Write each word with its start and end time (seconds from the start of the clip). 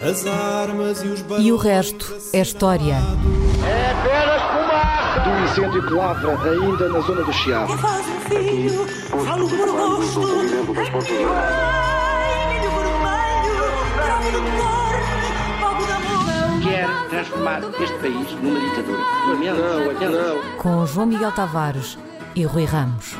As 0.00 0.24
armas 0.26 1.02
e 1.02 1.08
os 1.08 1.22
E 1.38 1.52
o 1.52 1.58
resto 1.58 2.16
é 2.32 2.40
história. 2.40 2.94
É 2.94 3.90
apenas 3.90 4.40
fumaça! 4.40 5.20
do 5.20 5.44
incêndio 5.44 5.86
que 5.86 5.92
lavra 5.92 6.50
ainda 6.50 6.88
na 6.88 7.00
zona 7.00 7.22
do 7.22 7.32
Chiado. 7.34 7.76
Faz 7.76 8.06
um 8.08 8.20
filho, 8.20 8.86
falo 9.08 9.46
por 9.46 9.66
mão. 9.66 10.00
Quer 16.62 16.88
transformar 17.10 17.60
este 17.78 17.98
país 17.98 18.32
numa 18.42 18.58
ditadura. 18.58 18.98
Não, 19.26 19.86
lamento. 19.86 20.10
não. 20.10 20.56
Com 20.56 20.86
João 20.86 21.06
Miguel 21.06 21.32
Tavares 21.32 21.98
e 22.34 22.44
Rui 22.44 22.64
Ramos. 22.64 23.16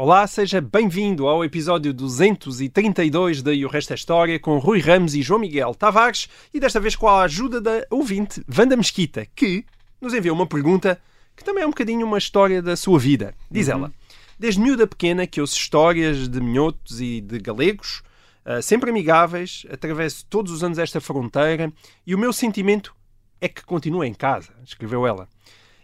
Olá, 0.00 0.28
seja 0.28 0.60
bem-vindo 0.60 1.26
ao 1.26 1.44
episódio 1.44 1.92
232 1.92 3.42
da 3.42 3.52
E 3.52 3.64
o 3.64 3.68
Resto 3.68 3.90
é 3.90 3.96
História 3.96 4.38
com 4.38 4.56
Rui 4.58 4.78
Ramos 4.78 5.12
e 5.16 5.22
João 5.22 5.40
Miguel 5.40 5.74
Tavares 5.74 6.28
e 6.54 6.60
desta 6.60 6.78
vez 6.78 6.94
com 6.94 7.08
a 7.08 7.22
ajuda 7.22 7.60
da 7.60 7.84
ouvinte 7.90 8.40
Wanda 8.56 8.76
Mesquita, 8.76 9.26
que 9.34 9.64
nos 10.00 10.14
enviou 10.14 10.36
uma 10.36 10.46
pergunta 10.46 11.00
que 11.34 11.42
também 11.42 11.64
é 11.64 11.66
um 11.66 11.70
bocadinho 11.70 12.06
uma 12.06 12.16
história 12.16 12.62
da 12.62 12.76
sua 12.76 12.96
vida. 12.96 13.34
Diz 13.50 13.68
ela, 13.68 13.92
desde 14.38 14.60
miúda 14.60 14.86
pequena 14.86 15.26
que 15.26 15.40
ouço 15.40 15.56
histórias 15.56 16.28
de 16.28 16.40
minhotos 16.40 17.00
e 17.00 17.20
de 17.20 17.40
galegos, 17.40 18.04
ah, 18.44 18.62
sempre 18.62 18.90
amigáveis, 18.90 19.66
atravesso 19.68 20.24
todos 20.30 20.52
os 20.52 20.62
anos 20.62 20.78
esta 20.78 21.00
fronteira 21.00 21.72
e 22.06 22.14
o 22.14 22.18
meu 22.18 22.32
sentimento 22.32 22.94
é 23.40 23.48
que 23.48 23.64
continua 23.64 24.06
em 24.06 24.14
casa, 24.14 24.52
escreveu 24.64 25.04
ela. 25.04 25.28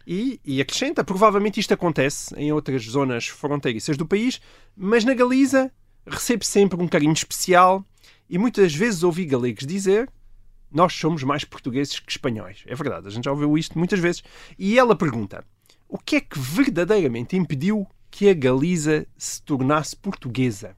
E, 0.06 0.40
e 0.44 0.60
acrescenta, 0.60 1.02
provavelmente 1.02 1.58
isto 1.58 1.72
acontece 1.72 2.34
em 2.36 2.52
outras 2.52 2.82
zonas 2.84 3.26
fronteiriças 3.26 3.96
do 3.96 4.06
país, 4.06 4.40
mas 4.76 5.04
na 5.04 5.14
Galiza 5.14 5.72
recebo 6.06 6.44
sempre 6.44 6.80
um 6.80 6.88
carinho 6.88 7.12
especial 7.12 7.84
e 8.28 8.36
muitas 8.36 8.74
vezes 8.74 9.02
ouvi 9.02 9.24
galegos 9.24 9.66
dizer 9.66 10.10
nós 10.70 10.92
somos 10.92 11.22
mais 11.22 11.44
portugueses 11.44 12.00
que 12.00 12.10
espanhóis. 12.10 12.64
É 12.66 12.74
verdade, 12.74 13.06
a 13.06 13.10
gente 13.10 13.24
já 13.24 13.30
ouviu 13.30 13.56
isto 13.56 13.78
muitas 13.78 14.00
vezes. 14.00 14.24
E 14.58 14.76
ela 14.76 14.96
pergunta, 14.96 15.44
o 15.88 15.96
que 15.96 16.16
é 16.16 16.20
que 16.20 16.36
verdadeiramente 16.36 17.36
impediu 17.36 17.86
que 18.10 18.28
a 18.28 18.34
Galiza 18.34 19.06
se 19.16 19.40
tornasse 19.40 19.94
portuguesa? 19.94 20.76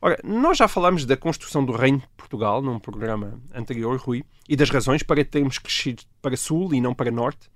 Ora, 0.00 0.18
nós 0.24 0.58
já 0.58 0.66
falámos 0.66 1.04
da 1.04 1.16
construção 1.16 1.64
do 1.64 1.72
Reino 1.72 1.98
de 1.98 2.08
Portugal 2.16 2.60
num 2.60 2.80
programa 2.80 3.40
anterior, 3.54 3.96
Rui, 3.98 4.24
e 4.48 4.56
das 4.56 4.70
razões 4.70 5.02
para 5.04 5.24
termos 5.24 5.58
crescido 5.58 6.02
para 6.20 6.36
sul 6.36 6.74
e 6.74 6.80
não 6.80 6.92
para 6.92 7.10
norte. 7.10 7.48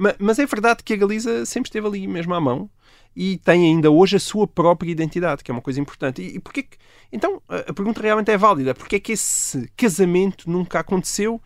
Ma- 0.00 0.14
Mas 0.18 0.38
é 0.38 0.46
verdade 0.46 0.82
que 0.84 0.94
a 0.94 0.96
Galiza 0.96 1.44
sempre 1.46 1.68
esteve 1.68 1.86
ali 1.86 2.06
mesmo 2.06 2.34
à 2.34 2.40
mão 2.40 2.70
e 3.14 3.38
tem 3.38 3.64
ainda 3.66 3.90
hoje 3.90 4.16
a 4.16 4.20
sua 4.20 4.46
própria 4.46 4.90
identidade, 4.90 5.42
que 5.44 5.50
é 5.50 5.54
uma 5.54 5.60
coisa 5.62 5.80
importante. 5.80 6.22
E, 6.22 6.36
e 6.36 6.40
porquê 6.40 6.62
que... 6.62 6.78
Então, 7.12 7.42
a 7.48 7.70
a 7.70 7.74
pergunta 7.74 8.00
realmente 8.00 8.30
é 8.30 8.36
válida. 8.38 8.74
Porquê 8.74 8.96
é 8.96 9.00
que 9.00 9.12
esse 9.12 9.68
casamento 9.76 10.48
nunca 10.50 10.80
aconteceu, 10.80 11.40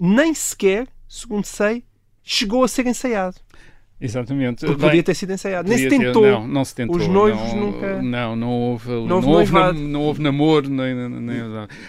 nem 0.00 0.34
sequer, 0.34 0.88
segundo 1.08 1.44
sei, 1.46 1.84
chegou 2.22 2.64
a 2.64 2.68
ser 2.68 2.86
ensaiado? 2.86 3.36
Exatamente. 4.04 4.60
Porque 4.66 4.80
Bem, 4.80 4.88
podia 4.90 5.02
ter 5.02 5.14
sido 5.14 5.32
ensaiado. 5.32 5.68
Nem 5.68 5.78
se 5.78 5.88
ter- 5.88 5.98
tentou. 5.98 6.22
não, 6.26 6.46
não 6.46 6.64
se 6.64 6.74
tentou. 6.74 6.96
Os 6.96 7.08
noivos 7.08 7.52
não, 7.54 7.60
nunca- 7.60 8.02
Não, 8.02 8.36
não 8.36 8.50
houve, 8.50 8.88
não 8.90 8.96
houve 8.98 9.12
houve, 9.14 9.52
noivado. 9.52 9.78
não 9.80 10.00
houve 10.02 10.22
namoro, 10.22 10.68
nem, 10.68 10.94
nem, 10.94 11.08
nem. 11.08 11.36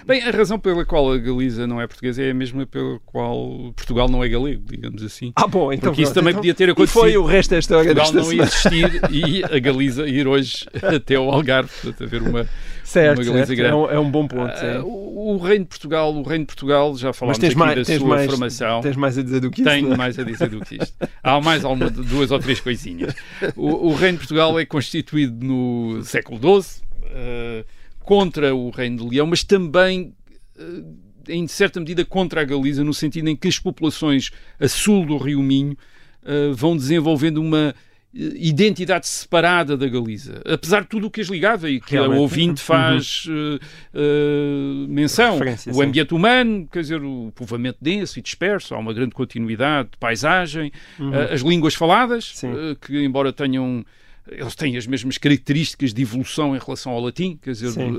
Bem, 0.08 0.24
a 0.24 0.32
razão 0.32 0.58
pela 0.58 0.86
qual 0.86 1.12
a 1.12 1.18
Galiza 1.18 1.68
não 1.68 1.82
é 1.82 1.86
portuguesa 1.88 2.24
é 2.24 2.32
a 2.32 2.34
mesma 2.34 2.66
pela 2.66 3.00
qual 3.06 3.74
Portugal 3.76 4.08
não 4.08 4.24
é 4.24 4.30
galego, 4.30 4.64
digamos 4.66 5.04
assim. 5.04 5.34
Ah, 5.36 5.46
bom, 5.48 5.72
então. 5.74 5.90
Porque 5.92 6.04
isso 6.04 6.14
pronto. 6.14 6.24
também 6.24 6.32
Então- 6.32 6.42
podia 6.42 6.54
ter 6.54 6.70
E 6.70 6.72
acontecido. 6.72 7.00
foi 7.02 7.18
o 7.18 7.26
resto 7.26 7.50
da 7.52 7.60
história 7.60 7.94
Portugal 7.96 8.24
desta 8.24 8.36
não 8.38 8.44
existir 8.44 9.02
e 9.12 9.44
a 9.44 9.60
Galiza 9.60 10.08
ir 10.08 10.28
hoje 10.28 10.66
até 10.82 11.16
ao 11.16 11.30
Algarve, 11.30 11.70
portanto, 11.82 12.04
haver 12.04 12.22
uma, 12.22 12.48
Certo, 12.96 13.24
certo. 13.24 13.62
É, 13.62 13.76
um, 13.76 13.90
é 13.92 14.00
um 14.00 14.10
bom 14.10 14.26
ponto. 14.26 14.54
Ah, 14.54 14.82
o, 14.84 15.36
o 15.36 15.38
Reino 15.38 15.66
de 15.66 15.70
Portugal, 15.70 16.16
o 16.16 16.24
Reino 16.24 16.44
de 16.44 16.48
Portugal, 16.48 16.96
já 16.96 17.12
falámos 17.12 17.44
aqui 17.44 17.56
mais, 17.56 17.76
da 17.76 17.84
tens, 17.84 18.00
sua 18.00 18.08
mais, 18.08 18.26
formação. 18.26 18.82
tens 18.82 18.96
mais 18.96 19.18
a 19.18 19.22
dizer 19.22 19.42
do 19.42 19.52
que 19.52 19.62
isso? 19.62 19.70
Tenho 19.70 19.88
não 19.88 19.96
é? 19.96 19.98
mais 19.98 20.18
a 20.18 20.24
dizer 20.24 20.50
do 20.50 20.62
que 20.62 20.76
isto. 20.76 20.96
Há 21.22 21.42
mais 21.42 21.66
alguma, 21.66 21.90
duas 21.90 22.32
ou 22.32 22.40
três 22.40 22.62
coisinhas. 22.62 23.14
O, 23.56 23.90
o 23.90 23.94
Reino 23.94 24.14
de 24.14 24.20
Portugal 24.20 24.58
é 24.58 24.66
constituído 24.66 25.46
no 25.46 26.02
século 26.04 26.40
XII 26.62 26.84
eh, 27.10 27.66
contra 28.00 28.56
o 28.56 28.70
Reino 28.70 28.98
de 28.98 29.10
Leão, 29.10 29.28
mas 29.28 29.44
também, 29.44 30.14
eh, 30.58 31.34
em 31.34 31.48
certa 31.48 31.82
medida, 31.82 32.06
contra 32.06 32.42
a 32.42 32.44
Galiza, 32.46 32.84
no 32.84 32.94
sentido 32.94 33.28
em 33.28 33.36
que 33.36 33.50
as 33.50 33.60
populações 33.60 34.32
a 34.58 34.70
sul 34.70 35.06
do 35.06 35.18
Rio 35.18 35.42
Minho 35.44 35.78
eh, 36.26 36.52
vão 36.54 36.78
desenvolvendo 36.78 37.38
uma 37.38 37.76
identidade 38.16 39.08
separada 39.08 39.76
da 39.76 39.88
Galiza, 39.90 40.42
apesar 40.46 40.84
de 40.84 40.88
tudo 40.88 41.08
o 41.08 41.12
que 41.12 41.20
as 41.20 41.28
ligava 41.28 41.70
e 41.70 41.82
que 41.82 41.92
Realmente. 41.92 42.18
o 42.18 42.22
ouvinte 42.22 42.62
faz 42.62 43.26
eh, 43.30 43.60
eh, 43.94 44.88
menção. 44.88 45.38
O 45.38 45.58
sim. 45.58 45.84
ambiente 45.84 46.14
humano, 46.14 46.66
quer 46.72 46.80
dizer, 46.80 47.04
o 47.04 47.34
povoamento 47.36 47.78
denso 47.82 48.18
e 48.18 48.22
disperso, 48.22 48.74
há 48.74 48.78
uma 48.78 48.94
grande 48.94 49.12
continuidade 49.12 49.90
de 49.92 49.98
paisagem, 49.98 50.72
eh, 50.98 51.34
as 51.34 51.42
línguas 51.42 51.76
faladas, 51.76 52.32
Sim. 52.36 52.54
eh, 52.54 52.78
que 52.80 53.04
embora 53.04 53.34
tenham 53.34 53.86
eles 54.28 54.56
têm 54.56 54.76
as 54.76 54.88
mesmas 54.88 55.20
características 55.20 55.94
de 55.94 56.02
evolução 56.02 56.56
em 56.56 56.60
relação 56.60 56.92
ao 56.94 57.00
latim, 57.00 57.38
quer 57.40 57.52
dizer, 57.52 57.72
Sim. 57.72 57.96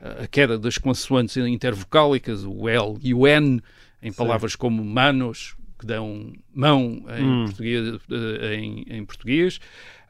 eh, 0.00 0.24
a 0.24 0.26
queda 0.26 0.58
das 0.58 0.78
consoantes 0.78 1.36
intervocálicas, 1.36 2.44
o 2.44 2.66
L 2.68 2.96
e 3.02 3.12
o 3.12 3.26
N, 3.26 3.60
em 4.02 4.12
palavras 4.12 4.56
como 4.56 4.82
manos, 4.82 5.54
que 5.80 5.86
dão 5.86 6.32
mão 6.54 7.04
em 7.18 7.24
Hum. 7.24 7.44
português. 7.46 7.98
eh, 8.10 8.54
em, 8.54 8.84
em 8.88 9.04
português. 9.04 9.58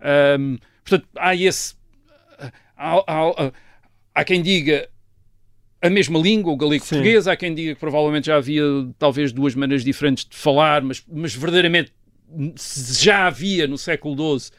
Ahm, 0.00 0.56
portanto, 0.84 1.08
há 1.16 1.34
esse. 1.34 1.74
Há, 2.76 2.96
há- 3.06 3.52
há 4.14 4.24
quem 4.24 4.42
diga 4.42 4.88
a 5.82 5.88
mesma 5.90 6.18
língua, 6.18 6.52
o 6.52 6.56
galego-português, 6.56 7.26
há 7.28 7.36
quem 7.36 7.54
diga 7.54 7.74
que 7.74 7.80
provavelmente 7.80 8.26
já 8.26 8.36
havia 8.36 8.62
talvez 8.98 9.32
duas 9.32 9.54
maneiras 9.54 9.84
diferentes 9.84 10.24
de 10.26 10.36
falar, 10.36 10.82
mas, 10.82 11.02
mas 11.10 11.34
verdadeiramente 11.34 11.92
já 13.00 13.26
havia 13.26 13.66
no 13.66 13.76
século 13.78 14.38
XII. 14.38 14.52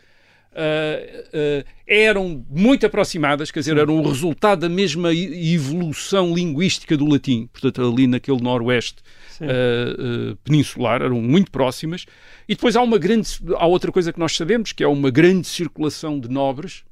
ah, 0.53 0.99
ah, 1.33 1.65
eram 1.87 2.45
muito 2.49 2.85
aproximadas, 2.85 3.51
quer 3.51 3.59
dizer, 3.59 3.77
eram 3.77 3.97
o 3.99 4.07
resultado 4.07 4.59
da 4.61 4.69
mesma 4.69 5.13
evolução 5.13 6.33
linguística 6.33 6.95
do 6.97 7.05
latim, 7.07 7.47
portanto, 7.51 7.81
ali 7.81 8.07
naquele 8.07 8.41
noroeste 8.41 9.01
Ah, 9.41 10.37
peninsular, 10.43 11.01
eram 11.01 11.21
muito 11.21 11.51
próximas. 11.51 12.05
E 12.47 12.55
depois 12.55 12.75
há 12.75 12.81
uma 12.81 12.97
grande, 12.97 13.39
há 13.57 13.65
outra 13.65 13.91
coisa 13.91 14.11
que 14.13 14.19
nós 14.19 14.35
sabemos, 14.35 14.71
que 14.71 14.83
é 14.83 14.87
uma 14.87 15.09
grande 15.09 15.47
circulação 15.47 16.19
de 16.19 16.29
nobres, 16.29 16.83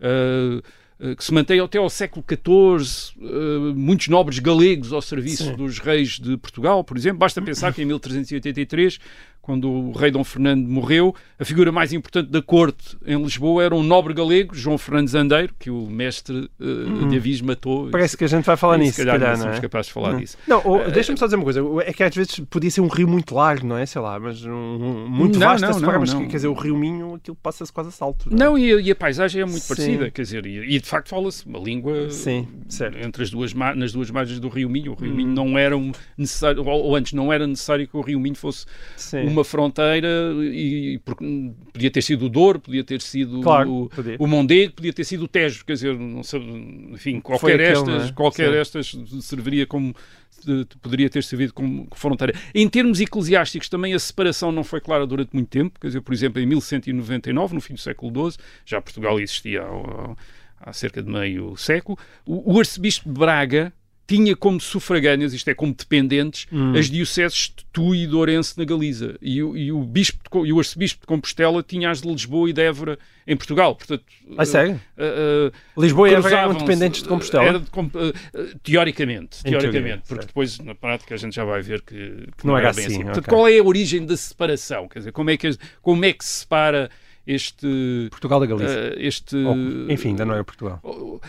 ah, 0.00 0.62
que 1.16 1.22
se 1.22 1.32
mantém 1.32 1.60
até 1.60 1.78
ao 1.78 1.88
século 1.88 2.24
XIV, 2.28 3.14
muitos 3.76 4.08
nobres 4.08 4.40
galegos 4.40 4.92
ao 4.92 5.00
serviço 5.00 5.44
Sim. 5.44 5.54
dos 5.54 5.78
reis 5.78 6.18
de 6.18 6.36
Portugal, 6.36 6.82
por 6.82 6.96
exemplo. 6.96 7.20
Basta 7.20 7.40
pensar 7.40 7.72
que 7.72 7.82
em 7.82 7.84
1383, 7.84 8.98
quando 9.48 9.70
o 9.70 9.92
rei 9.92 10.10
Dom 10.10 10.22
Fernando 10.22 10.68
morreu, 10.68 11.14
a 11.38 11.44
figura 11.44 11.72
mais 11.72 11.90
importante 11.94 12.28
da 12.28 12.42
corte 12.42 12.98
em 13.06 13.16
Lisboa 13.22 13.64
era 13.64 13.74
um 13.74 13.82
nobre 13.82 14.12
galego, 14.12 14.54
João 14.54 14.76
Fernando 14.76 15.08
Zandeiro, 15.08 15.54
que 15.58 15.70
o 15.70 15.86
mestre 15.86 16.50
ah, 16.60 17.08
de 17.08 17.16
Avis 17.16 17.40
matou. 17.40 17.88
Parece 17.90 18.14
que 18.14 18.24
a 18.24 18.26
gente 18.26 18.44
vai 18.44 18.58
falar 18.58 18.76
E 18.76 18.80
nisso, 18.80 18.96
se 18.96 19.06
calhar, 19.06 19.18
calhar, 19.18 19.30
não 19.32 19.38
não 19.38 19.42
somos 19.44 19.58
é? 19.58 19.60
capazes 19.62 19.86
de 19.86 19.92
falar 19.94 20.12
Não. 20.12 20.18
disso. 20.20 20.36
Não, 20.46 20.60
ou- 20.66 20.90
deixa-me 20.90 21.18
só 21.18 21.24
dizer 21.24 21.36
uma 21.36 21.44
coisa. 21.44 21.62
É 21.86 21.92
que 21.94 22.02
às 22.02 22.14
vezes 22.14 22.38
podia 22.50 22.70
ser 22.70 22.82
um 22.82 22.88
rio 22.88 23.08
muito 23.08 23.34
largo, 23.34 23.66
não 23.66 23.78
é? 23.78 23.86
Sei 23.86 24.02
lá, 24.02 24.20
mas 24.20 24.44
um, 24.44 24.50
um- 24.52 25.08
muito 25.08 25.38
Não, 25.38 25.46
vasto 25.46 25.62
não, 25.66 25.80
não, 25.80 26.00
mas 26.00 26.12
não. 26.12 26.26
quer 26.28 26.36
dizer, 26.36 26.48
o 26.48 26.52
rio 26.52 26.76
Minho, 26.76 27.14
aquilo 27.14 27.36
passa-se 27.42 27.72
quase 27.72 27.88
a 27.88 27.92
salto. 27.92 28.28
é? 28.30 28.34
Não, 28.36 28.58
e 28.58 28.70
a, 28.70 28.80
e 28.82 28.90
a 28.90 28.94
paisagem 28.94 29.40
é 29.40 29.46
muito 29.46 29.60
Sim. 29.62 29.68
parecida, 29.74 30.10
quer 30.10 30.22
dizer, 30.22 30.44
e, 30.44 30.76
e 30.76 30.78
de 30.78 30.86
facto 30.86 31.08
fala-se 31.08 31.46
uma 31.46 31.58
língua 31.58 32.10
Sim, 32.10 32.46
certo. 32.68 32.98
entre 32.98 33.22
as 33.22 33.30
duas 33.30 33.54
nas 33.54 33.92
duas 33.92 34.10
margens 34.10 34.38
do 34.40 34.48
Rio 34.48 34.68
Minho. 34.68 34.92
O 34.92 34.94
Hum. 34.94 35.06
Rio 35.06 35.14
Minho 35.14 35.28
não 35.30 35.56
era 35.56 35.74
um 35.74 35.90
necessário, 36.18 36.62
ou, 36.62 36.82
ou 36.84 36.94
antes 36.96 37.14
não 37.14 37.32
era 37.32 37.46
necessário 37.46 37.88
que 37.88 37.96
o 37.96 38.02
Rio 38.02 38.20
Minho 38.20 38.34
fosse 38.34 38.66
Sim. 38.96 39.24
uma 39.28 39.37
fronteira 39.44 40.08
e, 40.40 40.94
e 40.94 40.98
porque 40.98 41.24
podia 41.72 41.90
ter 41.90 42.02
sido 42.02 42.26
o 42.26 42.28
Douro, 42.28 42.60
podia 42.60 42.84
ter 42.84 43.00
sido 43.00 43.40
Claro, 43.40 43.84
o, 43.84 43.88
podia. 43.88 44.16
o 44.18 44.26
Mondego, 44.26 44.74
podia 44.74 44.92
ter 44.92 45.04
sido 45.04 45.24
o 45.24 45.28
Tejo, 45.28 45.64
quer 45.64 45.74
dizer, 45.74 45.98
não 45.98 46.22
sei, 46.22 46.40
enfim, 46.92 47.20
qualquer 47.20 47.60
aquele, 47.60 47.72
estas, 47.72 48.10
é? 48.10 48.12
qualquer 48.12 48.52
Sim. 48.52 48.58
estas 48.58 48.96
serviria 49.20 49.66
como 49.66 49.94
poderia 50.80 51.10
ter 51.10 51.22
servido 51.24 51.52
como 51.52 51.88
fronteira. 51.94 52.32
Em 52.54 52.68
termos 52.68 53.00
eclesiásticos, 53.00 53.68
também 53.68 53.94
a 53.94 53.98
separação 53.98 54.52
não 54.52 54.62
foi 54.62 54.80
clara 54.80 55.06
durante 55.06 55.32
muito 55.32 55.48
tempo. 55.48 55.78
Quer 55.80 55.88
dizer, 55.88 56.00
por 56.00 56.12
exemplo, 56.14 56.40
em 56.40 56.46
1199, 56.46 57.54
no 57.54 57.60
fim 57.60 57.74
do 57.74 57.80
século 57.80 58.30
XII, 58.30 58.40
já 58.64 58.80
Portugal 58.80 59.18
existia 59.18 59.62
há, 59.62 60.16
há 60.60 60.72
cerca 60.72 61.02
de 61.02 61.10
meio 61.10 61.56
século, 61.56 61.98
o, 62.24 62.54
o 62.54 62.58
arcebispo 62.58 63.08
de 63.08 63.18
Braga 63.18 63.72
tinha 64.08 64.34
como 64.34 64.58
sufragâneas, 64.58 65.34
isto 65.34 65.48
é, 65.48 65.54
como 65.54 65.72
dependentes, 65.74 66.46
Hum. 66.50 66.72
as 66.74 66.88
dioceses 66.90 67.52
de 67.54 67.64
Tui 67.72 68.04
e 68.04 68.06
de 68.06 68.14
Ourense 68.14 68.56
na 68.58 68.64
Galiza. 68.64 69.16
E, 69.20 69.42
o- 69.42 69.54
e 69.56 69.70
o, 69.70 69.84
bispo 69.84 70.18
de 70.42 70.48
e 70.48 70.52
o 70.52 70.58
arcebispo 70.58 71.02
de 71.02 71.06
Compostela 71.06 71.62
tinha 71.62 71.90
as 71.90 72.00
de 72.00 72.08
Lisboa 72.08 72.48
e 72.48 72.52
de 72.54 72.62
Évora 72.62 72.98
em 73.26 73.36
Portugal. 73.36 73.76
Portanto, 73.76 74.02
Ah, 74.38 74.46
sério? 74.46 74.80
eh, 74.96 75.50
eh, 75.52 75.58
Lisboa 75.80 76.08
e 76.08 76.14
Évora 76.14 76.36
eram 76.38 76.54
dependentes 76.54 77.02
de 77.02 77.08
Compostela? 77.08 77.44
Era 77.44 77.60
de 77.60 77.66
eh, 77.66 78.12
eh, 78.34 78.46
teoricamente, 78.62 79.42
teoricamente, 79.44 80.02
porque 80.08 80.26
depois 80.26 80.58
na 80.58 80.74
prática 80.74 81.14
a 81.14 81.18
gente 81.18 81.36
já 81.36 81.44
vai 81.44 81.60
ver 81.60 81.82
que, 81.82 81.94
que 81.94 82.46
Não 82.46 82.52
não, 82.52 82.56
era 82.58 82.68
era 82.68 82.76
bem 82.76 82.86
assim, 82.86 82.94
assim. 82.94 83.04
Portanto, 83.04 83.24
ok. 83.28 83.34
qual 83.38 83.46
é 83.48 83.58
a 83.58 83.62
origem 83.62 84.06
da 84.06 84.16
separação? 84.16 84.88
Quer 84.88 85.00
dizer, 85.00 85.12
como 85.12 85.28
é 85.28 85.36
que, 85.36 85.50
como 85.82 86.04
é 86.04 86.12
que 86.14 86.24
se 86.24 86.40
separa 86.40 86.90
este 87.30 88.08
Portugal 88.10 88.40
da 88.40 88.46
Galícia. 88.46 88.74
eh, 88.74 88.94
este 88.98 89.36
Ou, 89.36 89.54
enfim, 89.90 90.08
ainda 90.10 90.24
não 90.24 90.34
era 90.34 90.42
Portugal. 90.44 90.80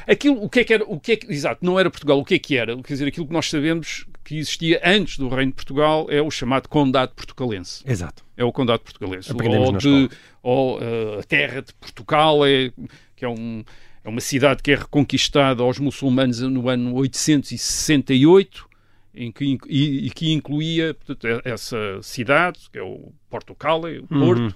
aquilo 0.08 0.42
o 0.44 0.50
que 0.50 0.62
é 0.62 0.64
que 0.64 0.74
era 0.74 0.84
o 0.86 1.00
que 1.00 1.12
é 1.12 1.16
que, 1.18 1.32
exato 1.32 1.66
não 1.66 1.78
era 1.80 1.90
Portugal 1.90 2.18
o 2.20 2.24
que 2.26 2.36
é 2.36 2.40
que 2.40 2.56
era 2.56 2.76
quer 2.78 2.94
dizer 2.94 3.08
aquilo 3.08 3.28
que 3.28 3.34
nós 3.34 3.50
sabemos 3.50 4.06
que 4.24 4.38
existia 4.38 4.80
antes 4.86 5.18
do 5.18 5.28
reino 5.28 5.52
de 5.52 5.56
Portugal 5.56 6.08
é 6.10 6.22
o 6.22 6.32
chamado 6.32 6.70
condado 6.70 7.14
portugalense 7.16 7.84
Exato. 7.86 8.24
é 8.38 8.44
o 8.46 8.52
condado 8.52 8.80
portugalense 8.80 9.30
Aprendemos 9.32 9.68
ou, 9.70 9.78
de, 9.78 10.10
ou 10.42 10.80
eh, 10.82 11.20
a 11.20 11.24
terra 11.24 11.62
de 11.62 11.74
Portugal 11.74 12.46
é 12.46 12.72
que 13.16 13.26
é 13.26 13.30
um 13.30 13.64
é 14.02 14.08
uma 14.08 14.22
cidade 14.22 14.64
que 14.64 14.72
é 14.72 14.76
reconquistada 14.76 15.62
aos 15.62 15.78
muçulmanos 15.80 16.40
no 16.40 16.70
ano 16.70 16.94
868 16.96 18.70
em 19.14 19.32
que, 19.32 19.58
e, 19.68 20.08
e 20.08 20.10
que 20.12 20.32
incluía 20.32 20.94
portanto, 20.94 21.42
essa 21.44 22.00
cidade, 22.02 22.60
que 22.72 22.78
é 22.78 22.84
o 22.84 23.12
Porto 23.30 23.54
Cale, 23.56 24.00
o 24.00 24.08
Uhum. 24.14 24.20
Porto, 24.26 24.56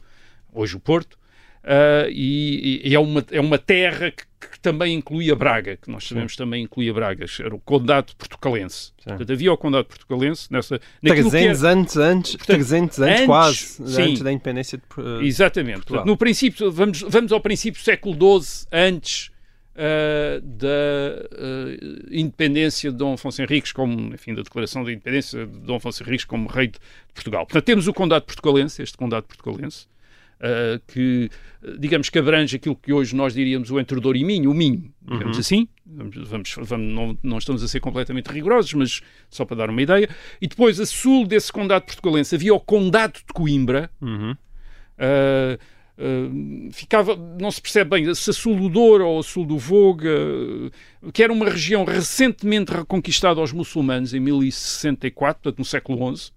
hoje 0.54 0.75
o 0.78 0.80
Porto, 0.80 1.18
ah, 1.63 2.07
e, 2.10 2.81
e 2.83 2.94
é, 2.94 3.00
uma, 3.00 3.25
é 3.31 3.39
uma 3.39 3.57
terra 3.57 4.12
que, 4.12 4.25
que 4.48 4.60
também 4.60 4.95
incluía 4.95 5.36
Braga, 5.36 5.77
que 5.77 5.89
nós 5.89 6.06
sabemos 6.06 6.36
também 6.36 6.63
incluía 6.63 6.94
Braga, 6.94 7.25
era 7.39 7.56
o 7.56 7.60
Condado 7.60 8.13
Portucalense. 8.18 8.92
Portanto, 9.04 9.31
havia 9.31 9.54
o 9.54 9.57
Condado 9.57 9.86
Portucalense 9.86 10.51
nessa... 10.51 10.80
naquilo 11.01 11.31
que 11.31 11.38
300 11.38 11.63
era- 11.63 11.74
anos 11.74 11.98
antes, 11.98 12.36
Portanto, 12.36 12.56
300 12.56 13.00
anos 13.00 13.13
antes, 13.13 13.25
quase, 13.25 13.57
sim. 13.57 14.01
antes 14.01 14.21
da 14.21 14.31
independência 14.31 14.77
de 14.77 14.83
eh, 14.98 15.25
Exatamente. 15.25 15.81
Portanto, 15.86 16.06
no 16.06 16.18
princípio, 16.18 16.71
vamos, 16.71 17.01
vamos 17.01 17.31
ao 17.31 17.39
princípio 17.39 17.81
do 17.81 17.83
século 17.83 18.42
XII, 18.42 18.68
antes 18.71 19.31
ah, 19.75 20.39
da 20.44 20.68
ah, 20.68 22.06
independência 22.12 22.92
de 22.92 22.98
Dom 22.98 23.13
Afonso 23.13 23.42
Henriques, 23.42 23.71
como, 23.71 24.13
enfim, 24.13 24.33
da 24.33 24.42
declaração 24.42 24.83
da 24.83 24.92
independência 24.92 25.45
de 25.45 25.60
Dom 25.60 25.77
Afonso 25.77 26.04
Henriques 26.04 26.25
como 26.25 26.48
rei 26.48 26.68
de 26.68 26.80
Portugal. 27.13 27.45
Portanto, 27.45 27.63
temos 27.63 27.88
o 27.88 27.94
Condado 27.94 28.24
Portugalense, 28.24 28.83
este 28.83 28.98
Condado 28.98 29.24
Portugalense, 29.24 29.88
ah, 30.44 30.80
que, 30.88 31.30
digamos 31.80 32.10
que 32.10 32.19
abrange 32.19 32.57
aquilo 32.57 32.75
que 32.75 32.92
hoje 32.92 33.16
nós 33.16 33.34
diríamos 33.34 33.72
o 33.72 33.80
entre 33.80 33.98
Douro 34.00 34.18
e 34.18 34.25
Minho, 34.25 34.51
o 34.51 34.54
Minho, 34.54 34.94
digamos 35.01 35.40
assim. 35.40 35.68
Vamos, 35.86 36.16
vamos, 36.30 36.56
vamos- 36.57 36.94
não, 36.94 37.18
não 37.24 37.38
estamos 37.38 37.63
a 37.63 37.68
ser 37.68 37.80
completamente 37.80 38.28
rigorosos, 38.28 38.74
mas 38.74 39.01
só 39.30 39.45
para 39.45 39.56
dar 39.57 39.69
uma 39.69 39.81
ideia. 39.81 40.10
E 40.42 40.48
depois, 40.48 40.80
a 40.80 40.86
sul 40.86 41.25
desse 41.25 41.51
Condado 41.51 41.86
Portugalense, 41.86 42.36
havia 42.36 42.54
o 42.54 42.60
Condado 42.60 43.13
de 43.13 43.34
Coimbra, 43.34 43.90
Uhum. 44.01 44.36
Uh, 44.95 45.57
uh, 45.98 46.72
ficava, 46.72 47.16
não 47.39 47.50
se 47.51 47.62
percebe 47.62 47.89
bem 47.89 48.13
se 48.16 48.30
a 48.30 48.34
sul 48.34 48.56
do 48.56 48.69
Douro 48.69 49.07
ou 49.07 49.19
a 49.19 49.24
sul 49.24 49.46
do 49.46 49.57
Voga, 49.57 50.10
uh, 51.01 51.12
que 51.12 51.24
era 51.24 51.31
uma 51.31 51.50
região 51.50 51.84
recentemente 51.86 52.72
reconquistada 52.72 53.39
aos 53.39 53.51
muçulmanos 53.51 54.13
em 54.13 54.19
1064, 54.19 55.42
portanto 55.42 55.60
no 55.60 55.66
século 55.66 56.16
XI. 56.16 56.31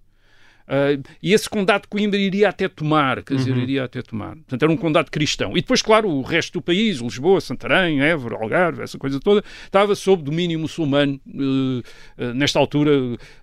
Uh, 0.67 1.01
e 1.23 1.33
esse 1.33 1.49
condado 1.49 1.83
de 1.83 1.87
Coimbra 1.87 2.19
iria 2.19 2.49
até 2.49 2.67
tomar, 2.67 3.23
quer 3.23 3.35
dizer, 3.35 3.55
iria 3.55 3.85
até 3.85 4.01
tomar. 4.01 4.35
Portanto, 4.35 4.63
era 4.63 4.71
um 4.71 4.75
condado 4.75 5.09
cristão. 5.09 5.51
E 5.53 5.61
depois, 5.61 5.81
claro, 5.81 6.09
o 6.09 6.21
resto 6.21 6.53
do 6.53 6.61
país, 6.61 6.97
Lisboa, 6.97 7.39
Santarém, 7.39 8.01
Évora, 8.01 8.35
Algarve, 8.35 8.81
essa 8.81 8.97
coisa 8.97 9.17
toda, 9.19 9.43
estava 9.63 9.95
sob 9.95 10.23
domínio 10.23 10.59
muçulmano. 10.59 11.19
uh, 11.25 11.79
uh, 12.21 12.33
nesta 12.33 12.59
altura, 12.59 12.91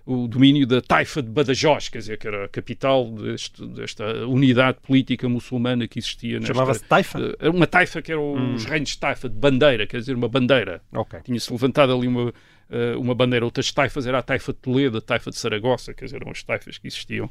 o 0.05 0.27
domínio 0.27 0.67
da 0.67 0.81
Taifa 0.81 1.21
de 1.23 1.29
Badajoz, 1.29 1.89
quer 1.89 1.97
dizer, 1.97 2.17
que 2.19 2.27
era 2.27 2.45
a 2.45 2.47
capital 2.47 3.09
deste- 3.11 3.65
desta 3.67 4.27
unidade 4.27 4.77
política 4.85 5.27
muçulmana 5.27 5.87
que 5.87 5.97
existia. 5.97 6.39
Chamava-se 6.41 6.83
Taifa? 6.83 7.35
Era 7.39 7.51
uma 7.51 7.65
Taifa 7.65 8.01
que 8.01 8.11
eram 8.11 8.53
os 8.53 8.65
reinos 8.65 8.89
de 8.89 8.99
Taifa, 8.99 9.27
de 9.27 9.35
bandeira, 9.35 9.87
quer 9.87 9.97
dizer, 9.99 10.15
uma 10.15 10.27
bandeira. 10.29 10.81
Ok. 10.93 11.19
Tinha-se 11.23 11.51
levantado 11.51 11.91
ali 11.91 12.07
uma, 12.07 12.31
eh, 12.69 12.95
uma 12.95 13.15
bandeira. 13.15 13.45
Outras 13.45 13.71
taifas 13.71 14.05
era 14.07 14.19
a 14.19 14.21
taifa 14.21 14.53
de 14.53 14.59
Toledo, 14.59 14.97
a 14.97 15.01
taifa 15.01 15.29
de 15.29 15.37
Saragossa, 15.37 15.93
quer 15.93 16.05
dizer, 16.05 16.17
eram 16.17 16.31
as 16.31 16.43
taifas 16.43 16.77
que 16.77 16.87
existiam 16.87 17.29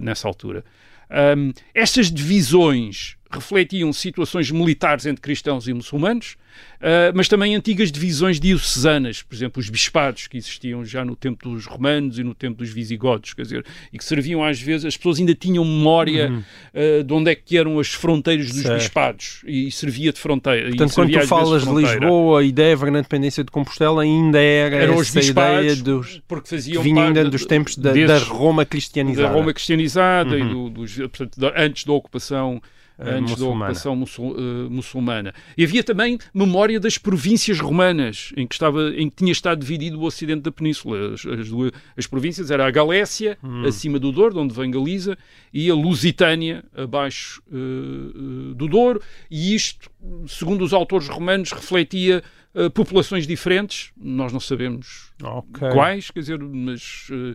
nessa 0.00 0.28
altura. 0.28 0.64
Ahm, 1.10 1.52
estas 1.74 2.10
divisões 2.10 3.16
refletiam 3.34 3.92
situações 3.92 4.50
militares 4.50 5.06
entre 5.06 5.20
cristãos 5.20 5.66
e 5.68 5.72
muçulmanos, 5.72 6.36
ah, 6.80 7.12
mas 7.14 7.26
também 7.28 7.54
antigas 7.54 7.90
divisões 7.90 8.38
diocesanas, 8.40 9.22
por 9.22 9.34
exemplo, 9.34 9.60
os 9.60 9.68
bispados 9.68 10.26
que 10.26 10.36
existiam 10.36 10.84
já 10.84 11.04
no 11.04 11.16
tempo 11.16 11.48
dos 11.50 11.66
romanos 11.66 12.18
e 12.18 12.22
no 12.24 12.34
tempo 12.34 12.58
dos 12.58 12.70
visigodos, 12.70 13.34
quer 13.34 13.42
dizer, 13.42 13.64
e 13.92 13.98
que 13.98 14.04
serviam 14.04 14.42
às 14.44 14.60
vezes, 14.60 14.84
as 14.86 14.96
pessoas 14.96 15.18
ainda 15.18 15.34
tinham 15.34 15.64
memória 15.64 16.44
ah, 16.74 17.02
de 17.02 17.12
onde 17.12 17.30
é 17.30 17.34
que 17.34 17.56
eram 17.58 17.78
as 17.78 17.88
fronteiras 17.88 18.46
dos 18.52 18.62
Certo. 18.62 18.78
bispados 18.78 19.40
e 19.46 19.70
servia 19.70 20.12
de 20.12 20.20
fronteira. 20.20 20.66
e 20.68 20.76
Portanto, 20.76 20.94
quando 20.94 21.12
tu 21.12 21.26
falas 21.26 21.62
de 21.62 21.66
fronteira. 21.68 21.98
Lisboa, 21.98 22.40
a 22.40 22.44
ideia 22.44 22.76
na 22.76 22.98
independência 23.00 23.42
de 23.44 23.50
Compostela 23.50 24.02
ainda 24.02 24.38
era 24.40 24.76
eram 24.76 24.96
os 24.96 25.08
essa 25.08 25.20
bispados 25.20 25.60
ideia 25.64 25.76
dos, 25.76 26.22
porque 26.28 26.44
que 26.44 26.50
faziam 26.50 26.82
vinha 26.82 27.04
ainda 27.04 27.24
dos 27.28 27.44
tempos 27.46 27.76
da, 27.76 27.90
da 27.90 27.94
desses- 27.94 28.28
Roma 28.28 28.64
cristianizada. 28.64 29.28
da 29.28 29.34
Roma 29.34 29.52
cristianizada 29.52 30.38
e 30.38 30.42
Uhum. 30.42 30.64
do, 30.64 30.70
dos, 30.70 30.96
portanto, 30.96 31.38
da- 31.40 31.52
antes 31.56 31.84
da 31.84 31.92
ocupação 31.92 32.60
antes 32.98 33.32
muçulmana. 33.32 33.38
da 33.38 33.64
ocupação 33.66 33.96
muçul- 33.96 34.36
eh, 34.38 34.68
muçulmana. 34.70 35.34
E 35.58 35.64
havia 35.64 35.82
também 35.82 36.18
memória 36.32 36.78
das 36.78 36.96
províncias 36.98 37.58
romanas, 37.58 38.32
em 38.36 38.46
que, 38.46 38.54
estava, 38.54 38.90
em 38.96 39.08
que 39.10 39.16
tinha 39.16 39.32
estado 39.32 39.58
dividido 39.60 39.98
o 40.00 40.04
ocidente 40.04 40.42
da 40.42 40.52
península. 40.52 41.14
As, 41.14 41.26
as 41.26 41.48
duas, 41.48 41.72
as 41.96 42.06
províncias 42.06 42.50
era 42.50 42.66
a 42.66 42.70
Galécia, 42.70 43.36
Hum. 43.42 43.64
acima 43.66 43.98
do 43.98 44.12
Douro, 44.12 44.34
de 44.34 44.40
onde 44.40 44.54
vem 44.54 44.70
Galiza, 44.70 45.16
e 45.52 45.70
a 45.70 45.74
Lusitânia, 45.74 46.64
abaixo 46.76 47.42
eh, 47.52 47.56
eh, 47.56 48.54
do 48.54 48.68
Douro. 48.68 49.00
E 49.30 49.54
isto, 49.54 49.90
segundo 50.26 50.62
os 50.64 50.72
autores 50.72 51.08
romanos, 51.08 51.50
refletia 51.52 52.22
eh, 52.54 52.68
populações 52.68 53.26
diferentes. 53.26 53.90
Nós 53.96 54.32
não 54.32 54.38
sabemos 54.38 55.12
Ok. 55.22 55.68
quais, 55.72 56.10
quer 56.12 56.20
dizer, 56.20 56.38
mas 56.38 57.08
eh, 57.10 57.14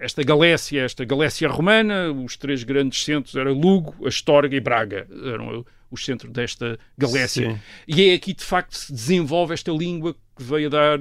esta 0.00 0.22
Galécia, 0.22 0.82
esta 0.82 1.04
Galécia 1.04 1.48
romana, 1.48 2.10
os 2.12 2.36
três 2.36 2.62
grandes 2.64 3.02
centros 3.04 3.34
eram 3.36 3.52
Lugo, 3.52 4.06
Astorga 4.06 4.54
e 4.56 4.60
Braga, 4.60 5.06
eram 5.24 5.60
eh, 5.60 5.64
os 5.90 6.04
centros 6.04 6.32
desta 6.32 6.78
Galécia. 6.98 7.52
Sim. 7.52 7.58
E 7.86 8.08
é 8.10 8.14
aqui, 8.14 8.32
de 8.34 8.44
facto, 8.44 8.74
se 8.76 8.92
desenvolve 8.92 9.54
esta 9.54 9.70
língua 9.72 10.14
que 10.36 10.42
veio 10.42 10.66
a 10.66 10.70
dar, 10.70 10.98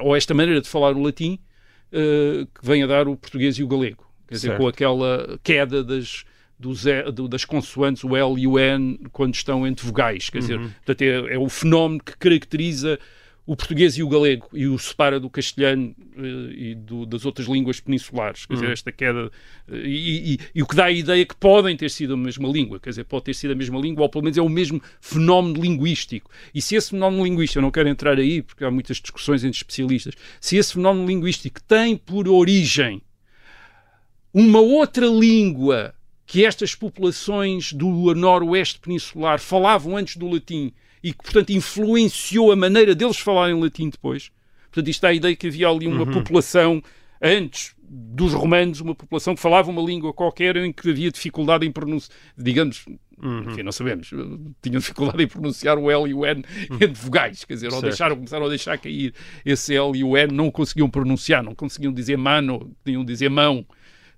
ou 0.00 0.14
esta 0.16 0.34
maneira 0.34 0.60
de 0.60 0.68
falar 0.68 0.92
o 0.94 1.02
latim, 1.02 1.38
eh, 1.92 2.46
que 2.54 2.66
vem 2.66 2.82
a 2.82 2.86
dar 2.86 3.08
o 3.08 3.16
português 3.16 3.56
e 3.58 3.62
o 3.62 3.68
galego. 3.68 4.04
Quer 4.28 4.34
dizer, 4.34 4.48
Certo. 4.48 4.60
com 4.60 4.68
aquela 4.68 5.38
queda 5.42 5.82
das, 5.84 6.24
dos 6.58 6.82
do- 7.14 7.28
das 7.28 7.44
consoantes, 7.44 8.02
o 8.04 8.16
L 8.16 8.34
e 8.40 8.46
o 8.46 8.58
N, 8.58 8.98
quando 9.12 9.34
estão 9.34 9.66
entre 9.66 9.86
vogais. 9.86 10.28
Quer 10.28 10.38
Uhum. 10.38 10.46
dizer, 10.46 10.58
portanto, 10.84 11.02
é, 11.02 11.34
é 11.34 11.38
o 11.38 11.48
fenómeno 11.48 12.02
que 12.02 12.16
caracteriza 12.18 12.98
o 13.46 13.54
português 13.54 13.96
e 13.96 14.02
o 14.02 14.08
galego 14.08 14.48
e 14.52 14.66
o 14.66 14.76
separa 14.76 15.20
do 15.20 15.30
castelhano 15.30 15.94
eh, 16.18 16.52
e 16.70 16.74
do- 16.74 17.06
das 17.06 17.24
outras 17.24 17.46
línguas 17.46 17.78
peninsulares. 17.78 18.44
Quer 18.44 18.54
Uhum. 18.54 18.60
dizer, 18.60 18.72
esta 18.72 18.90
queda. 18.90 19.30
eh, 19.70 19.76
e, 19.84 20.34
e- 20.34 20.38
e 20.56 20.62
o 20.62 20.66
que 20.66 20.74
dá 20.74 20.86
a 20.86 20.90
ideia 20.90 21.24
que 21.24 21.36
podem 21.36 21.76
ter 21.76 21.88
sido 21.90 22.14
a 22.14 22.16
mesma 22.16 22.48
língua. 22.48 22.80
Quer 22.80 22.90
dizer, 22.90 23.04
pode 23.04 23.24
ter 23.26 23.34
sido 23.34 23.52
a 23.52 23.54
mesma 23.54 23.78
língua, 23.78 24.02
ou 24.02 24.08
pelo 24.08 24.24
menos 24.24 24.36
é 24.36 24.42
o 24.42 24.48
mesmo 24.48 24.82
fenómeno 25.00 25.60
linguístico. 25.62 26.28
E 26.52 26.60
se 26.60 26.74
esse 26.74 26.90
fenómeno 26.90 27.24
linguístico, 27.24 27.58
eu 27.58 27.62
não 27.62 27.70
quero 27.70 27.88
entrar 27.88 28.18
aí, 28.18 28.42
porque 28.42 28.64
há 28.64 28.70
muitas 28.70 28.96
discussões 28.96 29.44
entre 29.44 29.56
especialistas, 29.58 30.14
se 30.40 30.56
esse 30.56 30.72
fenómeno 30.74 31.06
linguístico 31.06 31.62
tem 31.62 31.96
por 31.96 32.28
origem 32.28 33.00
uma 34.34 34.60
outra 34.60 35.06
língua 35.06 35.94
que 36.26 36.44
estas 36.44 36.74
populações 36.74 37.72
do 37.72 38.12
noroeste 38.14 38.80
peninsular 38.80 39.38
falavam 39.38 39.96
antes 39.96 40.16
do 40.16 40.28
latim 40.28 40.72
e 41.02 41.12
que, 41.12 41.22
portanto, 41.22 41.50
influenciou 41.50 42.52
a 42.52 42.56
maneira 42.56 42.94
deles 42.94 43.18
falarem 43.18 43.60
latim 43.60 43.88
depois. 43.88 44.30
Portanto, 44.70 44.88
isto 44.88 45.02
dá 45.02 45.08
a 45.08 45.14
ideia 45.14 45.36
que 45.36 45.46
havia 45.46 45.68
ali 45.68 45.86
uma 45.86 46.06
população 46.06 46.82
antes 47.22 47.74
dos 47.88 48.32
romanos, 48.32 48.80
uma 48.80 48.94
população 48.94 49.34
que 49.34 49.40
falava 49.40 49.70
uma 49.70 49.82
língua 49.82 50.12
qualquer 50.12 50.56
em 50.56 50.72
que 50.72 50.90
havia 50.90 51.10
dificuldade 51.10 51.66
em 51.66 51.70
pronunciar, 51.70 52.16
digamos, 52.36 52.84
enfim, 53.48 53.62
não 53.62 53.72
sabemos, 53.72 54.10
tinham 54.60 54.80
dificuldade 54.80 55.22
em 55.22 55.26
pronunciar 55.26 55.78
o 55.78 55.90
L 55.90 56.10
e 56.10 56.14
o 56.14 56.26
N 56.26 56.44
entre 56.72 56.92
vogais, 56.92 57.44
quer 57.44 57.54
dizer, 57.54 57.72
ou 57.72 57.80
deixaram, 57.80 58.16
começaram 58.16 58.46
a 58.46 58.48
deixar 58.48 58.76
cair 58.78 59.14
esse 59.44 59.74
L 59.74 59.96
e 59.96 60.04
o 60.04 60.16
N, 60.16 60.32
não 60.32 60.50
conseguiam 60.50 60.90
pronunciar, 60.90 61.42
não 61.42 61.54
conseguiam 61.54 61.92
dizer 61.92 62.16
mano, 62.18 62.74
tinham 62.84 63.02
de 63.02 63.12
dizer 63.12 63.30
mão. 63.30 63.64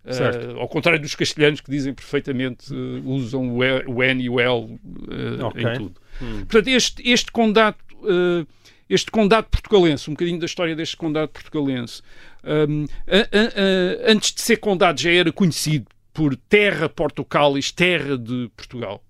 Uh, 0.05 0.59
ao 0.61 0.69
contrário 0.69 1.01
dos 1.01 1.15
castelhanos 1.15 1.61
que 1.61 1.71
dizem 1.71 1.93
perfeitamente, 1.93 2.73
uh, 2.73 3.03
usam 3.11 3.57
o, 3.57 3.63
E- 3.63 3.85
o 3.87 4.03
N 4.03 4.23
e 4.23 4.31
o 4.31 4.41
L 4.41 4.51
uh, 4.65 5.45
Ok. 5.47 5.63
em 5.63 5.75
tudo. 5.77 6.01
Portanto, 6.49 6.69
este, 6.69 7.09
este 7.11 7.31
condado, 7.31 7.77
este 8.89 9.11
condado 9.11 9.49
portugalense, 9.51 10.09
um 10.09 10.15
bocadinho 10.15 10.39
da 10.39 10.47
história 10.47 10.75
deste 10.75 10.97
condado 10.97 11.29
portugalense, 11.29 12.01
um, 12.43 12.85
a- 13.07 13.17
a- 13.17 14.09
a- 14.09 14.13
antes 14.13 14.33
de 14.33 14.41
ser 14.41 14.57
condado 14.57 14.99
já 15.01 15.11
era 15.13 15.31
conhecido 15.31 15.87
por 16.13 16.35
terra 16.49 16.89
portucalis, 16.89 17.71
terra 17.71 18.17
de 18.17 18.51
Portugal. 18.57 19.03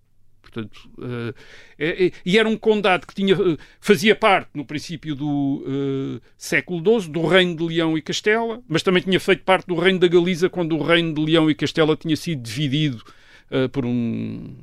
Portanto, 0.63 0.91
uh, 0.99 1.35
é- 1.79 2.07
é- 2.07 2.13
e 2.25 2.39
era 2.39 2.49
um 2.49 2.57
condado 2.57 3.07
que 3.07 3.15
tinha, 3.15 3.35
uh, 3.39 3.57
fazia 3.81 4.15
parte, 4.17 4.51
no 4.55 4.65
princípio 4.65 5.15
do 5.15 5.65
uh, 5.67 6.21
século 6.37 7.01
XII, 7.01 7.11
do 7.11 7.27
Reino 7.27 7.57
de 7.57 7.65
Leão 7.65 7.97
e 7.97 8.03
Castela, 8.03 8.61
mas 8.69 8.83
também 8.83 9.03
tinha 9.03 9.21
feito 9.21 9.43
parte 9.45 9.67
do 9.67 9.75
Reino 9.77 9.99
da 9.99 10.09
Galiza 10.09 10.49
quando 10.49 10.77
o 10.77 10.83
Reino 10.83 11.15
de 11.15 11.21
Leão 11.25 11.51
e 11.51 11.55
Castela 11.55 11.97
tinha 11.97 12.17
sido 12.17 12.43
dividido 12.43 13.03
uh, 13.51 13.69
por 13.69 13.85
um, 13.85 14.55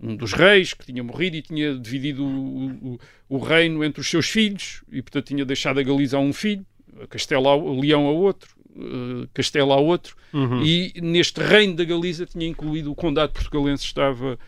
um 0.00 0.16
dos 0.16 0.32
reis 0.32 0.72
que 0.74 0.86
tinha 0.86 1.02
morrido 1.02 1.36
e 1.36 1.42
tinha 1.42 1.74
dividido 1.78 2.24
o, 2.24 2.66
o- 2.94 2.98
o 3.28 3.38
reino 3.38 3.82
entre 3.82 4.00
os 4.00 4.08
seus 4.08 4.28
filhos 4.28 4.82
e, 4.92 5.00
portanto, 5.02 5.26
tinha 5.26 5.44
deixado 5.44 5.80
a 5.80 5.82
Galiza 5.82 6.16
a 6.16 6.20
um 6.20 6.32
filho, 6.32 6.64
a 7.02 7.06
Castela 7.06 7.48
ao, 7.48 7.68
a 7.68 7.80
Leão 7.80 8.06
a 8.06 8.10
outro, 8.10 8.53
uh, 8.76 9.28
Castelo 9.32 9.72
há 9.72 9.76
outro, 9.76 10.16
Uhum. 10.32 10.62
e 10.64 10.92
neste 11.00 11.40
reino 11.40 11.76
da 11.76 11.84
Galiza 11.84 12.26
tinha 12.26 12.46
incluído 12.46 12.90
o 12.90 12.94
condado 12.94 13.32
portugalense 13.32 13.84
estava 13.84 14.34
uh, 14.34 14.38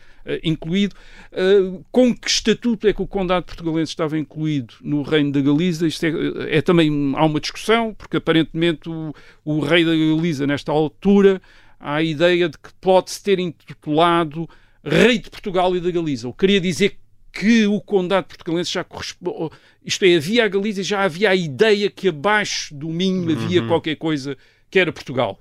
incluído. 0.43 0.95
Uh, 1.31 1.83
com 1.91 2.13
que 2.13 2.29
estatuto 2.29 2.87
é 2.87 2.93
que 2.93 3.01
o 3.01 3.07
condado 3.07 3.45
portugalense 3.45 3.91
estava 3.91 4.17
incluído 4.17 4.73
no 4.81 5.01
reino 5.01 5.31
da 5.31 5.41
Galiza? 5.41 5.87
Isto 5.87 6.05
é, 6.05 6.57
é 6.57 6.61
também 6.61 7.13
há 7.15 7.25
uma 7.25 7.39
discussão, 7.39 7.93
porque 7.93 8.17
aparentemente 8.17 8.89
o, 8.89 9.13
o 9.45 9.59
rei 9.59 9.85
da 9.85 9.91
Galiza 9.91 10.45
nesta 10.45 10.71
altura 10.71 11.41
há 11.79 11.95
a 11.95 12.03
ideia 12.03 12.49
de 12.49 12.57
que 12.57 12.73
pode-se 12.81 13.23
ter 13.23 13.39
intitulado 13.39 14.49
rei 14.83 15.19
de 15.19 15.29
Portugal 15.29 15.75
e 15.75 15.79
da 15.79 15.91
Galiza. 15.91 16.27
Eu 16.27 16.33
queria 16.33 16.59
dizer 16.59 16.97
que 17.39 17.67
o 17.67 17.79
condado 17.79 18.25
portugalense 18.25 18.71
já 18.71 18.83
corresponde. 18.83 19.51
Isto 19.85 20.05
é, 20.05 20.15
havia 20.15 20.45
a 20.45 20.47
Galiza 20.47 20.81
e 20.81 20.83
já 20.83 21.03
havia 21.03 21.29
a 21.29 21.35
ideia 21.35 21.89
que 21.89 22.07
abaixo 22.07 22.73
do 22.73 22.89
Minho 22.89 23.31
havia 23.31 23.65
qualquer 23.67 23.95
coisa 23.95 24.35
que 24.71 24.79
era 24.79 24.91
Portugal. 24.91 25.39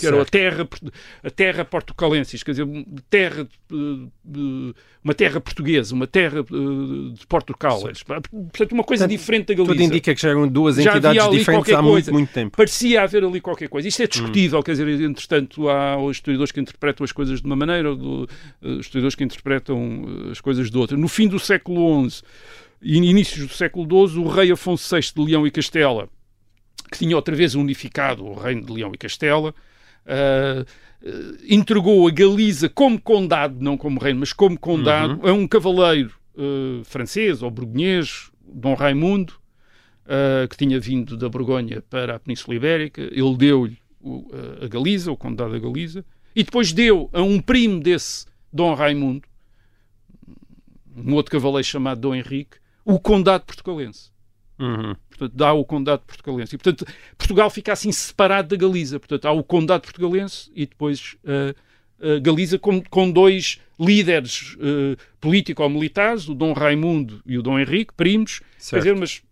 Que 0.00 0.06
era 0.06 0.16
a 0.16 0.18
Certo. 0.20 0.30
terra, 0.30 0.68
a 1.22 1.30
terra 1.30 1.64
portucalensis, 1.64 2.42
quer 2.42 2.52
dizer, 2.52 2.66
terra, 3.10 3.46
eh, 3.70 4.74
uma 5.04 5.14
terra 5.14 5.38
portuguesa, 5.38 5.94
uma 5.94 6.06
terra 6.06 6.40
eh, 6.40 7.12
de 7.12 7.26
Portugal. 7.26 7.80
Portanto, 7.82 8.72
uma 8.72 8.82
coisa 8.82 9.04
Portanto, 9.04 9.10
diferente 9.18 9.46
da 9.48 9.54
Galiza. 9.54 9.72
Tudo 9.74 9.82
indica 9.82 10.14
que 10.14 10.20
já 10.22 10.30
eram 10.30 10.48
duas 10.48 10.76
Já 10.76 10.92
entidades 10.92 11.30
diferentes 11.30 11.72
há 11.74 11.82
muito, 11.82 12.10
muito 12.12 12.32
tempo. 12.32 12.56
Parecia 12.56 13.02
haver 13.02 13.22
ali 13.22 13.38
qualquer 13.40 13.68
coisa. 13.68 13.86
Isto 13.86 14.00
é 14.00 14.04
Hum. 14.06 14.08
discutível, 14.08 14.62
quer 14.62 14.72
dizer, 14.72 14.88
entretanto, 15.00 15.68
há 15.68 15.98
os 16.02 16.16
historiadores 16.16 16.52
que 16.52 16.60
interpretam 16.60 17.04
as 17.04 17.12
coisas 17.12 17.40
de 17.40 17.46
uma 17.46 17.54
maneira, 17.56 17.94
do- 17.94 18.26
eh, 18.62 18.68
os 18.68 18.86
historiadores 18.86 19.14
que 19.14 19.24
interpretam 19.24 20.06
as 20.32 20.40
coisas 20.40 20.70
de 20.70 20.78
outra. 20.78 20.96
No 20.96 21.06
fim 21.06 21.28
do 21.28 21.38
século 21.38 22.08
XI 22.08 22.22
e 22.80 22.96
inícios 22.96 23.46
do 23.46 23.52
século 23.52 23.86
XII, 24.08 24.18
o 24.20 24.26
rei 24.28 24.50
Afonso 24.50 24.94
VI 24.96 25.02
de 25.14 25.22
Leão 25.22 25.46
e 25.46 25.50
Castela, 25.50 26.08
que 26.90 26.98
tinha 26.98 27.16
outra 27.16 27.34
vez 27.34 27.54
unificado 27.54 28.24
o 28.24 28.34
reino 28.34 28.62
de 28.64 28.72
Leão 28.72 28.92
e 28.94 28.98
Castela, 28.98 29.54
eh, 30.06 30.64
entregou 31.48 32.06
a 32.06 32.10
Galiza 32.10 32.68
como 32.68 33.00
condado, 33.00 33.56
não 33.60 33.76
como 33.76 34.00
reino, 34.00 34.20
mas 34.20 34.32
como 34.32 34.58
condado, 34.58 35.20
Uhum. 35.22 35.28
a 35.28 35.32
um 35.32 35.46
cavaleiro 35.48 36.12
eh, 36.38 36.82
francês 36.84 37.42
ou 37.42 37.50
burgonhês, 37.50 38.30
Dom 38.48 38.74
Raimundo, 38.74 39.34
uh, 40.06 40.46
que 40.48 40.56
tinha 40.56 40.78
vindo 40.78 41.16
da 41.16 41.28
Borgonha 41.28 41.82
para 41.90 42.14
a 42.14 42.18
Península 42.18 42.54
Ibérica. 42.56 43.02
Ele 43.02 43.36
deu-lhe 43.36 43.78
a 44.62 44.68
Galiza, 44.68 45.10
o 45.10 45.16
Condado 45.16 45.52
da 45.52 45.58
Galiza, 45.58 46.04
e 46.34 46.44
depois 46.44 46.72
deu 46.72 47.10
a 47.12 47.22
um 47.22 47.40
primo 47.40 47.80
desse 47.80 48.24
Dom 48.52 48.74
Raimundo, 48.74 49.22
um 50.96 51.14
outro 51.14 51.32
cavaleiro 51.32 51.66
chamado 51.66 52.00
Dom 52.00 52.14
Henrique, 52.14 52.58
o 52.84 53.00
Condado 53.00 53.44
Portugalense. 53.44 54.10
Uhum. 54.58 54.94
Portanto, 55.10 55.32
dá 55.34 55.52
o 55.52 55.64
Condado 55.64 56.02
Portugalense. 56.06 56.54
E, 56.54 56.58
portanto, 56.58 56.86
Portugal 57.16 57.50
fica 57.50 57.72
assim 57.72 57.92
separado 57.92 58.48
da 58.48 58.56
Galiza. 58.56 58.98
Portanto, 58.98 59.26
há 59.26 59.32
o 59.32 59.44
Condado 59.44 59.82
Portugalense 59.82 60.50
e 60.54 60.66
depois 60.66 61.16
uh, 61.24 61.54
uh, 62.00 62.20
Galiza 62.20 62.58
com, 62.58 62.82
com 62.82 63.10
dois 63.10 63.60
líderes 63.78 64.54
uh, 64.54 64.96
político-militares, 65.20 66.28
o 66.28 66.34
Dom 66.34 66.52
Raimundo 66.52 67.20
e 67.26 67.36
o 67.36 67.42
Dom 67.42 67.58
Henrique, 67.58 67.92
primos, 67.94 68.38
quer 68.38 68.46
Certo. 68.58 68.82
dizer, 68.82 68.96
mas 68.96 69.22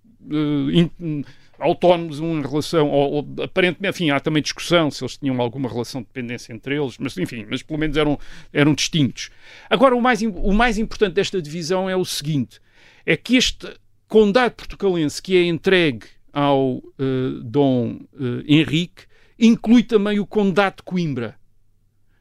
in- 0.72 1.24
autónomos 1.58 2.20
um 2.20 2.38
em 2.38 2.42
relação, 2.42 2.90
ou, 2.90 3.12
ou, 3.12 3.42
aparentemente, 3.42 3.94
enfim, 3.94 4.10
há 4.10 4.20
também 4.20 4.42
discussão 4.42 4.90
se 4.90 5.02
eles 5.02 5.16
tinham 5.16 5.40
alguma 5.40 5.68
relação 5.68 6.02
de 6.02 6.08
dependência 6.08 6.52
entre 6.52 6.76
eles, 6.76 6.98
mas 6.98 7.16
enfim, 7.16 7.46
mas 7.48 7.62
pelo 7.62 7.78
menos 7.78 7.96
eram, 7.96 8.18
eram 8.52 8.74
distintos. 8.74 9.30
Agora, 9.70 9.94
o 9.96 10.00
mais, 10.02 10.20
o 10.20 10.52
mais 10.52 10.76
importante 10.76 11.14
desta 11.14 11.40
divisão 11.40 11.88
é 11.88 11.96
o 11.96 12.04
seguinte, 12.04 12.60
é 13.06 13.16
que 13.16 13.36
este 13.36 13.68
condado 14.14 14.52
portugalense 14.52 15.20
que 15.20 15.36
é 15.36 15.44
entregue 15.44 16.06
ao 16.32 16.80
eh, 16.96 17.40
Dom 17.42 17.98
eh, 18.14 18.44
Henrique 18.46 19.06
inclui 19.36 19.82
também 19.82 20.20
o 20.20 20.26
condado 20.26 20.76
de 20.76 20.82
Coimbra. 20.84 21.34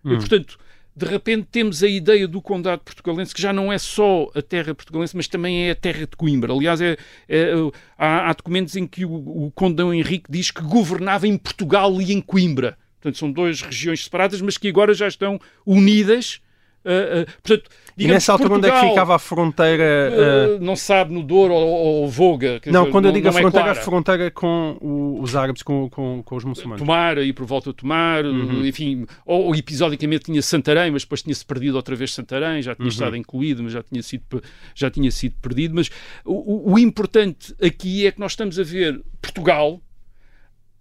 E, 0.03 0.15
portanto, 0.15 0.57
de 0.95 1.05
repente 1.05 1.50
temos 1.51 1.83
a 1.83 1.88
ideia 1.88 2.27
do 2.27 2.41
condado 2.41 2.79
portugalense 2.79 3.31
que 3.31 3.39
já 3.39 3.53
não 3.53 3.71
é 3.71 3.77
só 3.77 4.27
a 4.33 4.41
terra 4.41 4.73
portugalense, 4.73 5.15
mas 5.15 5.27
também 5.27 5.67
é 5.67 5.71
a 5.71 5.75
terra 5.75 6.07
de 6.07 6.17
Coimbra. 6.17 6.51
Aliás, 6.51 6.81
é, 6.81 6.97
é, 7.29 7.51
há, 7.95 8.27
há 8.27 8.33
documentos 8.33 8.75
em 8.75 8.88
que 8.88 9.05
o, 9.05 9.45
o 9.45 9.51
conde 9.51 9.75
Dom 9.75 9.93
Henrique 9.93 10.31
diz 10.31 10.50
que 10.50 10.63
governava 10.63 11.27
em 11.27 11.38
Portugal 11.38 12.01
e 12.01 12.12
em 12.12 12.19
Coimbra. 12.19 12.75
Portanto, 13.00 13.19
são 13.19 13.31
duas 13.31 13.62
regiões 13.62 14.03
separadas, 14.03 14.41
mas 14.41 14.57
que 14.57 14.67
agora 14.67 14.95
já 14.95 15.07
estão 15.07 15.39
unidas. 15.63 16.41
Ah, 16.85 17.21
ah, 17.21 17.31
portanto, 17.43 17.69
E 17.97 18.07
nessa 18.07 18.31
altura, 18.33 18.55
onde 18.55 18.67
é 18.67 18.69
que 18.69 18.71
Portugal, 18.71 18.89
ficava 18.93 19.15
a 19.15 19.19
fronteira? 19.19 20.11
ah, 20.13 20.57
não 20.59 20.75
sabe 20.75 21.13
no 21.13 21.21
Douro 21.23 21.53
ou, 21.53 21.67
ou 22.03 22.09
Voga. 22.09 22.59
não, 22.65 22.81
dizer, 22.83 22.91
quando 22.91 23.05
eu 23.05 23.11
digo 23.11 23.27
a 23.27 23.31
não 23.31 23.37
é 23.37 23.41
fronteira, 23.41 23.65
a 23.65 23.73
clara. 23.73 23.85
fronteira 23.85 24.31
com 24.31 24.77
o- 24.81 25.21
os 25.21 25.35
árabes, 25.35 25.61
com, 25.63 25.89
com, 25.89 26.21
com 26.23 26.35
os 26.35 26.43
muçulmanos. 26.43 26.79
Tomar, 26.81 27.17
aí 27.17 27.31
por 27.31 27.45
volta 27.45 27.69
de 27.69 27.75
Tomar, 27.77 28.25
Uhum. 28.25 28.65
enfim, 28.65 29.05
ou, 29.25 29.45
ou 29.45 29.55
episodicamente 29.55 30.25
tinha 30.25 30.41
Santarém, 30.41 30.91
mas 30.91 31.03
depois 31.03 31.21
tinha-se 31.21 31.45
perdido 31.45 31.75
outra 31.75 31.95
vez 31.95 32.13
Santarém, 32.13 32.61
já 32.61 32.71
Uhum. 32.71 32.77
tinha 32.77 32.89
estado 32.89 33.15
incluído, 33.15 33.63
mas 33.63 33.71
já 33.73 33.83
tinha 33.83 34.01
sido, 34.03 34.43
já 34.75 34.89
tinha 34.91 35.11
sido 35.11 35.35
perdido. 35.41 35.75
Mas 35.75 35.89
o, 36.25 36.33
o- 36.69 36.73
o 36.73 36.79
importante 36.79 37.55
aqui 37.61 38.05
é 38.07 38.11
que 38.11 38.19
nós 38.19 38.31
estamos 38.33 38.57
a 38.59 38.63
ver 38.63 39.01
Portugal 39.21 39.79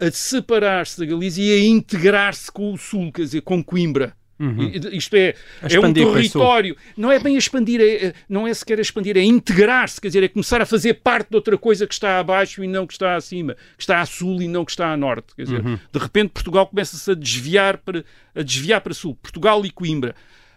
a 0.01 0.11
separar-se 0.11 0.99
da 0.99 1.07
Galiza 1.07 1.41
e 1.41 1.53
a 1.53 1.65
integrar-se 1.65 2.51
com 2.51 2.73
o 2.73 2.77
Sul, 2.79 3.13
quer 3.13 3.23
dizer, 3.23 3.43
com 3.43 3.63
Coimbra. 3.63 4.15
I- 4.63 4.97
Isto 4.97 5.15
é, 5.15 5.35
é 5.77 5.79
um 5.79 5.93
território. 6.17 6.77
Não 6.97 7.11
é 7.13 7.19
bem 7.19 7.37
expandir, 7.37 7.81
é- 7.81 8.07
é- 8.07 8.15
não 8.29 8.47
é 8.47 8.53
sequer 8.55 8.79
expandir, 8.81 9.17
é 9.17 9.23
integrar-se, 9.23 10.01
quer 10.01 10.09
dizer, 10.09 10.23
é 10.23 10.29
começar 10.29 10.61
a 10.61 10.67
fazer 10.67 10.95
parte 10.95 11.31
de 11.31 11.37
outra 11.37 11.57
coisa 11.59 11.87
que 11.87 11.95
está 11.95 12.19
abaixo 12.19 12.63
e 12.65 12.69
não 12.69 12.87
que 12.87 12.93
está 12.95 13.15
acima, 13.17 13.55
que 13.77 13.83
está 13.83 14.01
a 14.01 14.07
sul 14.07 14.43
e 14.43 14.49
não 14.49 14.65
que 14.65 14.71
está 14.73 14.93
a 14.93 14.97
norte. 14.97 15.35
Quer 15.37 15.43
dizer, 15.45 15.63
de 15.63 15.99
repente 15.99 16.31
Portugal 16.31 16.67
começa-se 16.67 17.11
a 17.11 17.15
desviar 17.15 17.79
para 17.79 18.05
a 18.35 18.43
desviar 18.43 18.81
para 18.81 18.95
sul, 18.95 19.15
Portugal 19.23 19.65
e 19.65 19.71
Coimbra. 19.71 20.15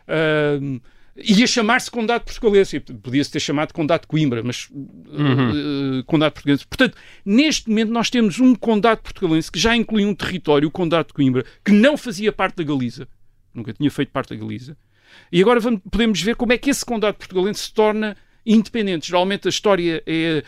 Ahm, 0.08 0.80
ia 1.18 1.48
chamar-se 1.48 1.90
Condado 1.90 2.24
Portugalense, 2.26 2.80
podia-se 2.80 3.32
ter 3.32 3.40
chamado 3.40 3.72
Condado 3.74 4.06
Coimbra, 4.06 4.44
mas 4.44 4.68
uh, 4.70 6.00
uh, 6.00 6.04
Condado 6.06 6.34
Portugalense. 6.34 6.66
Portanto, 6.68 6.98
neste 7.26 7.70
momento 7.70 7.90
nós 7.92 8.10
temos 8.10 8.40
um 8.40 8.54
Condado 8.56 9.00
Portugalense 9.02 9.52
que 9.52 9.58
já 9.60 9.76
inclui 9.76 10.06
um 10.06 10.14
território, 10.14 10.68
o 10.68 10.72
Condado 10.72 11.08
de 11.08 11.14
Coimbra, 11.14 11.46
que 11.64 11.72
não 11.72 11.96
fazia 11.98 12.32
parte 12.32 12.58
da 12.58 12.64
Galiza, 12.64 13.08
nunca 13.56 13.74
tinha 13.74 13.90
feito 13.92 14.10
parte 14.10 14.30
da 14.30 14.36
Galiza. 14.36 14.78
E 15.32 15.42
agora 15.42 15.60
vamos- 15.60 15.82
podemos 15.90 16.22
ver 16.22 16.36
como 16.36 16.52
é 16.54 16.58
que 16.58 16.70
esse 16.70 16.86
condado 16.86 17.16
portugalense 17.16 17.62
se 17.62 17.74
torna 17.74 18.16
independente. 18.46 19.08
Geralmente 19.08 19.48
a 19.48 19.50
história 19.50 20.04
é, 20.06 20.44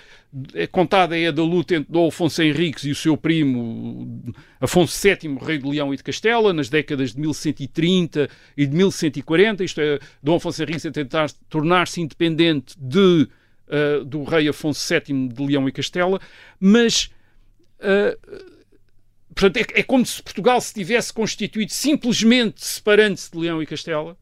é 0.54 0.68
contada 0.68 1.18
é 1.18 1.28
a 1.28 1.32
da 1.32 1.42
luta 1.44 1.76
entre 1.76 1.92
Dom 1.92 2.08
Afonso 2.10 2.44
Henriques 2.44 2.84
e 2.84 2.92
o 2.92 2.96
seu 2.96 3.18
primo 3.18 4.24
Afonso 4.62 4.96
VII, 5.02 5.38
rei 5.42 5.58
de 5.58 5.68
Leão 5.68 5.92
e 5.94 5.98
de 5.98 6.04
Castela, 6.04 6.54
nas 6.54 6.70
décadas 6.70 7.14
de 7.14 7.20
1130 7.22 8.30
e 8.56 8.66
de 8.68 8.76
1140. 8.76 9.64
Isto 9.64 9.82
é, 9.82 10.00
Dom 10.22 10.36
Afonso 10.36 10.62
Henriques 10.62 10.86
a 10.86 10.92
tentar 10.92 11.32
tornar-se 11.50 12.00
independente 12.02 12.76
de, 12.78 13.28
ah, 13.68 14.04
do 14.06 14.24
rei 14.24 14.48
Afonso 14.48 14.82
VII 14.94 15.30
de 15.30 15.44
Leão 15.46 15.68
e 15.68 15.72
Castela, 15.72 16.20
mas 16.60 17.10
ah, 17.80 18.16
Portanto, 19.40 19.58
é, 19.58 19.80
é 19.80 19.84
como 19.84 20.06
se 20.06 20.22
Portugal 20.24 20.60
se 20.60 20.74
tivesse 20.74 21.14
constituído 21.14 21.72
simplesmente 21.72 22.66
separando-se 22.66 23.32
de 23.32 23.38
Leão 23.38 23.62
e 23.62 23.66
Castela. 23.66 24.18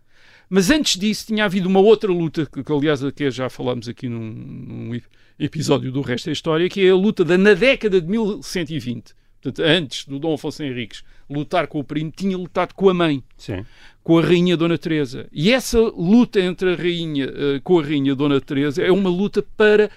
Mas 0.49 0.69
antes 0.69 0.99
disso 0.99 1.27
tinha 1.27 1.45
havido 1.45 1.67
uma 1.67 1.79
outra 1.79 2.11
luta, 2.11 2.45
que, 2.45 2.63
que 2.63 2.71
aliás 2.71 3.03
até 3.03 3.31
já 3.31 3.49
falámos 3.49 3.87
aqui 3.87 4.07
num, 4.07 4.31
num 4.31 4.93
ep- 4.95 5.05
episódio 5.39 5.91
do 5.91 6.01
resto 6.01 6.25
da 6.25 6.31
história, 6.33 6.69
que 6.69 6.85
é 6.85 6.89
a 6.91 6.95
luta 6.95 7.23
da, 7.25 7.37
na 7.37 7.53
década 7.53 7.99
de 7.99 8.07
1120. 8.07 9.13
Portanto, 9.41 9.65
antes 9.67 10.05
do 10.05 10.19
Dom 10.19 10.33
Afonso 10.35 10.61
Henriques 10.63 11.03
lutar 11.29 11.65
com 11.67 11.79
o 11.79 11.83
primo, 11.83 12.11
tinha 12.15 12.37
lutado 12.37 12.73
com 12.73 12.89
a 12.89 12.93
mãe 12.93 13.23
Sim. 13.37 13.65
com 14.03 14.19
a 14.19 14.21
rainha 14.21 14.55
Dona 14.57 14.77
Teresa. 14.77 15.27
E 15.31 15.51
essa 15.51 15.79
luta 15.79 16.39
entre 16.39 16.73
a 16.73 16.75
rainha 16.75 17.25
eh, 17.25 17.59
com 17.63 17.79
a 17.79 17.83
rainha 17.83 18.13
Dona 18.15 18.39
Teresa 18.41 18.83
é 18.83 18.91
uma 18.91 19.09
luta 19.09 19.43
para 19.57 19.89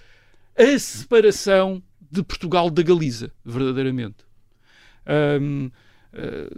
a 0.57 0.79
separação 0.79 1.83
de 2.11 2.23
Portugal 2.23 2.71
da 2.71 2.83
Galiza, 2.83 3.31
verdadeiramente. 3.45 4.28
Ahm, 5.09 5.71
eh, 6.13 6.49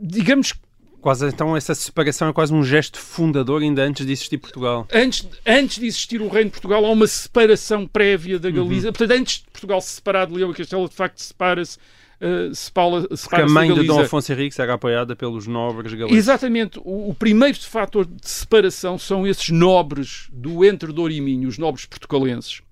digamos 0.00 0.52
que 0.52 0.58
Quase, 1.00 1.26
então 1.28 1.54
essa 1.54 1.74
separação 1.74 2.28
é 2.28 2.32
quase 2.32 2.50
um 2.54 2.64
gesto 2.64 2.98
fundador 2.98 3.60
ainda 3.60 3.82
antes 3.82 4.06
de 4.06 4.12
existir 4.12 4.38
Portugal. 4.38 4.88
antes, 4.90 5.28
antes 5.44 5.78
de 5.78 5.84
existir 5.86 6.22
o 6.22 6.28
reino 6.28 6.46
de 6.46 6.52
Portugal 6.52 6.82
há 6.82 6.90
uma 6.90 7.06
separação 7.06 7.86
prévia 7.86 8.38
da 8.38 8.50
Galiza. 8.50 8.90
Portanto, 8.90 9.10
antes 9.20 9.40
de 9.40 9.50
Portugal 9.50 9.82
se 9.82 9.90
separar 9.96 10.26
de 10.26 10.32
Leão 10.32 10.50
e 10.50 10.54
Castelo, 10.54 10.88
de 10.88 10.94
facto 10.94 11.18
separa-se 11.18 11.76
eh, 12.22 12.48
separa- 12.54 13.06
Porque 13.06 13.36
a 13.42 13.46
mãe 13.46 13.74
de 13.74 13.82
Dom. 13.86 14.00
Afonso 14.00 14.32
Henriques 14.32 14.58
era 14.58 14.72
apoiada 14.72 15.14
pelos 15.14 15.46
nobres 15.46 15.92
galegos. 15.92 16.16
Exatamente. 16.16 16.78
O, 16.82 17.10
o 17.10 17.14
primeiro 17.14 17.60
fator 17.60 18.06
de 18.06 18.26
separação 18.26 18.96
são 18.98 19.26
esses 19.26 19.50
nobres 19.50 20.28
do 20.32 20.64
Entre 20.64 20.90
Douro 20.90 21.12
e 21.12 21.20
Minho, 21.20 21.48
os 21.50 21.58
nobres 21.58 21.84
portugalenses. 21.84 22.62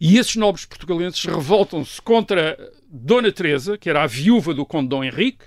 E 0.00 0.18
esses 0.18 0.36
nobres 0.36 0.64
portugalenses 0.64 1.24
revoltam-se 1.24 2.00
contra 2.00 2.56
Dona 2.88 3.32
Teresa, 3.32 3.76
que 3.76 3.90
era 3.90 4.02
a 4.02 4.06
viúva 4.06 4.54
do 4.54 4.64
conde 4.64 4.88
Dom 4.88 5.04
Henrique. 5.04 5.46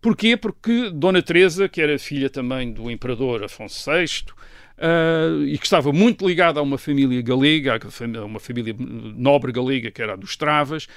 Porquê? 0.00 0.36
Porque 0.36 0.90
Dona 0.90 1.22
Teresa, 1.22 1.68
que 1.68 1.80
era 1.80 1.98
filha 1.98 2.28
também 2.28 2.72
do 2.72 2.90
imperador 2.90 3.44
Afonso 3.44 3.90
VI, 3.90 4.32
uh, 4.78 5.44
e 5.44 5.58
que 5.58 5.64
estava 5.64 5.92
muito 5.92 6.26
ligada 6.26 6.60
a 6.60 6.62
uma 6.62 6.78
família 6.78 7.20
galega, 7.22 7.74
a 7.74 8.24
uma 8.24 8.40
família 8.40 8.74
nobre 8.78 9.52
galega, 9.52 9.90
que 9.90 10.02
era 10.02 10.14
a 10.14 10.16
dos 10.16 10.36
Travas, 10.36 10.88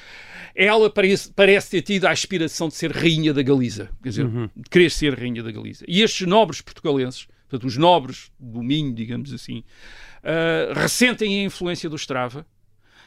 ela 0.56 0.90
parece, 0.90 1.32
parece 1.34 1.70
ter 1.72 1.82
tido 1.82 2.06
a 2.06 2.12
aspiração 2.12 2.68
de 2.68 2.76
ser 2.76 2.92
rainha 2.92 3.34
da 3.34 3.44
Galiza, 3.44 3.90
quer 4.02 4.10
dizer, 4.10 4.26
uhum. 4.26 4.50
de 4.56 4.70
querer 4.70 4.90
ser 4.90 5.18
rainha 5.18 5.44
da 5.44 5.52
Galiza. 5.52 5.86
E 5.88 6.02
estes 6.02 6.26
nobres 6.26 6.62
portugalenses, 6.62 7.28
portanto, 7.50 7.68
os 7.68 7.78
nobres 7.78 8.32
do 8.40 8.64
Minho, 8.64 8.94
digamos 8.94 9.34
assim, 9.34 9.64
uh, 10.24 10.74
ressentem 10.80 11.42
a 11.42 11.44
influência 11.44 11.90
do 11.90 11.96
Strava, 11.96 12.46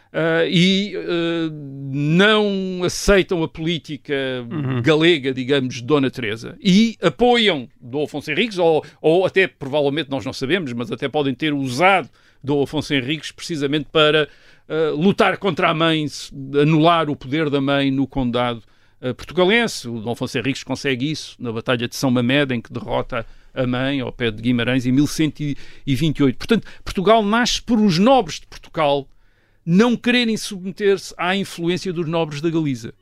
Uh, 0.08 0.48
e 0.48 0.96
uh, 0.96 1.50
não 1.92 2.82
aceitam 2.82 3.42
a 3.42 3.48
política 3.48 4.14
uhum. 4.50 4.80
galega, 4.80 5.34
digamos, 5.34 5.74
de 5.74 5.82
Dona 5.82 6.10
Teresa 6.10 6.56
e 6.62 6.96
apoiam 7.02 7.68
Dom 7.78 8.04
Afonso 8.04 8.30
Henriques, 8.30 8.56
ou, 8.56 8.82
ou 9.02 9.26
até, 9.26 9.46
provavelmente, 9.46 10.08
nós 10.08 10.24
não 10.24 10.32
sabemos, 10.32 10.72
mas 10.72 10.90
até 10.90 11.08
podem 11.08 11.34
ter 11.34 11.52
usado 11.52 12.08
Dom 12.42 12.62
Afonso 12.62 12.94
Henriques 12.94 13.30
precisamente 13.30 13.88
para 13.92 14.26
uh, 14.66 14.96
lutar 14.96 15.36
contra 15.36 15.68
a 15.68 15.74
mãe, 15.74 16.06
anular 16.58 17.10
o 17.10 17.16
poder 17.16 17.50
da 17.50 17.60
mãe 17.60 17.90
no 17.90 18.06
condado 18.06 18.62
portugalense. 19.16 19.88
O 19.88 20.00
Dom 20.00 20.12
Afonso 20.12 20.38
Henriques 20.38 20.64
consegue 20.64 21.08
isso 21.08 21.36
na 21.38 21.52
Batalha 21.52 21.86
de 21.86 21.94
São 21.94 22.10
Mamede, 22.10 22.54
em 22.54 22.60
que 22.60 22.72
derrota 22.72 23.24
a 23.54 23.66
mãe 23.66 24.00
ao 24.00 24.10
pé 24.10 24.30
de 24.30 24.42
Guimarães 24.42 24.86
em 24.86 24.92
1128. 24.92 26.36
Portanto, 26.36 26.66
Portugal 26.82 27.22
nasce 27.22 27.62
por 27.62 27.78
os 27.78 27.98
nobres 27.98 28.40
de 28.40 28.46
Portugal 28.46 29.06
não 29.70 29.98
quererem 29.98 30.34
submeter-se 30.34 31.12
à 31.18 31.36
influência 31.36 31.92
dos 31.92 32.08
nobres 32.08 32.40
da 32.40 32.48
Galiza. 32.48 32.94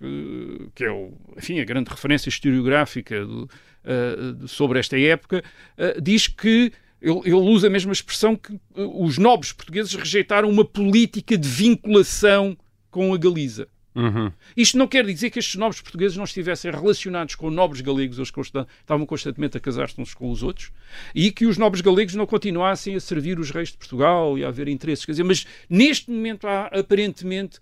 que 0.75 0.83
é 0.83 0.91
o, 0.91 1.13
enfim, 1.37 1.59
a 1.59 1.65
grande 1.65 1.89
referência 1.89 2.29
historiográfica 2.29 3.25
do, 3.25 3.43
uh, 3.43 4.47
sobre 4.47 4.79
esta 4.79 4.99
época, 4.99 5.43
uh, 5.77 6.01
diz 6.01 6.27
que 6.27 6.71
ele, 7.01 7.33
usa 7.33 7.67
a 7.67 7.69
mesma 7.69 7.93
expressão 7.93 8.35
que 8.35 8.59
os 8.75 9.17
nobres 9.17 9.51
portugueses 9.53 9.93
rejeitaram 9.93 10.49
uma 10.49 10.65
política 10.65 11.37
de 11.37 11.47
vinculação 11.47 12.57
com 12.89 13.13
a 13.13 13.17
Galiza. 13.17 13.67
Uhum. 13.97 14.31
Isto 14.55 14.77
não 14.77 14.87
quer 14.87 15.03
dizer 15.03 15.31
que 15.31 15.39
estes 15.39 15.55
nobres 15.55 15.81
portugueses 15.81 16.15
não 16.15 16.23
estivessem 16.23 16.69
relacionados 16.69 17.33
com 17.33 17.49
nobres 17.49 17.81
galegos, 17.81 18.19
eles 18.19 18.31
estavam 18.79 19.07
constantemente 19.07 19.57
a 19.57 19.59
casar-se 19.59 19.99
uns 19.99 20.13
com 20.13 20.29
os 20.29 20.43
outros, 20.43 20.71
e 21.15 21.31
que 21.31 21.47
os 21.47 21.57
nobres 21.57 21.81
galegos 21.81 22.13
não 22.13 22.27
continuassem 22.27 22.95
a 22.95 22.99
servir 22.99 23.39
os 23.39 23.49
reis 23.49 23.69
de 23.69 23.77
Portugal 23.77 24.37
e 24.37 24.45
a 24.45 24.49
haver 24.49 24.67
interesses. 24.67 25.03
Quer 25.03 25.13
dizer, 25.13 25.23
mas 25.23 25.47
neste 25.67 26.11
momento 26.11 26.47
há 26.47 26.67
aparentemente 26.67 27.57
eh, 27.57 27.61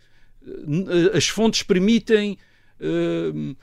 as 1.14 1.28
fontes 1.28 1.64
permitem 1.64 2.38
uh, 2.80 3.56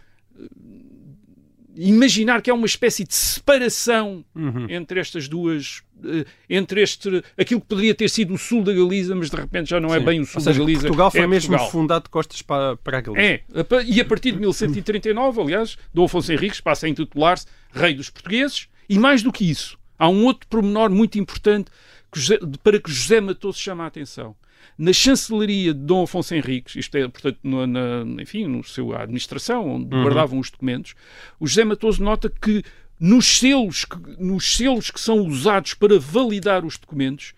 imaginar 1.75 2.43
que 2.43 2.51
há 2.51 2.55
uma 2.55 2.67
espécie 2.67 3.05
de 3.05 3.15
separação 3.15 4.25
uhum. 4.35 4.67
entre 4.69 5.01
estas 5.01 5.29
duas 5.29 5.83
uh, 6.05 6.25
entre 6.49 6.83
este 6.83 7.23
aquilo 7.39 7.61
que 7.61 7.67
poderia 7.67 7.95
ter 7.95 8.11
sido 8.11 8.35
o 8.35 8.39
sul 8.39 8.62
da 8.62 8.73
Galiza 8.73 9.15
mas 9.15 9.31
de 9.31 9.37
repente 9.37 9.71
já 9.71 9.81
não 9.81 9.89
é 9.89 9.99
Sim. 9.99 10.03
é 10.03 10.07
bem 10.07 10.21
o 10.21 10.27
sul 10.27 10.41
seja, 10.41 10.59
da 10.59 10.65
Galiza 10.65 10.83
Portugal 10.83 11.11
foi 11.11 11.21
é 11.21 11.27
mesmo 11.27 11.51
Portugal. 11.51 11.71
fundado 11.71 12.05
de 12.05 12.11
costas 12.11 12.43
para, 12.43 12.77
para 12.77 12.99
a 12.99 13.01
Galiza 13.01 13.23
é 13.23 13.43
e 13.87 14.01
a 14.01 14.05
partir 14.05 14.33
de 14.33 14.41
1139 14.41 15.41
aliás 15.41 15.79
Dom 15.95 16.05
Afonso 16.05 16.33
Henriques 16.33 16.61
passa 16.61 16.87
a 16.87 16.89
intitular-se 16.89 17.47
rei 17.73 17.95
dos 17.95 18.11
portugueses 18.11 18.69
e 18.89 18.99
mais 18.99 19.23
do 19.23 19.33
que 19.33 19.49
isso 19.49 19.79
há 19.99 20.09
um 20.09 20.25
outro 20.25 20.47
pormenor 20.49 20.91
muito 20.91 21.19
importante 21.19 21.71
que 22.11 22.21
José, 22.21 22.39
para 22.62 22.79
que 22.79 22.91
José 22.91 23.21
Matoso 23.21 23.59
chama 23.59 23.85
a 23.85 23.87
atenção 23.87 24.37
na 24.76 24.92
chancelaria 24.92 25.73
de 25.73 25.81
Dom 25.81 26.04
Afonso 26.04 26.35
Henriques, 26.35 26.76
isto 26.76 26.97
é, 26.97 27.07
portanto, 27.09 27.38
no, 27.42 27.66
na, 27.66 28.04
enfim, 28.21 28.47
no 28.47 28.64
seu 28.64 28.95
administração, 28.97 29.76
onde 29.76 29.95
uhum. 29.95 30.02
guardavam 30.02 30.38
os 30.38 30.50
documentos, 30.50 30.95
o 31.38 31.47
José 31.47 31.64
Matoso 31.64 32.02
nota 32.02 32.31
que 32.31 32.62
nos 32.99 33.38
selos, 33.38 33.85
que 33.85 33.97
nos 34.19 34.57
selos 34.57 34.90
que 34.90 35.00
são 35.00 35.21
usados 35.21 35.75
para 35.75 35.99
validar 35.99 36.64
os 36.64 36.78
documentos, 36.78 37.35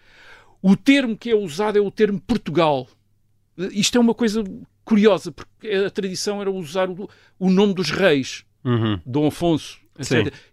o 0.63 0.77
termo 0.77 1.17
que 1.17 1.31
é 1.31 1.35
usado 1.35 1.79
é 1.79 1.81
o 1.81 1.91
termo 1.91 2.21
Portugal. 2.21 2.87
Isto 3.57 3.99
é 3.99 4.01
uma 4.01 4.15
coisa 4.15 4.43
curiosa, 4.85 5.33
porque 5.33 5.69
a 5.69 5.91
tradição 5.91 6.41
era 6.41 6.51
usar 6.51 6.91
o, 6.91 7.09
o 7.39 7.51
nome 7.51 7.75
dos 7.75 7.91
reis. 7.91 8.45
Uhum. 8.65 9.01
Dom 9.05 9.27
Afonso 9.27 9.84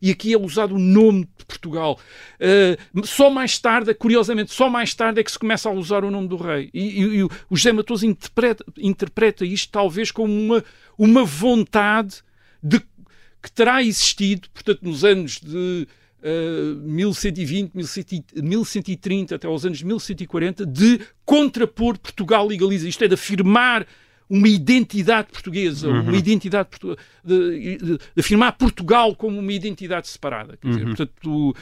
e 0.01 0.12
aqui 0.12 0.34
é 0.34 0.38
usado 0.38 0.75
o 0.75 0.80
nome 0.80 1.27
de 1.38 1.45
Portugal. 1.45 1.99
Uh, 2.39 3.06
só 3.06 3.30
mais 3.30 3.58
tarde, 3.58 3.93
curiosamente, 3.93 4.51
só 4.51 4.69
mais 4.69 4.93
tarde 4.93 5.19
é 5.19 5.23
que 5.23 5.32
se 5.32 5.39
começa 5.39 5.69
a 5.69 5.71
usar 5.71 6.04
o 6.04 6.12
nome 6.12 6.27
do 6.27 6.36
rei. 6.36 6.69
E, 6.73 7.01
e, 7.01 7.01
e 7.17 7.23
o 7.23 7.30
José 7.51 7.71
Matoso 7.71 8.06
interpreta, 8.06 8.63
interpreta 8.77 9.45
isto 9.45 9.71
talvez 9.71 10.12
como 10.12 10.32
uma, 10.32 10.63
uma 10.97 11.25
vontade 11.25 12.21
de, 12.62 12.80
que 13.41 13.51
terá 13.51 13.82
existido, 13.82 14.47
portanto, 14.54 14.82
nos 14.84 15.04
anos 15.04 15.39
de 15.39 15.88
uh, 16.21 16.75
1120, 16.84 17.71
1130 18.36 19.36
até 19.36 19.47
aos 19.47 19.65
anos 19.65 19.82
1140, 19.82 20.65
de 20.65 20.99
contrapor 21.25 21.97
Portugal 21.97 22.51
e 22.51 22.58
Galiza. 22.58 22.88
Isto 22.88 23.04
é, 23.04 23.08
de 23.08 23.15
afirmar 23.15 23.88
uma 24.31 24.47
identidade 24.47 25.27
portuguesa, 25.29 25.89
uhum. 25.89 26.03
uma 26.03 26.15
identidade 26.15 26.69
de, 26.81 26.95
de, 27.21 27.77
de, 27.77 27.99
afirmar 28.17 28.53
Portugal 28.53 29.13
como 29.13 29.37
uma 29.37 29.51
identidade 29.51 30.07
separada. 30.07 30.55
Quer 30.55 30.69
dizer, 30.69 30.87
uhum. 30.87 30.95
portanto, 30.95 31.55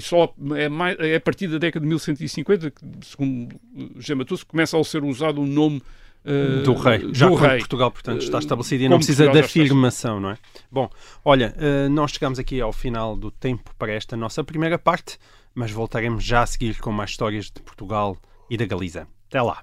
só 0.00 0.34
é, 0.56 0.68
mais, 0.70 0.98
é 1.00 1.16
a 1.16 1.20
partir 1.20 1.48
da 1.48 1.58
década 1.58 1.84
de 1.84 1.88
1150 1.90 2.70
que, 2.70 2.80
segundo 3.02 3.54
Gematoso, 3.98 4.46
começa 4.46 4.80
a 4.80 4.84
ser 4.84 5.04
usado 5.04 5.42
o 5.42 5.46
nome 5.46 5.82
Uh, 6.26 6.62
do 6.62 6.72
rei, 6.72 7.10
já 7.12 7.28
do 7.28 7.34
rei. 7.34 7.58
Portugal, 7.58 7.90
portanto, 7.90 8.22
está 8.22 8.38
estabelecido 8.38 8.84
e 8.84 8.88
não 8.88 8.96
precisa 8.96 9.28
de 9.28 9.40
afirmação, 9.40 10.18
não 10.18 10.30
é? 10.30 10.38
Bom, 10.72 10.88
olha, 11.22 11.54
uh, 11.58 11.90
nós 11.90 12.12
chegamos 12.12 12.38
aqui 12.38 12.62
ao 12.62 12.72
final 12.72 13.14
do 13.14 13.30
tempo 13.30 13.70
para 13.78 13.92
esta 13.92 14.16
nossa 14.16 14.42
primeira 14.42 14.78
parte, 14.78 15.18
mas 15.54 15.70
voltaremos 15.70 16.24
já 16.24 16.40
a 16.40 16.46
seguir 16.46 16.78
com 16.80 16.90
mais 16.90 17.10
histórias 17.10 17.50
de 17.50 17.60
Portugal 17.60 18.16
e 18.48 18.56
da 18.56 18.64
Galiza. 18.64 19.06
Até 19.28 19.42
lá! 19.42 19.62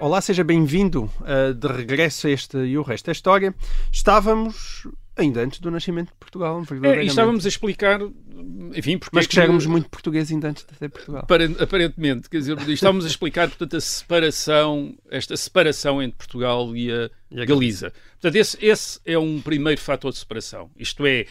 Olá, 0.00 0.20
seja 0.20 0.44
bem-vindo 0.44 1.10
uh, 1.22 1.52
de 1.52 1.66
regresso 1.66 2.28
a 2.28 2.30
este 2.30 2.56
e 2.56 2.78
o 2.78 2.82
resto 2.82 3.06
da 3.06 3.12
história. 3.12 3.52
Estávamos 3.90 4.86
ainda 5.16 5.40
antes 5.40 5.58
do 5.58 5.72
nascimento 5.72 6.10
de 6.10 6.14
Portugal, 6.20 6.62
é, 6.84 7.02
e 7.02 7.06
estávamos 7.06 7.44
a 7.44 7.48
explicar, 7.48 8.00
enfim, 8.76 8.96
porque 8.96 9.16
mas 9.16 9.24
é 9.24 9.28
que 9.28 9.34
já 9.34 9.42
éramos 9.42 9.66
muito 9.66 9.88
portugueses 9.90 10.30
ainda 10.30 10.50
antes 10.50 10.64
de 10.64 10.78
ter 10.78 10.88
Portugal. 10.88 11.26
Aparentemente, 11.58 12.30
quer 12.30 12.38
dizer, 12.38 12.56
estávamos 12.68 13.04
a 13.04 13.08
explicar, 13.08 13.48
portanto, 13.48 13.76
a 13.76 13.80
separação, 13.80 14.94
esta 15.10 15.36
separação 15.36 16.00
entre 16.00 16.16
Portugal 16.16 16.76
e 16.76 16.92
a, 16.92 17.10
e 17.32 17.40
a 17.40 17.44
Galiza. 17.44 17.92
Portanto, 18.20 18.36
esse, 18.36 18.64
esse 18.64 19.00
é 19.04 19.18
um 19.18 19.40
primeiro 19.40 19.80
fator 19.80 20.12
de 20.12 20.18
separação. 20.18 20.70
Isto 20.76 21.04
é, 21.06 21.26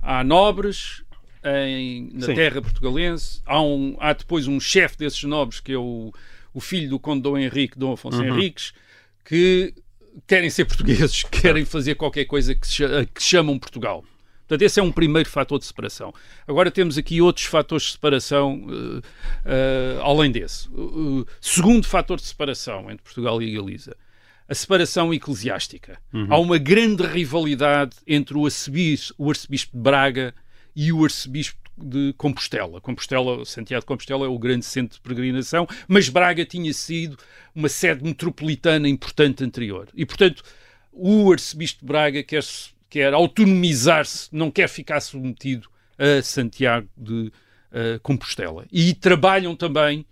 há 0.00 0.22
nobres 0.22 1.02
em, 1.44 2.10
na 2.14 2.26
Sim. 2.26 2.34
terra 2.34 2.62
portugalense, 2.62 3.40
há, 3.44 3.60
um, 3.60 3.96
há 3.98 4.12
depois 4.12 4.46
um 4.46 4.60
chefe 4.60 4.96
desses 4.96 5.24
nobres 5.24 5.58
que 5.58 5.72
é 5.72 5.76
o 5.76 6.12
o 6.54 6.60
filho 6.60 6.88
do 6.88 6.98
Conde 6.98 7.22
Dom 7.22 7.38
Henrique, 7.38 7.78
Dom 7.78 7.92
Afonso 7.92 8.20
uhum. 8.20 8.38
Henriques, 8.38 8.72
que 9.24 9.74
querem 10.26 10.50
ser 10.50 10.64
portugueses, 10.64 11.22
querem 11.30 11.64
fazer 11.64 11.94
qualquer 11.94 12.24
coisa 12.24 12.54
que, 12.54 12.68
que 13.14 13.22
chamam 13.22 13.58
Portugal. 13.58 14.04
Portanto, 14.52 14.62
esse 14.62 14.78
é 14.78 14.82
um 14.82 14.92
primeiro 14.92 15.28
fator 15.28 15.58
de 15.58 15.64
separação. 15.64 16.12
Agora 16.46 16.70
temos 16.70 16.98
aqui 16.98 17.22
outros 17.22 17.46
fatores 17.46 17.84
de 17.84 17.92
separação 17.92 18.66
uh, 18.66 18.98
uh, 18.98 20.02
além 20.02 20.30
desse. 20.30 20.68
Uh, 20.68 21.26
segundo 21.40 21.86
fator 21.86 22.18
de 22.18 22.26
separação 22.26 22.90
entre 22.90 23.02
Portugal 23.02 23.40
e 23.40 23.54
Galiza. 23.54 23.96
a 24.46 24.54
separação 24.54 25.14
eclesiástica. 25.14 25.98
Há 26.28 26.38
uma 26.38 26.58
grande 26.58 27.02
rivalidade 27.06 27.96
entre 28.06 28.36
o 28.36 28.44
arcebispo, 28.44 29.14
o 29.16 29.30
arcebispo 29.30 29.74
de 29.74 29.82
Braga 29.82 30.34
e 30.76 30.92
o 30.92 31.02
arcebispo 31.02 31.61
de 31.76 32.12
Compostela. 32.16 32.80
Compostela, 32.80 33.44
Santiago 33.44 33.82
de 33.82 33.86
Compostela 33.86 34.26
é 34.26 34.28
o 34.28 34.38
grande 34.38 34.64
centro 34.64 34.96
de 34.96 35.02
peregrinação, 35.02 35.66
mas 35.88 36.08
Braga 36.08 36.44
tinha 36.44 36.72
sido 36.72 37.16
uma 37.54 37.68
sede 37.68 38.04
metropolitana 38.04 38.88
importante 38.88 39.44
anterior. 39.44 39.88
E, 39.94 40.04
portanto, 40.04 40.42
o 40.92 41.32
arcebispo 41.32 41.80
de 41.80 41.86
Braga 41.86 42.22
quer, 42.22 42.42
quer 42.88 43.14
autonomizar-se, 43.14 44.28
não 44.32 44.50
quer 44.50 44.68
ficar 44.68 45.00
submetido 45.00 45.68
a 45.98 46.22
Santiago 46.22 46.88
de 46.96 47.32
uh, 47.72 48.00
Compostela. 48.02 48.66
E 48.72 48.94
trabalham 48.94 49.56
também 49.56 50.04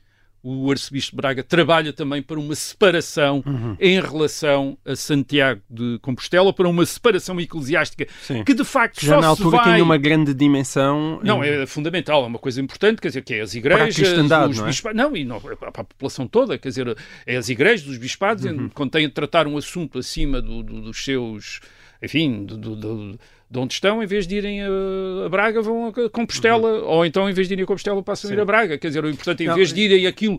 o 0.42 0.70
arcebispo 0.70 1.10
de 1.12 1.16
Braga 1.16 1.42
trabalha 1.42 1.92
também 1.92 2.22
para 2.22 2.38
uma 2.38 2.54
separação 2.54 3.42
uhum. 3.46 3.76
em 3.78 4.00
relação 4.00 4.78
a 4.86 4.96
Santiago 4.96 5.60
de 5.68 5.98
Compostela, 6.00 6.52
para 6.52 6.68
uma 6.68 6.86
separação 6.86 7.38
eclesiástica 7.40 8.06
Sim. 8.22 8.42
que 8.44 8.54
de 8.54 8.64
facto 8.64 9.04
já 9.04 9.20
na 9.20 9.26
altura 9.28 9.58
vai... 9.58 9.72
tinha 9.72 9.84
uma 9.84 9.98
grande 9.98 10.32
dimensão. 10.32 11.20
Não, 11.22 11.44
é 11.44 11.66
fundamental, 11.66 12.24
é 12.24 12.26
uma 12.26 12.38
coisa 12.38 12.60
importante, 12.60 13.00
quer 13.00 13.08
dizer, 13.08 13.22
que 13.22 13.34
é 13.34 13.40
as 13.42 13.54
igrejas, 13.54 13.96
os 14.12 14.28
não 14.28 14.64
é? 14.64 14.68
bispados, 14.68 14.96
não, 14.96 15.16
e 15.16 15.24
não, 15.24 15.40
para 15.40 15.68
a 15.68 15.84
população 15.84 16.26
toda, 16.26 16.56
quer 16.58 16.68
dizer, 16.68 16.96
é 17.26 17.36
as 17.36 17.48
igrejas, 17.48 17.86
os 17.86 17.98
bispados, 17.98 18.44
Uhum. 18.44 18.68
quando 18.70 18.90
têm 18.90 19.06
de 19.06 19.12
tratar 19.14 19.46
um 19.46 19.56
assunto 19.56 19.98
acima 19.98 20.40
do- 20.40 20.62
do- 20.62 20.80
dos 20.82 21.04
seus, 21.04 21.60
enfim, 22.02 22.44
do- 22.44 22.56
do- 22.56 23.18
de 23.52 23.58
onde 23.58 23.74
estão, 23.74 24.00
em 24.00 24.06
vez 24.06 24.28
de 24.28 24.36
irem 24.36 24.60
a, 24.62 25.28
Braga, 25.28 25.60
vão 25.60 25.88
a 25.88 26.08
Compostela, 26.10 26.82
ou 26.84 27.04
então 27.04 27.28
em 27.28 27.32
vez 27.32 27.48
de 27.48 27.54
irem 27.54 27.64
a 27.64 27.66
Compostela, 27.66 28.00
passam 28.00 28.30
a 28.30 28.34
ir 28.34 28.38
a 28.40 28.44
Braga. 28.44 28.78
Quer 28.78 28.86
dizer, 28.86 29.04
o 29.04 29.10
importante, 29.10 29.42
em 29.42 29.46
Uhum. 29.46 29.50
Não, 29.50 29.56
vez 29.56 29.72
de 29.72 29.80
irem 29.80 30.06
aquilo, 30.06 30.38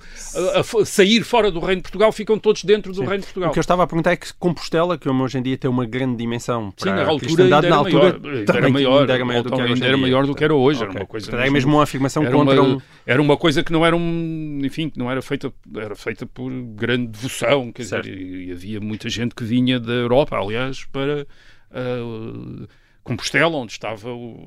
a, 0.56 0.60
a 0.62 0.86
sair 0.86 1.22
fora 1.24 1.52
do 1.52 1.60
Reino 1.60 1.78
de 1.78 1.84
Portugal, 1.84 2.10
ficam 2.14 2.40
todos 2.40 2.64
dentro 2.64 2.94
do 2.94 3.02
Reino 3.02 3.18
de 3.20 3.26
Portugal. 3.26 3.50
O 3.50 3.54
que 3.54 3.60
eu 3.60 3.62
estava 3.62 3.84
a 3.84 3.88
perguntar 3.88 4.14
é 4.14 4.16
que 4.16 4.34
Compostela, 4.36 4.98
que 4.98 5.10
hoje 5.10 5.38
em 5.38 5.42
dia 5.42 5.58
tem 5.58 5.70
uma 5.70 5.86
grande 5.86 6.16
dimensão 6.16 6.72
Sim, 6.78 6.86
para 6.86 6.96
na 6.96 7.02
a 7.02 7.08
altura 7.10 7.44
ainda 7.44 7.62
na 7.62 7.68
era 7.68 7.76
altura 7.76 8.00
maior, 8.00 8.56
era 8.56 8.70
maior, 8.70 9.00
ainda 9.02 9.14
era 9.14 9.26
maior 9.26 9.44
do 9.44 9.50
que 9.52 9.62
era 9.62 9.86
era 9.88 9.98
maior 9.98 10.26
do 10.26 10.36
que 10.36 10.44
era 10.46 10.54
hoje, 10.56 10.80
era 10.82 10.90
Ok. 10.90 11.02
uma 11.02 11.08
coisa 11.08 11.26
Portanto, 11.26 11.40
É 11.42 11.44
mesmo- 11.50 11.54
mesmo 11.56 11.76
uma 11.76 11.84
afirmação 11.84 12.24
era 12.24 12.32
contra 12.32 12.62
uma, 12.62 12.76
um... 12.78 12.82
era 13.06 13.22
uma 13.22 13.36
coisa 13.36 13.62
que 13.64 13.74
não 13.74 13.86
era 13.86 13.96
um 13.96 14.60
enfim 14.64 14.90
que 14.90 14.98
não 14.98 15.12
era 15.12 15.22
feita 15.22 15.52
era 15.76 15.96
feita 15.96 16.26
por 16.26 16.50
grande 16.76 17.08
devoção 17.08 17.72
quer 17.74 17.82
dizer 17.82 18.04
Certo. 18.06 18.10
e, 18.10 18.48
e 18.48 18.52
havia 18.54 18.80
muita 18.80 19.10
gente 19.10 19.36
que 19.36 19.44
vinha 19.44 19.80
da 19.80 19.92
Europa 19.92 20.38
aliás 20.38 20.86
para 20.86 21.28
ah, 21.72 22.68
Compostela 23.12 23.58
onde 23.58 23.74
estavam 23.74 24.38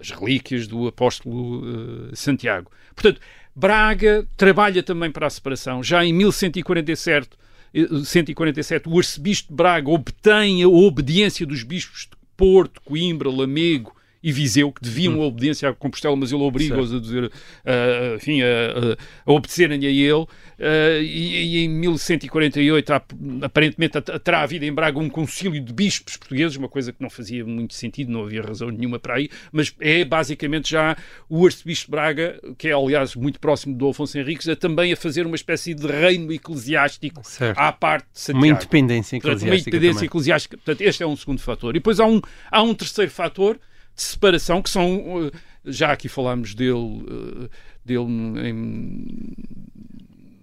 as 0.00 0.10
relíquias 0.10 0.66
do 0.66 0.88
apóstolo 0.88 1.62
ah, 2.10 2.16
Santiago. 2.16 2.70
Portanto 2.94 3.20
Braga 3.54 4.26
trabalha 4.36 4.82
também 4.82 5.10
para 5.10 5.26
a 5.26 5.30
separação. 5.30 5.82
Já 5.82 6.04
em 6.04 6.12
1147 6.12 7.28
eh, 7.74 7.86
147 8.04 8.88
o 8.88 8.96
arcebispo 8.96 9.48
de 9.48 9.54
Braga 9.54 9.90
obtém 9.90 10.62
a 10.62 10.68
obediência 10.68 11.46
dos 11.46 11.62
bispos 11.62 12.08
de 12.10 12.16
Porto, 12.36 12.80
Coimbra, 12.82 13.30
Lamego 13.30 13.94
e 14.26 14.32
Viseu, 14.32 14.72
que 14.72 14.80
deviam 14.82 15.20
a 15.20 15.26
obediência 15.26 15.68
a 15.68 15.74
Compostela, 15.74 16.16
mas 16.16 16.32
ele 16.32 16.42
obriga-os 16.42 16.94
a, 16.94 16.98
dizer, 16.98 17.30
ah, 17.64 18.14
enfim, 18.16 18.40
a, 18.42 18.46
a- 18.46 18.96
a 19.26 19.32
obedecerem 19.32 19.86
a 19.86 19.90
ele. 19.90 20.26
Ah, 20.58 20.98
e, 21.00 21.58
e 21.58 21.64
em 21.64 21.68
1148, 21.68 22.92
há, 22.94 23.02
aparentemente, 23.42 24.00
terá 24.24 24.40
havido 24.42 24.64
em 24.64 24.72
Braga 24.72 24.98
um 24.98 25.10
concílio 25.10 25.60
de 25.62 25.72
bispos 25.72 26.16
portugueses, 26.16 26.56
uma 26.56 26.68
coisa 26.68 26.90
que 26.92 27.02
não 27.02 27.10
fazia 27.10 27.44
muito 27.44 27.74
sentido, 27.74 28.10
não 28.10 28.22
havia 28.24 28.40
razão 28.42 28.70
nenhuma 28.70 28.98
para 28.98 29.16
aí, 29.16 29.28
mas 29.52 29.74
é 29.78 30.04
basicamente 30.04 30.70
já 30.70 30.96
o 31.28 31.44
arcebispo 31.44 31.86
de 31.86 31.90
Braga, 31.90 32.40
que 32.56 32.68
é 32.68 32.72
aliás 32.72 33.14
muito 33.14 33.38
próximo 33.38 33.76
do 33.76 33.88
Afonso 33.90 34.18
Henriques, 34.18 34.48
a 34.48 34.56
também 34.56 34.92
a 34.92 34.96
fazer 34.96 35.26
uma 35.26 35.36
espécie 35.36 35.74
de 35.74 35.86
reino 35.86 36.32
eclesiástico 36.32 37.20
Certo. 37.24 37.58
à 37.58 37.70
parte 37.72 38.06
de 38.12 38.20
Santiago. 38.20 38.38
Uma 38.46 38.54
independência 38.54 39.20
Portanto, 39.20 39.42
uma 39.42 39.48
eclesiástica 39.48 39.68
independência 39.70 39.94
também. 39.98 40.06
eclesiástica. 40.06 40.56
Portanto, 40.56 40.80
este 40.80 41.02
é 41.02 41.06
um 41.06 41.16
segundo 41.16 41.40
fator. 41.40 41.70
E 41.70 41.78
depois 41.78 42.00
há 42.00 42.06
um, 42.06 42.20
há 42.50 42.62
um 42.62 42.74
terceiro 42.74 43.10
fator 43.10 43.58
de 43.94 44.02
separação, 44.02 44.62
que 44.62 44.70
são, 44.70 45.26
uh, 45.26 45.30
já 45.64 45.92
aqui 45.92 46.08
falámos 46.08 46.54
dele, 46.54 46.72
uh, 46.72 47.50
dele 47.84 48.48
em, 48.48 49.34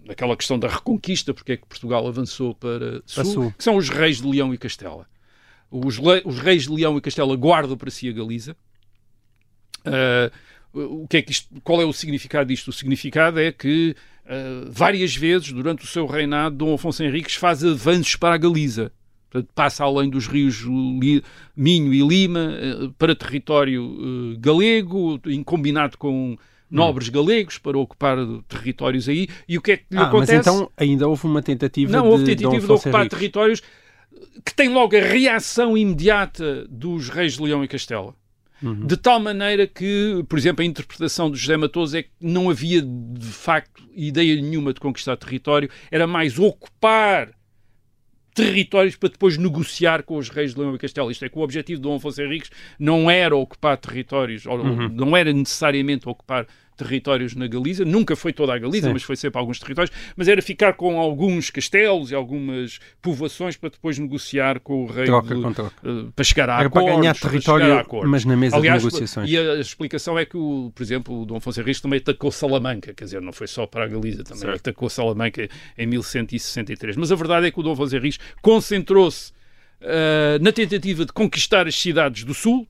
naquela 0.05 0.35
questão 0.35 0.59
da 0.59 0.67
reconquista, 0.67 1.33
porque 1.33 1.53
é 1.53 1.57
que 1.57 1.65
Portugal 1.65 2.07
avançou 2.07 2.55
para 2.55 3.01
sul, 3.05 3.25
sul. 3.25 3.53
que 3.57 3.63
são 3.63 3.75
os 3.75 3.89
reis 3.89 4.21
de 4.21 4.27
Leão 4.27 4.53
e 4.53 4.57
Castela. 4.57 5.07
Os, 5.69 5.99
os 6.25 6.39
reis 6.39 6.63
de 6.63 6.69
Leão 6.69 6.97
e 6.97 7.01
Castela 7.01 7.35
guardam 7.35 7.77
para 7.77 7.89
si 7.89 8.09
a 8.09 8.11
Galiza. 8.11 8.55
Uh, 9.85 10.31
o 10.73 11.07
que 11.07 11.17
é 11.17 11.21
que 11.21 11.31
isto, 11.31 11.49
qual 11.63 11.81
é 11.81 11.85
o 11.85 11.93
significado 11.93 12.47
disto? 12.47 12.69
O 12.69 12.73
significado 12.73 13.39
é 13.39 13.51
que 13.51 13.95
uh, 14.25 14.71
várias 14.71 15.15
vezes 15.15 15.51
durante 15.51 15.83
o 15.83 15.87
seu 15.87 16.05
reinado 16.05 16.55
Dom 16.55 16.73
Afonso 16.73 17.03
Henriques 17.03 17.35
faz 17.35 17.63
avanços 17.63 18.15
para 18.15 18.35
a 18.35 18.37
Galiza. 18.37 18.91
Portanto, 19.31 19.49
passa 19.55 19.85
além 19.85 20.09
dos 20.09 20.27
rios 20.27 20.61
Minho 21.55 21.93
e 21.93 22.05
Lima 22.05 22.51
eh, 22.53 22.89
para 22.97 23.15
território 23.15 24.33
eh, 24.33 24.37
galego, 24.39 25.19
em 25.25 25.41
combinado 25.41 25.97
com 25.97 26.37
nobres 26.69 27.07
galegos 27.07 27.57
para 27.57 27.77
ocupar 27.77 28.17
territórios 28.47 29.07
aí. 29.07 29.29
E 29.47 29.57
o 29.57 29.61
que 29.61 29.71
é 29.71 29.77
que 29.77 29.85
lhe 29.89 29.97
Ah, 29.97 30.01
mas 30.01 30.29
acontece? 30.29 30.49
então 30.49 30.69
ainda 30.75 31.07
houve 31.07 31.25
uma 31.25 31.41
tentativa 31.41 31.91
Não, 31.91 32.03
de 32.03 32.09
houve 32.09 32.25
tentativa 32.25 32.49
de 32.49 32.57
Afonso 32.57 32.89
ocupar 32.89 33.07
territórios 33.07 33.61
que 34.45 34.53
tem 34.53 34.69
logo 34.69 34.95
a 34.95 34.99
reação 34.99 35.77
imediata 35.77 36.65
dos 36.69 37.09
reis 37.09 37.37
de 37.37 37.43
Leão 37.43 37.63
e 37.63 37.67
Castela. 37.67 38.13
Uhum. 38.61 38.85
De 38.85 38.95
tal 38.95 39.19
maneira 39.19 39.65
que, 39.65 40.23
por 40.29 40.37
exemplo, 40.37 40.61
a 40.61 40.65
interpretação 40.65 41.31
de 41.31 41.37
José 41.37 41.57
Matoso 41.57 41.97
é 41.97 42.03
que 42.03 42.11
não 42.19 42.49
havia, 42.49 42.81
de 42.81 43.25
facto, 43.25 43.81
ideia 43.95 44.39
nenhuma 44.39 44.71
de 44.73 44.79
conquistar 44.79 45.17
território, 45.17 45.69
era 45.89 46.05
mais 46.05 46.37
ocupar 46.37 47.31
territórios 48.33 48.95
para 48.95 49.09
depois 49.09 49.37
negociar 49.37 50.03
com 50.03 50.17
os 50.17 50.29
reis 50.29 50.53
de 50.53 50.59
Leão 50.59 50.75
e 50.75 50.77
Castela. 50.77 51.11
Isto 51.11 51.25
é 51.25 51.29
que 51.29 51.37
o 51.37 51.41
objetivo 51.41 51.81
de 51.81 51.83
Dom 51.83 51.95
Afonso 51.95 52.21
Henriques 52.21 52.49
não 52.79 53.09
era 53.09 53.35
ocupar 53.35 53.77
territórios, 53.77 54.45
ou 54.45 54.57
Uhum. 54.59 54.89
não 54.89 55.15
era 55.17 55.31
necessariamente 55.33 56.07
ocupar 56.07 56.47
territórios 56.83 57.35
na 57.35 57.47
Galiza, 57.47 57.85
nunca 57.85 58.15
foi 58.15 58.33
toda 58.33 58.53
a 58.53 58.57
Galiza, 58.57 58.87
Sim. 58.87 58.93
mas 58.93 59.03
foi 59.03 59.15
sempre 59.15 59.39
alguns 59.39 59.59
territórios, 59.59 59.93
mas 60.15 60.27
era 60.27 60.41
ficar 60.41 60.73
com 60.73 60.99
alguns 60.99 61.49
castelos 61.49 62.11
e 62.11 62.15
algumas 62.15 62.79
povoações 63.01 63.55
para 63.55 63.69
depois 63.69 63.97
negociar 63.99 64.59
com 64.59 64.83
o 64.83 64.85
rei 64.87 65.05
Troca 65.05 65.33
eh, 65.33 66.05
para 66.15 66.23
chegar 66.23 66.49
a 66.49 66.59
Era 66.59 66.69
para 66.69 66.81
acordos, 66.81 66.99
ganhar 67.01 67.15
chegar 67.15 67.29
território, 67.29 67.73
a 67.73 67.79
acordos. 67.81 68.09
mas 68.09 68.25
na 68.25 68.35
mesa 68.35 68.55
Aliás, 68.55 68.81
de 68.81 68.85
negociações. 68.87 69.29
E 69.29 69.37
a 69.37 69.59
explicação 69.59 70.17
é 70.17 70.25
que, 70.25 70.37
o, 70.37 70.71
por 70.73 70.83
exemplo, 70.83 71.21
o 71.21 71.25
Dom 71.25 71.37
Afonso 71.37 71.59
Henriques 71.61 71.81
também 71.81 71.99
atacou 71.99 72.31
Salamanca, 72.31 72.93
quer 72.93 73.03
dizer, 73.05 73.21
não 73.21 73.33
foi 73.33 73.47
só 73.47 73.65
para 73.65 73.85
a 73.85 73.87
Galiza, 73.87 74.23
também 74.23 74.41
Certo. 74.41 74.55
atacou 74.57 74.89
Salamanca 74.89 75.47
em 75.77 75.85
1163. 75.87 76.95
Mas 76.97 77.11
a 77.11 77.15
verdade 77.15 77.47
é 77.47 77.51
que 77.51 77.59
o 77.59 77.63
Dom 77.63 77.73
Afonso 77.73 77.95
Henriques 77.95 78.19
concentrou-se 78.41 79.31
ah, 79.81 80.37
na 80.41 80.51
tentativa 80.51 81.05
de 81.05 81.11
conquistar 81.11 81.67
as 81.67 81.75
cidades 81.75 82.23
do 82.23 82.33
Sul, 82.33 82.67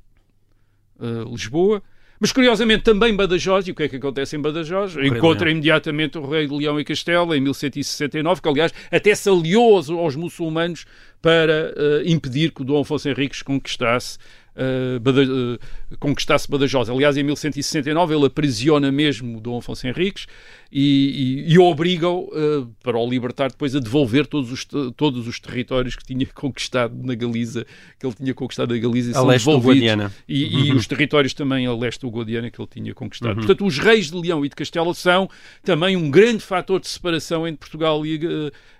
ah, 0.99 1.25
Lisboa, 1.29 1.81
mas 2.21 2.31
curiosamente 2.31 2.83
também 2.83 3.15
Badajoz, 3.15 3.67
e 3.67 3.71
o 3.71 3.75
que 3.75 3.81
é 3.81 3.87
que 3.87 3.95
acontece 3.95 4.35
em 4.35 4.39
Badajoz? 4.39 4.95
Encontra 4.95 5.49
imediatamente 5.49 6.19
o 6.19 6.29
rei 6.29 6.45
de 6.45 6.55
Leão 6.55 6.79
e 6.79 6.83
Castela 6.83 7.35
em 7.35 7.41
1169, 7.41 8.41
que 8.43 8.47
aliás 8.47 8.71
até 8.91 9.15
se 9.15 9.27
aliou 9.27 9.75
aos, 9.75 9.89
aos 9.89 10.15
muçulmanos 10.15 10.85
para 11.19 11.73
ah, 11.75 12.03
impedir 12.05 12.51
que 12.51 12.61
o 12.61 12.63
Dom 12.63 12.81
Afonso 12.81 13.09
Henriques 13.09 13.41
conquistasse 13.41 14.19
uh, 14.55 14.99
Bada- 14.99 15.23
uh, 15.23 15.59
conquistasse 15.99 16.49
Badajoz. 16.49 16.89
Aliás, 16.89 17.17
em 17.17 17.23
1169 17.23 18.15
ele 18.15 18.25
aprisiona 18.25 18.91
mesmo 18.91 19.39
Dom 19.39 19.57
Afonso 19.57 19.87
Henriques 19.87 20.25
e, 20.71 21.45
e, 21.49 21.53
e 21.53 21.59
obriga-o, 21.59 22.25
uh, 22.29 22.65
para 22.81 22.97
o 22.97 23.09
libertar 23.09 23.49
depois, 23.51 23.75
a 23.75 23.79
devolver 23.79 24.25
todos 24.27 24.51
os, 24.51 24.65
todos 24.95 25.27
os 25.27 25.39
territórios 25.39 25.95
que 25.95 26.03
tinha 26.05 26.25
conquistado 26.33 26.95
na 27.03 27.13
Galiza, 27.15 27.65
que 27.99 28.05
ele 28.05 28.15
tinha 28.15 28.33
conquistado 28.33 28.73
na 28.73 28.79
Galiza 28.79 29.09
e 29.09 29.11
A 29.11 29.15
são 29.15 29.25
leste 29.27 29.45
do 29.45 29.51
devolvidos. 29.51 29.77
Guadiana. 29.81 30.11
E, 30.27 30.43
e 30.67 30.71
Uhum. 30.71 30.77
os 30.77 30.87
territórios 30.87 31.33
também 31.33 31.65
a 31.65 31.73
leste 31.75 32.01
do 32.01 32.09
Guadiana 32.09 32.49
que 32.49 32.59
ele 32.61 32.69
tinha 32.71 32.93
conquistado. 32.93 33.31
Uhum. 33.31 33.45
Portanto, 33.45 33.65
os 33.65 33.77
reis 33.79 34.09
de 34.11 34.17
Leão 34.17 34.45
e 34.45 34.49
de 34.49 34.55
Castela 34.55 34.93
são 34.93 35.29
também 35.63 35.95
um 35.95 36.09
grande 36.09 36.43
fator 36.43 36.79
de 36.79 36.87
separação 36.87 37.47
entre 37.47 37.59
Portugal 37.59 38.05
e 38.05 38.19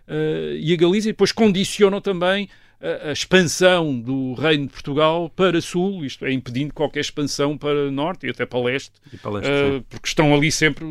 eh, 0.08 0.58
e 0.60 0.74
a 0.74 0.76
Galiza 0.76 1.10
e 1.10 1.12
depois 1.12 1.32
condicionam 1.32 2.02
também 2.02 2.50
a, 2.82 3.10
a 3.10 3.12
expansão 3.12 4.00
do 4.00 4.34
reino 4.34 4.66
de 4.68 4.74
Portugal 4.74 5.30
para 5.36 5.62
sul, 5.62 6.04
isto 6.06 6.26
é, 6.26 6.32
impedindo 6.32 6.74
qualquer 6.74 7.02
expansão 7.02 7.58
para 7.58 7.92
norte 7.92 8.26
e 8.26 8.30
até 8.30 8.46
para 8.46 8.60
leste, 8.60 8.92
para 9.22 9.32
leste, 9.32 9.48
sim. 9.50 9.86
porque 9.90 10.08
estão 10.08 10.34
ali 10.34 10.52
sempre 10.52 10.86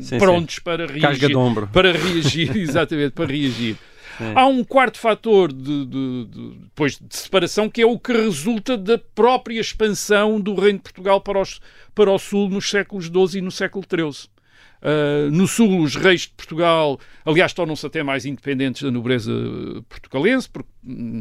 Sim, 0.00 0.18
prontos 0.18 0.58
para 0.58 0.86
Carga 0.86 1.00
reagir 1.08 1.28
de 1.28 1.36
ombro. 1.36 1.68
para 1.72 1.92
reagir, 1.92 2.54
exatamente, 2.58 3.12
para 3.12 3.26
reagir. 3.32 3.76
Sim. 4.18 4.32
Há 4.34 4.46
um 4.46 4.62
quarto 4.62 4.98
fator 4.98 5.50
de, 5.52 5.86
de- 5.86 6.24
de- 6.26 6.50
depois 6.64 6.98
de 6.98 7.16
separação 7.16 7.70
que 7.70 7.80
é 7.80 7.86
o 7.86 7.98
que 7.98 8.12
resulta 8.12 8.76
da 8.76 8.98
própria 8.98 9.58
expansão 9.58 10.38
do 10.38 10.54
Reino 10.54 10.78
de 10.78 10.82
Portugal 10.82 11.18
para, 11.20 11.40
os, 11.40 11.60
para 11.94 12.10
o 12.12 12.18
Sul 12.18 12.50
nos 12.50 12.68
séculos 12.68 13.06
XII 13.06 13.38
e 13.38 13.40
no 13.40 13.50
século 13.50 13.84
XIII. 13.88 14.28
Uh, 14.82 15.30
no 15.30 15.46
sul, 15.46 15.80
os 15.80 15.94
reis 15.94 16.22
de 16.22 16.30
Portugal, 16.30 16.98
aliás, 17.24 17.52
tornam-se 17.52 17.86
até 17.86 18.02
mais 18.02 18.26
independentes 18.26 18.82
da 18.82 18.90
nobreza 18.90 19.32
portugalense, 19.88 20.48
porque 20.50 20.68
uh, 20.84 21.20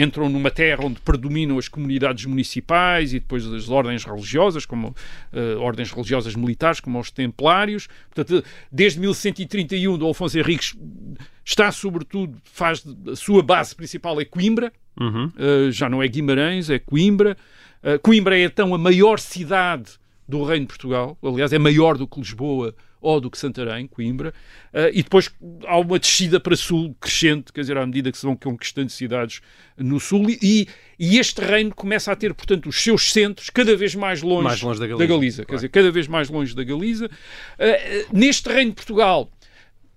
entram 0.00 0.28
numa 0.28 0.48
terra 0.48 0.84
onde 0.86 1.00
predominam 1.00 1.58
as 1.58 1.66
comunidades 1.66 2.24
municipais 2.24 3.12
e 3.12 3.18
depois 3.18 3.44
as 3.52 3.68
ordens 3.68 4.04
religiosas, 4.04 4.64
como 4.64 4.88
uh, 5.32 5.60
ordens 5.60 5.90
religiosas 5.90 6.36
militares, 6.36 6.78
como 6.78 7.00
os 7.00 7.10
templários. 7.10 7.88
Portanto, 8.14 8.44
desde 8.70 9.00
1131, 9.00 9.98
do 9.98 10.06
Alfonso 10.06 10.38
Henriques 10.38 10.76
está, 11.44 11.72
sobretudo, 11.72 12.40
faz 12.44 12.84
a 13.10 13.16
sua 13.16 13.42
base 13.42 13.74
principal 13.74 14.20
é 14.20 14.24
Coimbra, 14.24 14.72
Uhum. 15.00 15.32
já 15.72 15.88
não 15.88 16.00
é 16.00 16.06
Guimarães, 16.06 16.70
é 16.70 16.78
Coimbra. 16.78 17.36
Coimbra 18.00 18.38
é 18.38 18.44
então 18.44 18.72
a 18.72 18.78
maior 18.78 19.18
cidade 19.18 19.98
do 20.26 20.42
Reino 20.44 20.62
de 20.62 20.68
Portugal, 20.68 21.18
aliás, 21.22 21.52
é 21.52 21.58
maior 21.58 21.98
do 21.98 22.06
que 22.06 22.18
Lisboa 22.18 22.74
ou 23.00 23.20
do 23.20 23.30
que 23.30 23.36
Santarém, 23.36 23.86
Coimbra, 23.86 24.32
uh, 24.72 24.88
e 24.90 25.02
depois 25.02 25.30
há 25.66 25.78
uma 25.78 25.98
descida 25.98 26.40
para 26.40 26.56
sul 26.56 26.96
crescente, 26.98 27.52
quer 27.52 27.60
dizer, 27.60 27.76
à 27.76 27.84
medida 27.84 28.10
que 28.10 28.16
se 28.16 28.24
vão 28.24 28.34
conquistando 28.34 28.90
cidades 28.90 29.42
no 29.76 30.00
sul, 30.00 30.30
e, 30.30 30.66
e 30.98 31.18
este 31.18 31.42
reino 31.42 31.74
começa 31.74 32.10
a 32.10 32.16
ter, 32.16 32.32
portanto, 32.32 32.66
os 32.66 32.82
seus 32.82 33.12
centros 33.12 33.50
cada 33.50 33.76
vez 33.76 33.94
mais 33.94 34.22
longe, 34.22 34.44
Mais 34.44 34.62
longe 34.62 34.80
da 34.80 34.86
Galiza, 34.86 35.06
Galiza, 35.06 35.36
claro. 35.36 35.46
quer 35.48 35.54
dizer, 35.56 35.68
cada 35.68 35.90
vez 35.90 36.08
mais 36.08 36.30
longe 36.30 36.56
da 36.56 36.64
Galiza. 36.64 37.06
Uh, 37.06 38.16
neste 38.16 38.48
reino 38.48 38.70
de 38.70 38.76
Portugal, 38.76 39.30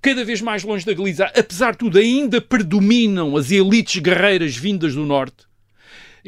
cada 0.02 0.26
vez 0.26 0.42
mais 0.42 0.64
longe 0.64 0.86
da 0.86 0.94
Galiza, 0.94 1.32
apesar 1.34 1.72
de 1.72 1.78
tudo, 1.78 1.98
ainda 1.98 2.42
predominam 2.42 3.38
as 3.38 3.52
elites 3.52 4.02
guerreiras 4.02 4.58
vindas 4.58 4.94
do 4.94 5.06
norte. 5.06 5.47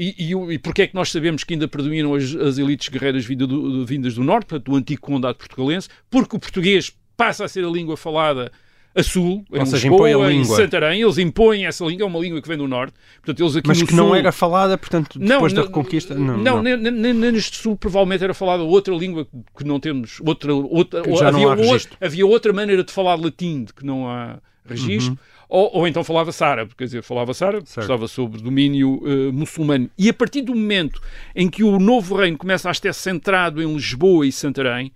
E, 0.02 0.16
e, 0.18 0.54
e 0.54 0.58
porquê 0.58 0.84
é 0.84 0.88
que 0.88 0.96
nós 0.96 1.12
sabemos 1.12 1.44
que 1.44 1.54
ainda 1.54 1.68
predominam 1.68 2.14
as, 2.16 2.34
as 2.34 2.58
elites 2.58 2.88
guerreiras 2.88 3.26
vinda 3.26 3.46
do- 3.46 3.86
vindas 3.86 4.14
do 4.16 4.24
norte, 4.24 4.46
portanto, 4.46 4.72
do 4.72 4.76
antigo 4.78 5.02
condado 5.02 5.36
portugalense? 5.36 5.90
Porque 6.10 6.36
o 6.36 6.40
português 6.40 6.92
passa 7.18 7.44
a 7.44 7.48
ser 7.50 7.66
a 7.66 7.70
língua 7.70 7.98
falada 7.98 8.50
a 8.96 9.04
sul, 9.04 9.46
em 9.54 9.60
Ou 9.60 9.66
seja, 9.68 9.88
Lisboa, 9.88 10.10
impõe 10.10 10.24
a 10.26 10.32
em 10.32 10.38
língua. 10.40 10.56
Santarém, 10.56 11.02
eles 11.02 11.18
impõem 11.20 11.66
essa 11.66 11.86
língua, 11.86 12.04
é 12.04 12.08
uma 12.08 12.20
língua 12.20 12.42
que 12.42 12.48
vem 12.48 12.58
do 12.58 12.68
norte. 12.68 12.94
Portanto, 13.22 13.44
eles 13.44 13.56
aqui 13.56 13.68
Mas 13.68 13.84
que 13.84 13.94
não 13.94 14.08
sul, 14.08 14.16
era 14.16 14.32
falada, 14.32 14.78
portanto, 14.78 15.20
depois 15.36 15.54
da 15.54 15.62
não, 15.62 15.68
Reconquista. 15.68 16.16
Não, 16.16 16.38
Não, 16.38 16.64
Nem, 16.64 16.76
nem- 16.76 17.14
nem 17.14 17.32
neste 17.32 17.58
sul 17.58 17.76
provavelmente 17.78 18.24
era 18.24 18.34
falada 18.34 18.64
outra 18.64 18.96
língua 18.96 19.28
que 19.56 19.64
não 19.64 19.80
temos. 19.80 20.20
Outra, 20.26 20.54
outra, 20.54 21.04
já 21.18 21.32
não 21.32 21.50
havia, 21.50 21.72
outra, 21.72 21.98
havia 22.02 22.26
maneira 22.54 22.84
de 22.84 22.92
falar 22.92 23.16
latim 23.16 23.66
de 23.66 23.74
que 23.74 23.86
não 23.86 24.08
há 24.10 24.40
registro. 24.66 25.18
Ou, 25.52 25.78
ou 25.78 25.88
então 25.88 26.04
falava-se 26.04 26.44
árabe, 26.44 26.76
quer 26.78 26.84
dizer, 26.86 27.02
falava-se 27.02 27.44
árabe, 27.44 27.66
estava 27.82 28.08
sob 28.08 28.38
domínio 28.40 29.02
eh, 29.04 29.32
muçulmano. 29.32 29.90
E 29.98 30.08
a 30.08 30.14
partir 30.14 30.44
do 30.44 30.54
momento 30.54 31.02
em 31.36 31.50
que 31.50 31.64
o 31.64 31.80
novo 31.80 32.16
reino 32.16 32.38
começa 32.38 32.70
a 32.70 32.72
estar 32.72 32.94
centrado 32.94 33.60
em 33.62 33.74
Lisboa 33.74 34.28
e 34.28 34.32
Santarém, 34.32 34.92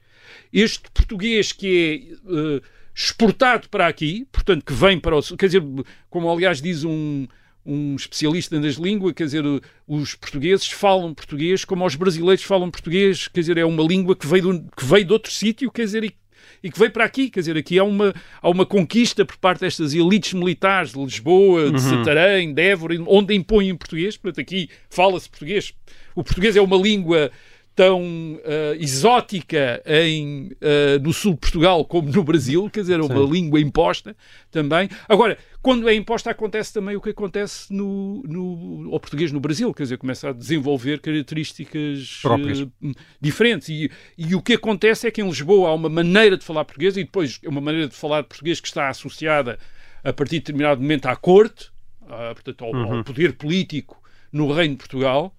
este 0.54 0.84
português 0.94 1.52
que 1.52 2.16
é 2.30 2.34
eh, 2.58 2.62
exportado 2.96 3.68
para 3.68 3.88
aqui, 3.88 4.28
portanto, 4.32 4.64
que 4.64 4.74
vem 4.74 5.00
para 5.00 5.18
o 5.18 5.22
quer 5.36 5.48
dizer, 5.48 5.64
como 6.08 6.30
aliás 6.32 6.62
diz 6.62 6.84
um, 6.84 7.26
um 7.66 7.96
especialista 7.96 8.60
das 8.60 8.76
línguas, 8.76 9.14
quer 9.16 9.24
dizer, 9.24 9.44
os 9.88 10.14
portugueses 10.14 10.68
falam 10.68 11.16
português 11.16 11.66
como 11.66 11.84
os 11.84 11.96
brasileiros 11.96 12.44
falam 12.44 12.70
português, 12.70 13.28
quer 13.28 13.40
dizer, 13.40 13.58
é 13.58 13.66
uma 13.66 13.82
língua 13.82 14.16
que 14.16 14.28
veio, 14.28 14.44
do- 14.54 14.70
que 14.78 14.86
veio 14.86 15.06
de 15.06 15.14
outro 15.14 15.32
sítio, 15.32 15.72
quer 15.72 15.86
dizer, 15.86 16.04
e, 16.04 16.16
e 16.64 16.72
que 16.72 16.80
veio 16.80 16.92
para 16.92 17.04
aqui, 17.04 17.30
quer 17.30 17.42
dizer, 17.42 17.58
aqui 17.58 17.78
há 17.78 17.84
uma, 17.84 18.14
há 18.42 18.50
uma 18.50 18.66
conquista 18.66 19.26
por 19.26 19.36
parte 19.38 19.60
destas 19.60 19.94
elites 19.94 20.34
militares 20.34 20.94
de 20.94 21.00
Lisboa, 21.04 21.70
de 21.70 21.82
Santarém, 21.82 22.54
de 22.54 22.62
Évora, 22.62 22.96
onde 23.06 23.36
impõem 23.36 23.76
português, 23.76 24.16
portanto, 24.16 24.40
aqui 24.40 24.70
fala-se 24.90 25.30
português. 25.30 25.74
O 26.16 26.24
português 26.24 26.56
é 26.56 26.62
uma 26.62 26.78
língua 26.78 27.32
tão 27.76 28.40
eh, 28.44 28.78
exótica 28.80 29.82
em, 29.86 30.52
eh, 30.62 31.00
no 31.00 31.12
sul 31.12 31.34
de 31.34 31.40
Portugal 31.40 31.84
como 31.86 32.12
no 32.12 32.24
Brasil, 32.24 32.70
quer 32.70 32.82
dizer, 32.82 33.00
é 33.00 33.04
uma 33.04 33.20
língua 33.20 33.60
imposta 33.60 34.16
também. 34.52 34.90
Agora, 35.10 35.38
quando 35.62 35.90
é 35.90 35.96
imposta, 35.96 36.30
acontece 36.30 36.72
também 36.72 36.96
o 36.96 37.02
que 37.02 37.10
acontece 37.10 37.74
no, 37.74 38.22
no, 38.24 38.94
ao 38.94 39.00
português 39.00 39.32
no 39.32 39.40
Brasil, 39.40 39.74
quer 39.74 39.84
dizer, 39.84 39.98
começa 39.98 40.30
a 40.30 40.34
desenvolver 40.34 41.00
características 41.00 42.20
Próprias. 42.22 42.62
eh, 42.62 42.92
diferentes. 43.20 43.70
E, 43.70 43.90
e 44.18 44.36
o 44.36 44.42
que 44.42 44.54
acontece 44.54 45.08
é 45.08 45.12
que 45.12 45.22
em 45.22 45.28
Lisboa 45.28 45.70
há 45.70 45.74
uma 45.74 45.90
maneira 45.90 46.38
de 46.38 46.46
falar 46.46 46.66
português 46.66 46.96
e 46.96 47.04
depois 47.04 47.40
é 47.44 47.50
uma 47.50 47.62
maneira 47.62 47.88
de 47.88 47.96
falar 47.96 48.24
português 48.24 48.60
que 48.60 48.68
está 48.68 48.90
associada 48.90 49.58
a 50.04 50.14
partir 50.14 50.36
de 50.36 50.40
determinado 50.42 50.80
momento 50.80 51.08
à 51.08 51.16
corte, 51.16 51.72
ah, 52.08 52.32
portanto, 52.34 52.66
ao, 52.66 52.76
ao 52.76 53.04
poder 53.04 53.34
político 53.34 54.00
no 54.32 54.52
Reino 54.52 54.74
de 54.74 54.80
Portugal. 54.80 55.36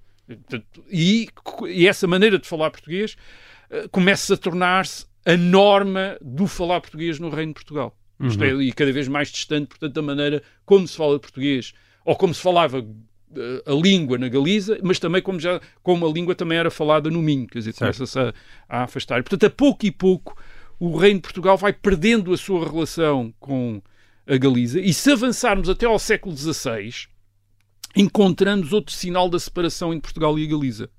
E, 0.91 1.29
e 1.69 1.87
essa 1.87 2.07
maneira 2.07 2.39
de 2.39 2.47
falar 2.47 2.71
português 2.71 3.17
eh, 3.71 3.89
começa 3.91 4.35
a 4.35 4.37
tornar-se 4.37 5.07
a 5.27 5.37
norma 5.37 6.17
do 6.21 6.47
falar 6.47 6.81
português 6.81 7.19
no 7.19 7.29
Reino 7.29 7.51
de 7.51 7.55
Portugal. 7.55 7.97
Isto 8.21 8.45
é, 8.45 8.53
e 8.63 8.73
cada 8.73 8.93
vez 8.93 9.09
mais 9.09 9.29
distante, 9.29 9.69
portanto, 9.69 9.93
da 9.93 10.03
maneira 10.03 10.43
como 10.65 10.87
se 10.87 10.97
fala 10.97 11.19
português, 11.19 11.73
ou 12.05 12.15
como 12.15 12.33
se 12.33 12.41
falava 12.41 12.79
eh, 13.37 13.63
a 13.67 13.73
língua 13.73 14.17
na 14.17 14.29
Galiza, 14.29 14.79
mas 14.83 14.99
também 14.99 15.21
como, 15.21 15.41
já, 15.41 15.61
como 15.83 16.07
a 16.07 16.11
língua 16.11 16.35
também 16.35 16.57
era 16.59 16.71
falada 16.71 17.11
no 17.11 17.21
Minho, 17.21 17.47
quer 17.47 17.59
dizer, 17.59 17.75
começa-se 17.75 18.19
a, 18.19 18.33
a 18.69 18.85
afastar. 18.85 19.23
Portanto, 19.23 19.45
a 19.45 19.51
pouco 19.51 19.85
e 19.85 19.91
pouco, 19.91 20.37
o 20.79 20.97
Reino 20.97 21.19
de 21.19 21.23
Portugal 21.23 21.57
vai 21.57 21.73
perdendo 21.73 22.33
a 22.33 22.37
sua 22.37 22.65
relação 22.69 23.35
com 23.41 23.83
a 24.27 24.37
Galiza, 24.37 24.81
e 24.81 24.95
se 24.95 25.11
avançarmos 25.11 25.69
até 25.69 25.87
ao 25.87 25.99
século 25.99 26.37
XVI, 26.37 27.09
encontramos 27.97 28.73
outro 28.73 28.95
sinal 28.95 29.29
da 29.29 29.39
separação 29.39 29.93
entre 29.93 30.03
Portugal 30.03 30.39
e 30.39 30.45
a 30.45 30.49
Galiza. 30.49 30.91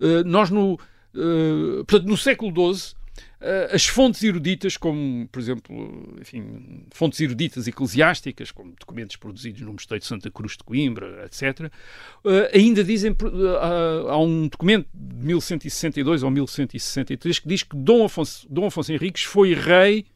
Uh, 0.00 0.22
nós, 0.24 0.50
no, 0.50 0.74
uh, 0.74 1.84
portanto, 1.86 2.06
no 2.06 2.16
século 2.16 2.52
XII, 2.74 2.94
uh, 3.40 3.74
as 3.74 3.86
fontes 3.86 4.22
eruditas, 4.22 4.76
como, 4.76 5.26
por 5.28 5.40
exemplo, 5.40 6.16
enfim, 6.20 6.86
fontes 6.92 7.20
eruditas 7.20 7.66
eclesiásticas, 7.66 8.52
como 8.52 8.74
documentos 8.78 9.16
produzidos 9.16 9.62
no 9.62 9.72
Mosteiro 9.72 10.00
de 10.00 10.06
Santa 10.06 10.30
Cruz 10.30 10.52
de 10.52 10.64
Coimbra, 10.64 11.24
etc., 11.24 11.72
ainda 12.52 12.84
dizem, 12.84 13.16
há 14.08 14.18
um 14.18 14.46
documento 14.48 14.88
de 14.94 15.26
1162 15.26 16.22
ou 16.22 16.30
1163 16.30 17.38
que 17.40 17.48
diz 17.48 17.62
que 17.62 17.76
Dom 17.76 18.04
Afonso, 18.04 18.46
Dom 18.48 18.66
Afonso 18.66 18.92
Henriques 18.92 19.24
foi 19.24 19.54
rei 19.54 20.06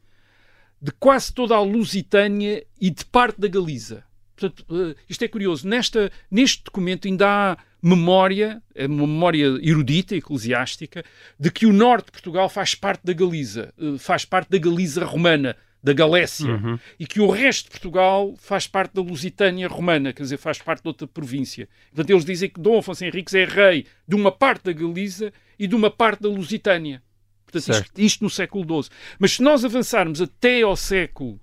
de 0.81 0.91
quase 0.91 1.33
toda 1.33 1.55
a 1.55 1.61
Lusitânia 1.61 2.65
e 2.79 2.89
de 2.89 3.05
parte 3.05 3.39
da 3.39 3.47
Galiza. 3.47 4.03
Portanto, 4.35 4.65
eh, 4.71 4.95
isto 5.07 5.23
é 5.23 5.27
curioso. 5.27 5.67
Nesta, 5.67 6.11
neste 6.29 6.63
documento 6.63 7.07
ainda 7.07 7.27
há 7.27 7.57
memória, 7.81 8.61
é 8.73 8.85
uma 8.87 9.07
memória 9.07 9.45
erudita, 9.61 10.15
eclesiástica, 10.15 11.03
de 11.39 11.51
que 11.51 11.65
o 11.65 11.73
norte 11.73 12.05
de 12.05 12.11
Portugal 12.13 12.49
faz 12.49 12.73
parte 12.75 13.01
da 13.03 13.13
Galiza, 13.13 13.73
eh, 13.77 13.97
faz 13.97 14.25
parte 14.25 14.49
da 14.49 14.57
Galiza 14.57 15.05
romana, 15.05 15.55
da 15.83 15.91
Galécia, 15.91 16.61
e 16.97 17.05
que 17.05 17.19
o 17.19 17.29
resto 17.29 17.65
de 17.65 17.71
Portugal 17.71 18.33
faz 18.37 18.65
parte 18.65 18.93
da 18.93 19.01
Lusitânia 19.01 19.67
romana, 19.67 20.13
quer 20.13 20.23
dizer, 20.23 20.37
faz 20.37 20.57
parte 20.57 20.81
de 20.81 20.87
outra 20.87 21.05
província. 21.05 21.67
Portanto, 21.89 22.09
eles 22.09 22.23
dizem 22.23 22.49
que 22.49 22.61
Dom 22.61 22.77
Afonso 22.77 23.03
Henriques 23.03 23.33
é 23.33 23.43
rei 23.43 23.85
de 24.07 24.15
uma 24.15 24.31
parte 24.31 24.63
da 24.63 24.71
Galiza 24.71 25.33
e 25.59 25.67
de 25.67 25.75
uma 25.75 25.91
parte 25.91 26.21
da 26.21 26.29
Lusitânia. 26.29 27.03
Portanto, 27.45 27.69
isto, 27.69 27.91
isto 27.97 28.23
no 28.23 28.29
século 28.29 28.81
XII. 28.81 28.89
Mas 29.19 29.33
se 29.33 29.43
nós 29.43 29.65
avançarmos 29.65 30.21
até 30.21 30.61
ao 30.61 30.77
século 30.77 31.37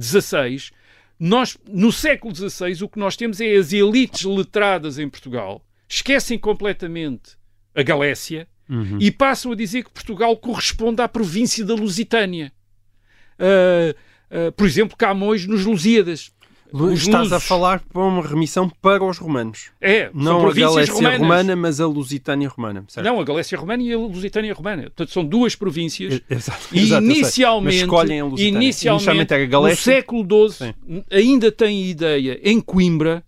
XVI, 0.00 0.70
nós, 1.18 1.56
no 1.68 1.92
século 1.92 2.34
XVI, 2.34 2.82
o 2.82 2.88
que 2.88 2.98
nós 2.98 3.16
temos 3.16 3.40
é 3.40 3.54
as 3.54 3.72
elites 3.72 4.24
letradas 4.24 4.98
em 4.98 5.08
Portugal 5.08 5.64
esquecem 5.88 6.38
completamente 6.38 7.36
a 7.74 7.82
Galécia 7.82 8.48
e 8.98 9.10
passam 9.10 9.52
a 9.52 9.54
dizer 9.54 9.84
que 9.84 9.90
Portugal 9.90 10.36
corresponde 10.36 11.02
à 11.02 11.08
província 11.08 11.64
da 11.64 11.74
Lusitânia. 11.74 12.52
Ah, 13.38 13.94
ah, 14.30 14.52
por 14.52 14.66
exemplo, 14.66 14.96
Camões 14.96 15.46
nos 15.46 15.64
Lusíadas. 15.64 16.32
Os 16.76 17.02
Estás 17.02 17.32
a 17.32 17.38
falar 17.38 17.80
para 17.92 18.02
uma 18.02 18.20
remissão 18.20 18.68
para 18.68 19.04
os 19.04 19.16
romanos. 19.18 19.70
É, 19.80 20.10
Não 20.12 20.44
a 20.48 20.52
Galécia 20.52 20.92
romanas. 20.92 21.20
romana, 21.20 21.54
mas 21.56 21.80
a 21.80 21.86
Lusitânia 21.86 22.48
romana. 22.48 22.84
Certo? 22.88 23.06
Não, 23.06 23.20
a 23.20 23.24
Galécia 23.24 23.56
romana 23.56 23.80
e 23.80 23.92
a 23.92 23.96
Lusitânia 23.96 24.52
romana. 24.52 24.82
Portanto, 24.82 25.12
são 25.12 25.24
duas 25.24 25.54
províncias 25.54 26.14
E- 26.14 26.24
Exato, 26.34 26.66
E 26.72 26.80
exato, 26.80 27.04
inicialmente, 27.04 27.76
escolhem 27.76 28.20
a 28.20 28.24
Lusitânia. 28.24 28.58
inicialmente 28.58 29.32
era 29.32 29.46
no 29.60 29.76
século 29.76 30.48
XII, 30.50 30.74
ainda 31.12 31.52
tem 31.52 31.84
ideia 31.84 32.40
em 32.42 32.60
Coimbra 32.60 33.22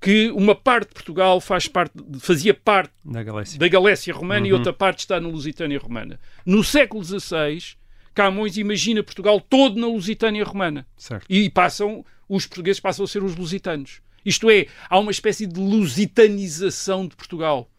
que 0.00 0.30
uma 0.32 0.54
parte 0.56 0.88
de 0.88 0.94
Portugal 0.94 1.40
faz 1.40 1.68
parte, 1.68 1.92
fazia 2.18 2.52
parte 2.54 2.90
Da 3.04 3.22
Galécia. 3.22 3.58
da 3.60 3.68
Galécia 3.68 4.12
romana 4.12 4.40
Uhum. 4.40 4.46
e 4.46 4.52
outra 4.54 4.72
parte 4.72 4.98
está 5.00 5.20
na 5.20 5.28
Lusitânia 5.28 5.78
romana. 5.78 6.18
No 6.44 6.64
século 6.64 7.04
XVI, 7.04 7.76
Camões 8.18 8.56
imagina 8.56 9.00
Portugal 9.00 9.40
todo 9.40 9.80
na 9.80 9.86
Lusitânia 9.86 10.42
romana. 10.42 10.84
Certo. 10.96 11.24
E 11.30 11.48
passam, 11.48 12.04
os 12.28 12.46
portugueses 12.46 12.80
passam 12.80 13.04
a 13.04 13.08
ser 13.08 13.22
os 13.22 13.36
lusitanos. 13.36 14.00
Isto 14.24 14.50
é, 14.50 14.66
há 14.90 14.98
uma 14.98 15.12
espécie 15.12 15.46
de 15.46 15.60
lusitanização 15.60 17.06
de 17.06 17.14
Portugal. 17.14 17.70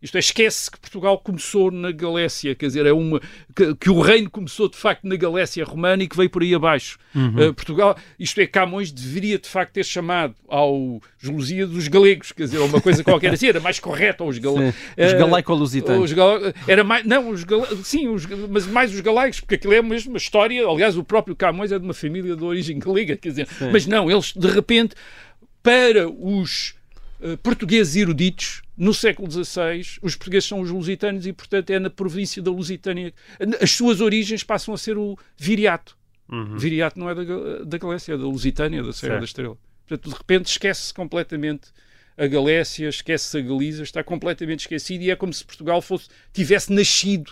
Isto 0.00 0.16
é, 0.16 0.20
esquece 0.20 0.70
que 0.70 0.78
Portugal 0.78 1.18
começou 1.18 1.70
na 1.70 1.90
Galécia, 1.90 2.54
quer 2.54 2.66
dizer, 2.66 2.84
é 2.84 2.92
uma 2.92 3.18
que, 3.54 3.74
que, 3.74 3.90
o 3.90 4.00
reino 4.00 4.30
começou 4.30 4.68
de 4.68 4.76
facto 4.76 5.04
na 5.04 5.16
Galécia 5.16 5.64
romana 5.64 6.02
e 6.02 6.08
que 6.08 6.16
veio 6.16 6.28
por 6.28 6.42
aí 6.42 6.54
abaixo. 6.54 6.98
Uhum. 7.14 7.48
Uh, 7.48 7.54
Portugal, 7.54 7.96
isto 8.18 8.38
é, 8.40 8.46
Camões 8.46 8.92
deveria 8.92 9.38
de 9.38 9.48
facto 9.48 9.72
ter 9.72 9.84
chamado 9.84 10.34
ao 10.46 11.00
Lusíadas 11.24 11.74
dos 11.74 11.88
galegos, 11.88 12.30
quer 12.30 12.44
dizer, 12.44 12.58
uma 12.58 12.80
coisa 12.80 13.02
qualquer 13.02 13.32
assim, 13.32 13.48
era 13.48 13.58
mais 13.58 13.80
correto 13.80 14.22
aos 14.22 14.38
galegos. 14.38 14.74
Os 14.96 15.12
uh, 15.12 15.18
galaico-lusitanos. 15.18 16.12
Gal... 16.12 16.40
Era 16.68 16.84
mais, 16.84 17.04
não, 17.04 17.30
os 17.30 17.42
gal... 17.42 17.66
sim, 17.82 18.06
os... 18.08 18.26
mas 18.48 18.66
mais 18.66 18.94
os 18.94 19.00
galegos, 19.00 19.40
porque 19.40 19.56
aquilo 19.56 19.72
é 19.72 19.82
mesmo 19.82 20.10
uma 20.10 20.18
história, 20.18 20.64
aliás, 20.68 20.96
o 20.96 21.02
próprio 21.02 21.34
Camões 21.34 21.72
é 21.72 21.78
de 21.78 21.84
uma 21.84 21.94
família 21.94 22.36
de 22.36 22.44
origem 22.44 22.78
galega, 22.78 23.16
quer 23.16 23.30
dizer, 23.30 23.48
sim. 23.48 23.70
mas 23.72 23.86
não, 23.86 24.10
eles 24.10 24.32
de 24.34 24.46
repente, 24.46 24.94
para 25.62 26.08
os 26.08 26.75
portugueses 27.42 27.96
eruditos, 27.96 28.62
no 28.76 28.92
século 28.92 29.30
XVI, 29.30 29.98
os 30.02 30.14
portugueses 30.14 30.48
são 30.48 30.60
os 30.60 30.70
lusitanos 30.70 31.26
e, 31.26 31.32
portanto, 31.32 31.70
é 31.70 31.78
na 31.78 31.90
província 31.90 32.42
da 32.42 32.50
Lusitânia. 32.50 33.12
As 33.60 33.70
suas 33.70 34.00
origens 34.00 34.42
passam 34.42 34.74
a 34.74 34.78
ser 34.78 34.98
o 34.98 35.18
viriato. 35.36 35.96
Uhum. 36.28 36.58
Viriato 36.58 36.98
não 36.98 37.08
é 37.08 37.14
da, 37.14 37.24
da 37.64 37.78
Galécia, 37.78 38.14
é 38.14 38.18
da 38.18 38.24
Lusitânia, 38.24 38.82
da 38.82 38.92
Serra 38.92 39.12
certo. 39.12 39.20
da 39.20 39.24
Estrela. 39.24 39.58
Portanto, 39.86 40.10
de 40.10 40.16
repente 40.16 40.46
esquece-se 40.46 40.92
completamente 40.92 41.68
a 42.18 42.26
Galécia, 42.26 42.88
esquece-se 42.88 43.38
a 43.38 43.40
Galiza, 43.40 43.82
está 43.82 44.02
completamente 44.02 44.60
esquecido 44.60 45.02
e 45.02 45.10
é 45.10 45.16
como 45.16 45.32
se 45.32 45.44
Portugal 45.44 45.80
fosse, 45.80 46.08
tivesse 46.32 46.72
nascido 46.72 47.28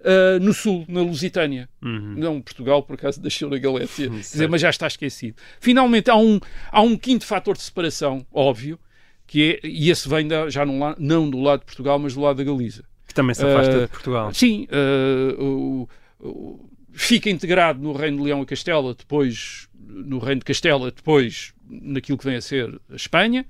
uh, 0.00 0.40
no 0.40 0.52
sul, 0.52 0.84
na 0.88 1.02
Lusitânia. 1.02 1.68
Uhum. 1.82 2.14
Não, 2.16 2.40
Portugal, 2.40 2.82
por 2.82 2.94
acaso, 2.94 3.20
nasceu 3.24 3.48
na 3.48 3.58
Galécia, 3.58 4.08
dizer, 4.10 4.48
mas 4.48 4.60
já 4.60 4.70
está 4.70 4.86
esquecido. 4.86 5.36
Finalmente, 5.60 6.10
há 6.10 6.16
um, 6.16 6.40
há 6.70 6.80
um 6.80 6.96
quinto 6.96 7.24
fator 7.24 7.56
de 7.56 7.62
separação, 7.62 8.26
óbvio, 8.32 8.78
que 9.26 9.60
é, 9.62 9.66
e 9.66 9.90
esse 9.90 10.08
vem 10.08 10.28
da, 10.28 10.48
já 10.48 10.64
não, 10.64 10.94
não 10.98 11.28
do 11.28 11.40
lado 11.40 11.60
de 11.60 11.66
Portugal, 11.66 11.98
mas 11.98 12.14
do 12.14 12.20
lado 12.20 12.36
da 12.36 12.44
Galiza. 12.44 12.84
Que 13.06 13.14
também 13.14 13.34
se 13.34 13.44
afasta 13.44 13.76
uh, 13.76 13.80
de 13.82 13.88
Portugal. 13.88 14.32
Sim, 14.32 14.68
uh, 14.70 15.42
o, 15.42 15.88
o, 16.20 16.70
fica 16.92 17.28
integrado 17.28 17.80
no 17.82 17.92
Reino 17.92 18.18
de 18.18 18.24
Leão 18.24 18.42
e 18.42 18.46
Castela, 18.46 18.94
depois 18.94 19.68
no 19.74 20.18
Reino 20.18 20.40
de 20.40 20.44
Castela, 20.44 20.90
depois 20.90 21.52
naquilo 21.68 22.16
que 22.16 22.24
vem 22.24 22.36
a 22.36 22.40
ser 22.40 22.80
a 22.90 22.96
Espanha. 22.96 23.44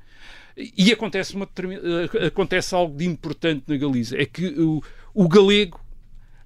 E 0.56 0.90
acontece, 0.90 1.34
uma, 1.34 1.44
uh, 1.44 2.26
acontece 2.26 2.74
algo 2.74 2.96
de 2.96 3.04
importante 3.04 3.64
na 3.66 3.76
Galiza, 3.76 4.16
é 4.16 4.24
que 4.24 4.46
o, 4.58 4.82
o 5.12 5.28
galego, 5.28 5.78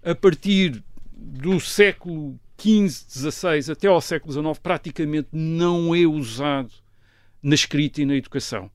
a 0.03 0.15
partir 0.15 0.83
do 1.13 1.61
século 1.61 2.39
XV, 2.61 2.89
XVI 2.89 3.73
até 3.73 3.87
ao 3.87 4.01
século 4.01 4.33
XIX, 4.33 4.59
praticamente 4.59 5.29
não 5.33 5.95
é 5.95 6.05
usado 6.07 6.73
na 7.41 7.55
escrita 7.55 8.03
e 8.03 8.05
na 8.05 8.17
educação. 8.17 8.71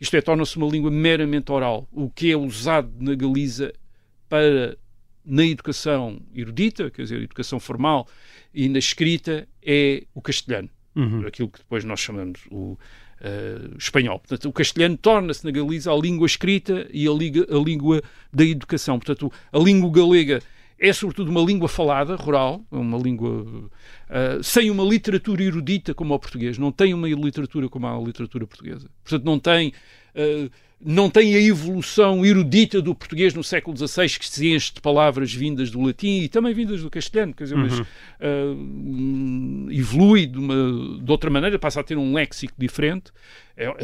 Isto 0.00 0.16
é, 0.16 0.20
torna-se 0.20 0.56
uma 0.56 0.66
língua 0.66 0.90
meramente 0.90 1.52
oral. 1.52 1.86
O 1.92 2.08
que 2.08 2.32
é 2.32 2.36
usado 2.36 2.90
na 2.98 3.14
Galiza 3.14 3.72
para 4.28 4.76
na 5.24 5.44
educação 5.44 6.20
erudita, 6.34 6.90
quer 6.90 7.02
dizer, 7.02 7.22
educação 7.22 7.60
formal, 7.60 8.08
e 8.54 8.68
na 8.68 8.78
escrita 8.78 9.46
é 9.62 10.04
o 10.14 10.22
castelhano. 10.22 10.70
Uhum. 10.96 11.26
Aquilo 11.26 11.48
que 11.48 11.58
depois 11.58 11.84
nós 11.84 12.00
chamamos 12.00 12.40
o 12.50 12.76
uh, 13.20 13.76
espanhol. 13.78 14.18
Portanto, 14.18 14.48
o 14.48 14.52
castelhano 14.52 14.96
torna-se 14.96 15.44
na 15.44 15.50
Galiza 15.50 15.92
a 15.92 15.96
língua 15.96 16.26
escrita 16.26 16.88
e 16.92 17.06
a, 17.06 17.12
liga, 17.12 17.46
a 17.48 17.62
língua 17.62 18.02
da 18.32 18.44
educação. 18.44 18.98
Portanto, 18.98 19.30
a 19.52 19.58
língua 19.58 19.90
galega 19.90 20.42
é 20.80 20.92
sobretudo 20.94 21.30
uma 21.30 21.42
língua 21.42 21.68
falada, 21.68 22.16
rural, 22.16 22.64
uma 22.70 22.96
língua 22.96 23.42
uh, 23.42 24.42
sem 24.42 24.70
uma 24.70 24.82
literatura 24.82 25.44
erudita 25.44 25.92
como 25.92 26.14
o 26.14 26.18
português, 26.18 26.56
não 26.56 26.72
tem 26.72 26.94
uma 26.94 27.06
literatura 27.06 27.68
como 27.68 27.86
a 27.86 28.00
literatura 28.00 28.46
portuguesa. 28.46 28.88
Portanto, 29.04 29.24
não 29.24 29.38
tem 29.38 29.74
uh, 30.14 30.50
não 30.82 31.10
tem 31.10 31.34
a 31.34 31.40
evolução 31.40 32.24
erudita 32.24 32.80
do 32.80 32.94
português 32.94 33.34
no 33.34 33.44
século 33.44 33.76
XVI, 33.76 34.18
que 34.18 34.28
se 34.28 34.50
enche 34.50 34.72
de 34.72 34.80
palavras 34.80 35.32
vindas 35.32 35.70
do 35.70 35.82
latim 35.82 36.22
e 36.22 36.28
também 36.28 36.54
vindas 36.54 36.82
do 36.82 36.88
castelhano, 36.88 37.34
quer 37.34 37.44
dizer, 37.44 37.56
uhum. 37.56 37.62
mas 37.62 37.80
uh, 37.80 39.70
evolui 39.70 40.24
de, 40.24 40.38
uma, 40.38 40.98
de 41.02 41.10
outra 41.10 41.28
maneira, 41.28 41.58
passa 41.58 41.80
a 41.80 41.84
ter 41.84 41.98
um 41.98 42.14
léxico 42.14 42.54
diferente. 42.56 43.12
É, 43.56 43.68
uh, 43.68 43.74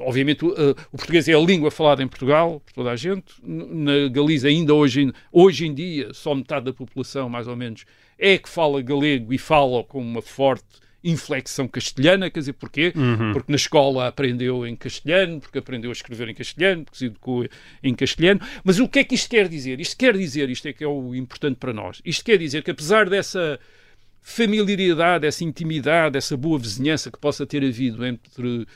obviamente, 0.00 0.44
uh, 0.44 0.74
o 0.92 0.96
português 0.96 1.28
é 1.28 1.34
a 1.34 1.38
língua 1.38 1.70
falada 1.70 2.02
em 2.02 2.08
Portugal, 2.08 2.60
por 2.66 2.72
toda 2.72 2.90
a 2.90 2.96
gente. 2.96 3.32
Na 3.44 4.08
Galiza, 4.08 4.48
ainda 4.48 4.74
hoje, 4.74 5.12
hoje 5.30 5.66
em 5.66 5.74
dia, 5.74 6.12
só 6.12 6.34
metade 6.34 6.64
da 6.64 6.72
população, 6.72 7.28
mais 7.28 7.46
ou 7.46 7.54
menos, 7.54 7.84
é 8.18 8.36
que 8.36 8.48
fala 8.48 8.82
galego 8.82 9.32
e 9.32 9.38
fala 9.38 9.84
com 9.84 10.02
uma 10.02 10.20
forte 10.20 10.80
inflexão 11.02 11.66
castelhana, 11.66 12.30
quer 12.30 12.40
dizer, 12.40 12.52
porquê? 12.52 12.92
Uhum. 12.94 13.32
Porque 13.32 13.50
na 13.50 13.56
escola 13.56 14.08
aprendeu 14.08 14.66
em 14.66 14.76
castelhano, 14.76 15.40
porque 15.40 15.58
aprendeu 15.58 15.90
a 15.90 15.92
escrever 15.92 16.28
em 16.28 16.34
castelhano, 16.34 16.84
porque 16.84 16.98
se 16.98 17.06
educou 17.06 17.46
em 17.82 17.94
castelhano. 17.94 18.40
Mas 18.62 18.78
o 18.78 18.88
que 18.88 18.98
é 18.98 19.04
que 19.04 19.14
isto 19.14 19.30
quer 19.30 19.48
dizer? 19.48 19.80
Isto 19.80 19.96
quer 19.96 20.16
dizer, 20.16 20.50
isto 20.50 20.68
é 20.68 20.72
que 20.72 20.84
é 20.84 20.88
o 20.88 21.14
importante 21.14 21.56
para 21.56 21.72
nós, 21.72 22.00
isto 22.04 22.24
quer 22.24 22.36
dizer 22.36 22.62
que 22.62 22.70
apesar 22.70 23.08
dessa 23.08 23.58
familiaridade, 24.20 25.26
essa 25.26 25.42
intimidade, 25.44 26.16
essa 26.16 26.36
boa 26.36 26.58
vizinhança 26.58 27.10
que 27.10 27.18
possa 27.18 27.46
ter 27.46 27.64
havido 27.64 28.04
entre 28.04 28.46
uh, 28.46 28.66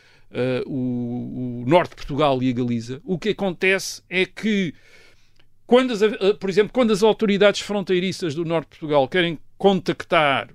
o, 0.67 1.63
o, 1.63 1.65
norte 1.67 1.91
de 1.91 1.97
Portugal 1.97 2.43
e 2.43 2.51
a 2.51 2.53
Galiza, 2.53 3.01
o 3.05 3.19
que 3.19 3.31
acontece 3.31 4.03
é 4.09 4.25
que 4.25 4.75
quando 5.67 5.93
as, 5.93 6.03
uh, 6.03 6.35
por 6.41 6.49
exemplo, 6.49 6.73
quando 6.73 6.93
as 6.93 7.03
autoridades 7.03 7.61
fronteiriças 7.61 8.35
do 8.35 8.45
norte 8.45 8.65
de 8.65 8.79
Portugal 8.79 9.07
querem 9.07 9.39
contactar 9.59 10.49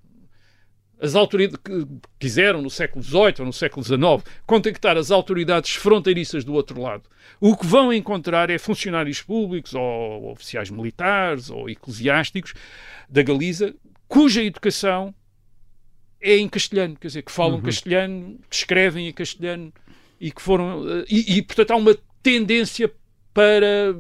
as 1.00 1.16
autoridades 1.16 1.60
que 1.64 1.88
quiseram 2.20 2.62
no 2.62 2.70
século 2.70 3.04
XVIII 3.04 3.36
ou 3.40 3.46
no 3.46 3.54
século 3.54 3.86
XIX 3.86 4.00
contactar 4.46 4.98
as 4.98 5.12
autoridades 5.12 5.76
fronteiriças 5.76 6.44
do 6.44 6.54
outro 6.54 6.82
lado, 6.82 7.04
o 7.40 7.56
que 7.56 7.66
vão 7.66 7.94
encontrar 7.94 8.50
é 8.50 8.58
funcionários 8.58 9.22
públicos 9.22 9.74
ou 9.74 10.32
oficiais 10.32 10.70
militares 10.70 11.50
ou 11.50 11.70
eclesiásticos 11.70 12.54
da 13.10 13.24
Galiza 13.24 13.74
cuja 14.08 14.44
educação 14.44 15.14
é 16.22 16.38
em 16.38 16.50
castelhano, 16.50 16.98
quer 16.98 17.08
dizer, 17.08 17.22
que 17.22 17.32
falam 17.32 17.56
uhum. 17.56 17.64
castelhano, 17.64 18.40
que 18.50 18.56
escrevem 18.56 19.08
em 19.08 19.14
castelhano 19.14 19.72
e 20.20 20.32
que 20.32 20.42
foram 20.42 20.86
eh, 20.86 21.06
e, 21.10 21.38
e 21.38 21.42
portanto 21.42 21.72
há 21.72 21.76
uma 21.78 21.98
tendência 22.22 22.92
para 23.34 23.96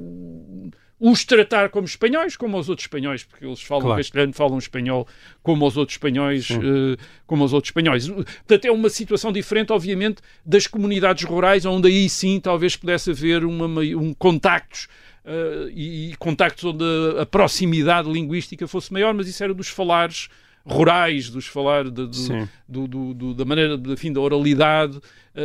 os 0.99 1.23
tratar 1.23 1.69
como 1.69 1.85
espanhóis, 1.85 2.35
como 2.35 2.57
os 2.57 2.67
outros 2.67 2.83
espanhóis, 2.83 3.23
porque 3.23 3.45
eles 3.45 3.61
falam 3.61 3.85
claro. 3.85 3.99
castelhano, 3.99 4.33
falam 4.33 4.57
espanhol 4.57 5.07
como 5.41 5.65
os 5.65 5.77
outros 5.77 5.95
espanhóis, 5.95 6.49
uh, 6.49 6.97
como 7.25 7.45
os 7.45 7.53
outros 7.53 7.69
espanhóis. 7.69 8.07
Portanto, 8.07 8.65
é 8.65 8.71
uma 8.71 8.89
situação 8.89 9.31
diferente, 9.31 9.71
obviamente, 9.71 10.21
das 10.45 10.67
comunidades 10.67 11.23
rurais, 11.23 11.65
onde 11.65 11.87
aí 11.87 12.09
sim 12.09 12.39
talvez 12.39 12.75
pudesse 12.75 13.11
haver 13.11 13.45
uma, 13.45 13.65
um 13.65 14.13
contactos 14.13 14.87
uh, 15.23 15.69
e, 15.73 16.11
e 16.11 16.15
contactos 16.17 16.65
onde 16.65 16.83
a, 17.17 17.21
a 17.21 17.25
proximidade 17.25 18.11
linguística 18.11 18.67
fosse 18.67 18.91
maior, 18.91 19.13
mas 19.13 19.27
isso 19.27 19.41
era 19.43 19.53
dos 19.53 19.69
falares 19.69 20.27
rurais, 20.65 21.29
dos 21.29 21.47
falar 21.47 21.89
de, 21.89 22.07
de, 22.07 22.47
do, 22.67 22.87
do, 22.87 23.13
do, 23.13 23.33
da 23.33 23.45
maneira, 23.45 23.79
enfim, 23.87 24.13
da 24.13 24.19
oralidade, 24.19 24.99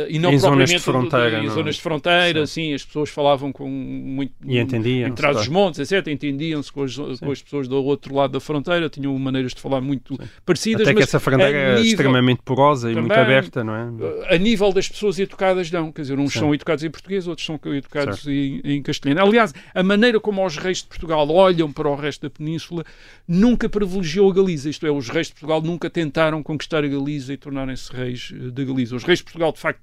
e 0.09 0.19
não 0.19 0.31
em 0.31 0.39
zonas 0.39 0.69
de 0.69 0.79
fronteira. 0.79 1.43
em 1.43 1.49
zonas 1.49 1.75
de 1.75 1.81
fronteira, 1.81 2.45
sim. 2.45 2.69
sim. 2.69 2.73
as 2.73 2.85
pessoas 2.85 3.09
falavam 3.09 3.51
com 3.51 3.69
muito. 3.69 4.33
E 4.45 4.59
entendiam. 4.59 5.09
Em 5.09 5.13
trás 5.13 5.37
dos 5.37 5.47
montes, 5.47 5.79
etc. 5.79 6.07
Entendiam-se 6.07 6.71
com, 6.71 6.85
com, 7.19 7.31
as 7.31 7.41
pessoas 7.41 7.67
do 7.67 7.83
outro 7.83 8.13
lado 8.15 8.31
da 8.31 8.39
fronteira, 8.39 8.89
tinham 8.89 9.17
maneiras 9.17 9.53
de 9.53 9.61
falar 9.61 9.81
muito 9.81 10.15
sim. 10.15 10.29
parecidas. 10.45 10.87
Até 10.87 10.93
que 10.93 11.03
essa 11.03 11.19
fronteira 11.19 11.79
é 11.79 11.81
extremamente 11.81 12.41
porosa 12.43 12.91
e 12.91 12.95
também, 12.95 13.09
muito 13.09 13.19
aberta, 13.19 13.63
não 13.63 13.75
é? 13.75 14.35
A 14.35 14.37
nível 14.37 14.71
das 14.73 14.87
pessoas 14.87 15.19
educadas, 15.19 15.71
não. 15.71 15.91
Quer 15.91 16.01
dizer, 16.01 16.19
uns 16.19 16.33
sim. 16.33 16.39
são 16.39 16.53
educados 16.53 16.83
em 16.83 16.89
português, 16.89 17.27
outros 17.27 17.45
são 17.45 17.59
educados 17.73 18.27
em, 18.27 18.61
em, 18.63 18.81
castelhano. 18.81 19.21
Aliás, 19.21 19.53
a 19.73 19.83
maneira 19.83 20.19
como 20.19 20.45
os 20.45 20.57
reis 20.57 20.79
de 20.79 20.85
Portugal 20.85 21.29
olham 21.29 21.71
para 21.71 21.89
o 21.89 21.95
resto 21.95 22.23
da 22.23 22.29
península 22.29 22.83
nunca 23.27 23.69
privilegiou 23.69 24.29
a 24.29 24.33
Galiza. 24.33 24.69
Isto 24.69 24.85
é, 24.87 24.91
os 24.91 25.09
reis 25.09 25.27
de 25.27 25.33
Portugal 25.33 25.61
nunca 25.61 25.89
tentaram 25.89 26.41
conquistar 26.43 26.83
a 26.83 26.87
Galiza 26.87 27.33
e 27.33 27.37
tornarem-se 27.37 27.91
reis 27.93 28.33
eh, 28.33 28.51
da 28.51 28.63
Galiza. 28.63 28.95
Os 28.95 29.03
reis 29.03 29.19
de 29.19 29.25
Portugal, 29.25 29.51
de 29.51 29.59
facto, 29.59 29.81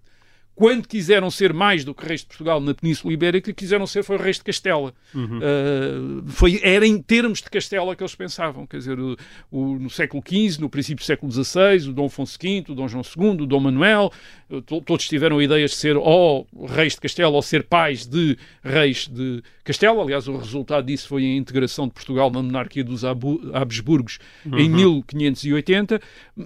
quando 0.54 0.86
quiseram 0.86 1.30
ser 1.30 1.52
mais 1.52 1.84
do 1.84 1.94
que 1.94 2.06
reis 2.06 2.20
de 2.20 2.26
Portugal 2.26 2.60
na 2.60 2.74
Península 2.74 3.12
Ibérica, 3.12 3.52
quiseram 3.52 3.86
ser 3.86 4.02
foi 4.02 4.18
reis 4.18 4.36
de 4.36 4.44
Castela. 4.44 4.92
Uhum. 5.14 5.38
Uh, 5.38 6.28
foi, 6.28 6.60
era 6.62 6.86
em 6.86 7.00
termos 7.00 7.40
de 7.40 7.48
Castela 7.48 7.96
que 7.96 8.02
eles 8.02 8.14
pensavam. 8.14 8.66
Quer 8.66 8.76
dizer, 8.76 8.98
o, 9.00 9.16
o, 9.50 9.78
no 9.78 9.88
século 9.88 10.22
XV, 10.26 10.60
no 10.60 10.68
princípio 10.68 11.02
do 11.02 11.06
século 11.06 11.32
XVI, 11.32 11.88
o 11.88 11.92
Dom 11.92 12.06
Afonso 12.06 12.38
V, 12.40 12.64
o 12.68 12.74
Dom 12.74 12.86
João 12.86 13.02
II, 13.02 13.42
o 13.42 13.46
Dom 13.46 13.60
Manuel, 13.60 14.12
uh, 14.50 14.60
todos 14.60 15.08
tiveram 15.08 15.40
ideias 15.40 15.70
de 15.70 15.76
ser 15.78 15.96
ou 15.96 16.46
reis 16.68 16.94
de 16.94 17.00
Castela 17.00 17.32
ou 17.32 17.42
ser 17.42 17.64
pais 17.64 18.06
de 18.06 18.36
reis 18.62 19.08
de 19.08 19.42
Castela. 19.64 20.02
Aliás, 20.02 20.28
o 20.28 20.36
resultado 20.36 20.86
disso 20.86 21.08
foi 21.08 21.24
a 21.24 21.36
integração 21.36 21.86
de 21.88 21.94
Portugal 21.94 22.30
na 22.30 22.42
monarquia 22.42 22.84
dos 22.84 23.04
Habsburgos 23.04 24.18
uhum. 24.44 24.58
em 24.58 24.68
1580. 24.68 26.00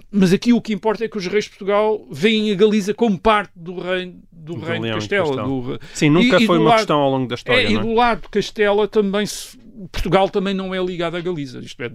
Mas 0.09 0.31
aqui 0.31 0.53
o 0.53 0.61
que 0.61 0.73
importa 0.73 1.03
é 1.03 1.09
que 1.09 1.17
os 1.17 1.27
reis 1.27 1.43
de 1.43 1.51
Portugal 1.51 2.07
veem 2.09 2.51
a 2.51 2.55
Galiza 2.55 2.93
como 2.93 3.19
parte 3.19 3.51
do 3.55 3.79
reino 3.79 3.96
reino 3.97 4.23
do, 4.31 4.53
do 4.53 4.59
reino 4.59 4.85
de 4.85 4.93
Castela. 4.93 5.43
Do... 5.43 5.79
Sim, 5.93 6.09
nunca 6.09 6.41
e, 6.41 6.45
foi 6.45 6.57
e 6.57 6.59
uma 6.59 6.69
lado, 6.69 6.77
questão 6.77 6.99
ao 6.99 7.11
longo 7.11 7.27
da 7.27 7.35
história. 7.35 7.61
É, 7.61 7.65
é? 7.65 7.71
E 7.71 7.77
do 7.77 7.93
lado 7.93 8.21
de 8.21 8.29
Castela 8.29 8.87
também 8.87 9.25
se 9.25 9.57
Portugal 9.91 10.27
também 10.29 10.53
não 10.53 10.73
é 10.73 10.83
ligado 10.83 11.15
à 11.15 11.21
Galiza. 11.21 11.59
Isto 11.59 11.83
é, 11.83 11.91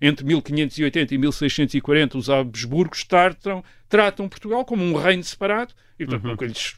entre 0.00 0.24
1580 0.26 1.14
e 1.14 1.18
1640, 1.18 2.18
os 2.18 2.28
Habsburgos 2.28 3.04
tratam, 3.04 3.62
tratam 3.88 4.28
Portugal 4.28 4.64
como 4.64 4.84
um 4.84 4.94
reino 4.94 5.22
separado 5.22 5.72
e, 5.98 6.04
portanto, 6.04 6.24
Uhum. 6.24 6.30
nunca 6.30 6.46
lhes, 6.46 6.76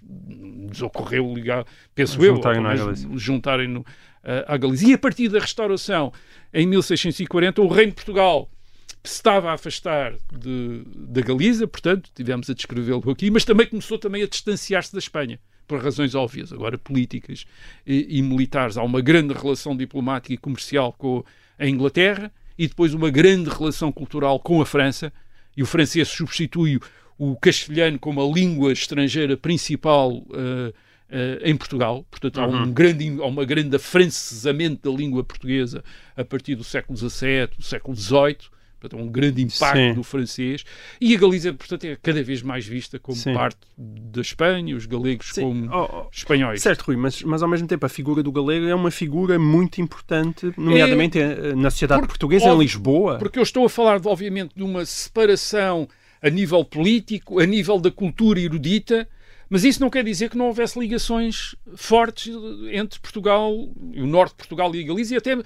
lhes 0.69 0.83
ocorreu 0.83 1.33
ligar, 1.33 1.65
penso 1.95 2.21
Juntarem-no 2.21 2.69
eu, 2.69 3.19
juntarem-no 3.19 3.87
eh, 4.25 4.45
à 4.47 4.57
Galiza. 4.57 4.87
E 4.87 4.93
a 4.93 4.99
partir 4.99 5.29
da 5.29 5.39
restauração, 5.39 6.13
em 6.53 6.67
1640, 6.67 7.63
o 7.63 7.69
reino 7.69 7.91
de 7.91 7.97
Portugal 7.97 8.51
se 9.05 9.15
estava 9.15 9.51
a 9.51 9.55
afastar 9.55 10.15
de, 10.33 10.83
da 10.95 11.21
Galiza, 11.21 11.67
portanto, 11.67 12.11
tivemos 12.15 12.49
a 12.49 12.55
descrevê-lo 12.55 13.11
aqui, 13.11 13.31
mas 13.31 13.45
também 13.45 13.67
começou 13.67 13.99
também 13.99 14.23
a 14.23 14.29
distanciar-se 14.29 14.93
da 14.93 14.99
Espanha, 14.99 15.41
por 15.67 15.83
razões 15.83 16.15
óbvias, 16.15 16.53
agora 16.53 16.79
políticas 16.79 17.45
e, 17.87 18.19
e 18.19 18.23
militares. 18.23 18.77
Há 18.77 18.83
uma 18.83 19.01
grande 19.01 19.35
relação 19.35 19.77
diplomática 19.77 20.33
e 20.33 20.39
comercial 20.39 20.93
com 20.93 21.25
a 21.59 21.67
Inglaterra 21.67 22.33
e 22.57 22.69
depois 22.69 22.95
uma 22.95 23.11
grande 23.11 23.51
relação 23.51 23.91
cultural 23.91 24.39
com 24.39 24.61
a 24.61 24.67
França, 24.67 25.13
e 25.57 25.63
o 25.63 25.67
francês 25.67 26.09
substitui 26.09 26.81
o 27.19 27.37
castelhano 27.37 27.99
como 27.99 28.23
a 28.23 28.35
língua 28.35 28.73
estrangeira 28.73 29.37
principal 29.37 30.25
eh, 30.33 30.73
eh, 31.11 31.51
em 31.51 31.57
Portugal. 31.57 32.07
Portanto, 32.11 32.41
há, 32.41 32.47
um 32.47 32.73
grande, 32.73 33.21
há 33.21 33.27
uma 33.27 33.45
grande 33.45 33.77
afrancesamento 33.77 34.91
da 34.91 34.97
língua 34.97 35.23
portuguesa 35.23 35.85
a 36.17 36.25
partir 36.25 36.55
do 36.55 36.65
século 36.65 36.97
XVII, 36.97 37.49
do 37.59 37.63
século 37.63 37.97
XVIII. 37.97 38.39
Portanto, 38.83 39.01
um 39.01 39.07
grande 39.07 39.43
impacto 39.43 39.77
Sim. 39.77 39.95
do 39.95 40.03
francês. 40.03 40.65
E 41.01 41.15
a 41.15 41.19
Galiza, 41.19 41.53
portanto, 41.55 41.85
é 41.85 41.97
cada 42.03 42.21
vez 42.23 42.43
mais 42.43 42.67
vista 42.67 42.99
como 42.99 43.17
Sim. 43.17 43.33
parte 43.33 43.61
da 43.79 44.21
Espanha, 44.21 44.75
os 44.75 44.87
galegos 44.87 45.31
Sim. 45.33 45.43
como 45.43 45.71
Oh, 45.73 45.89
oh, 45.93 46.09
espanhóis. 46.13 46.61
Certo, 46.61 46.83
Rui, 46.83 46.97
mas, 46.97 47.23
mas 47.23 47.43
ao 47.43 47.49
mesmo 47.49 47.69
tempo 47.69 47.87
a 47.87 47.89
figura 47.89 48.23
do 48.23 48.33
galego 48.33 48.67
é 48.67 48.75
uma 48.75 48.91
figura 48.91 49.39
muito 49.39 49.81
importante, 49.81 50.53
nomeadamente 50.57 51.19
eh, 51.19 51.55
na 51.55 51.71
sociedade 51.71 52.01
Porque, 52.01 52.13
portuguesa, 52.13 52.47
em 52.47 52.49
óbvio, 52.49 52.63
Lisboa. 52.63 53.19
Porque 53.19 53.39
eu 53.39 53.43
estou 53.45 53.65
a 53.65 53.71
falar, 53.71 54.01
obviamente, 54.05 54.53
de 54.57 54.65
uma 54.65 54.85
separação 54.85 55.89
a 56.21 56.29
nível 56.29 56.65
político, 56.65 57.39
a 57.39 57.47
nível 57.47 57.79
da 57.79 57.91
cultura 57.91 58.41
erudita, 58.41 59.09
mas 59.49 59.65
isso 59.65 59.81
não 59.81 59.91
quer 59.91 60.03
dizer 60.03 60.31
que 60.31 60.37
não 60.37 60.47
houvesse 60.47 60.79
ligações 60.79 61.55
fortes 61.77 62.35
entre 62.73 62.99
Portugal, 62.99 63.53
o 63.53 64.07
norte 64.07 64.31
de 64.31 64.37
Portugal 64.39 64.75
e 64.75 64.83
a 64.83 64.87
Galiza, 64.87 65.15
e 65.15 65.17
até 65.19 65.37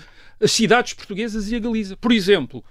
as 0.41 0.53
cidades 0.53 0.95
portuguesas 0.95 1.51
e 1.51 1.57
a 1.57 1.59
Galiza. 1.59 1.97
Por 1.97 2.13
exemplo, 2.13 2.65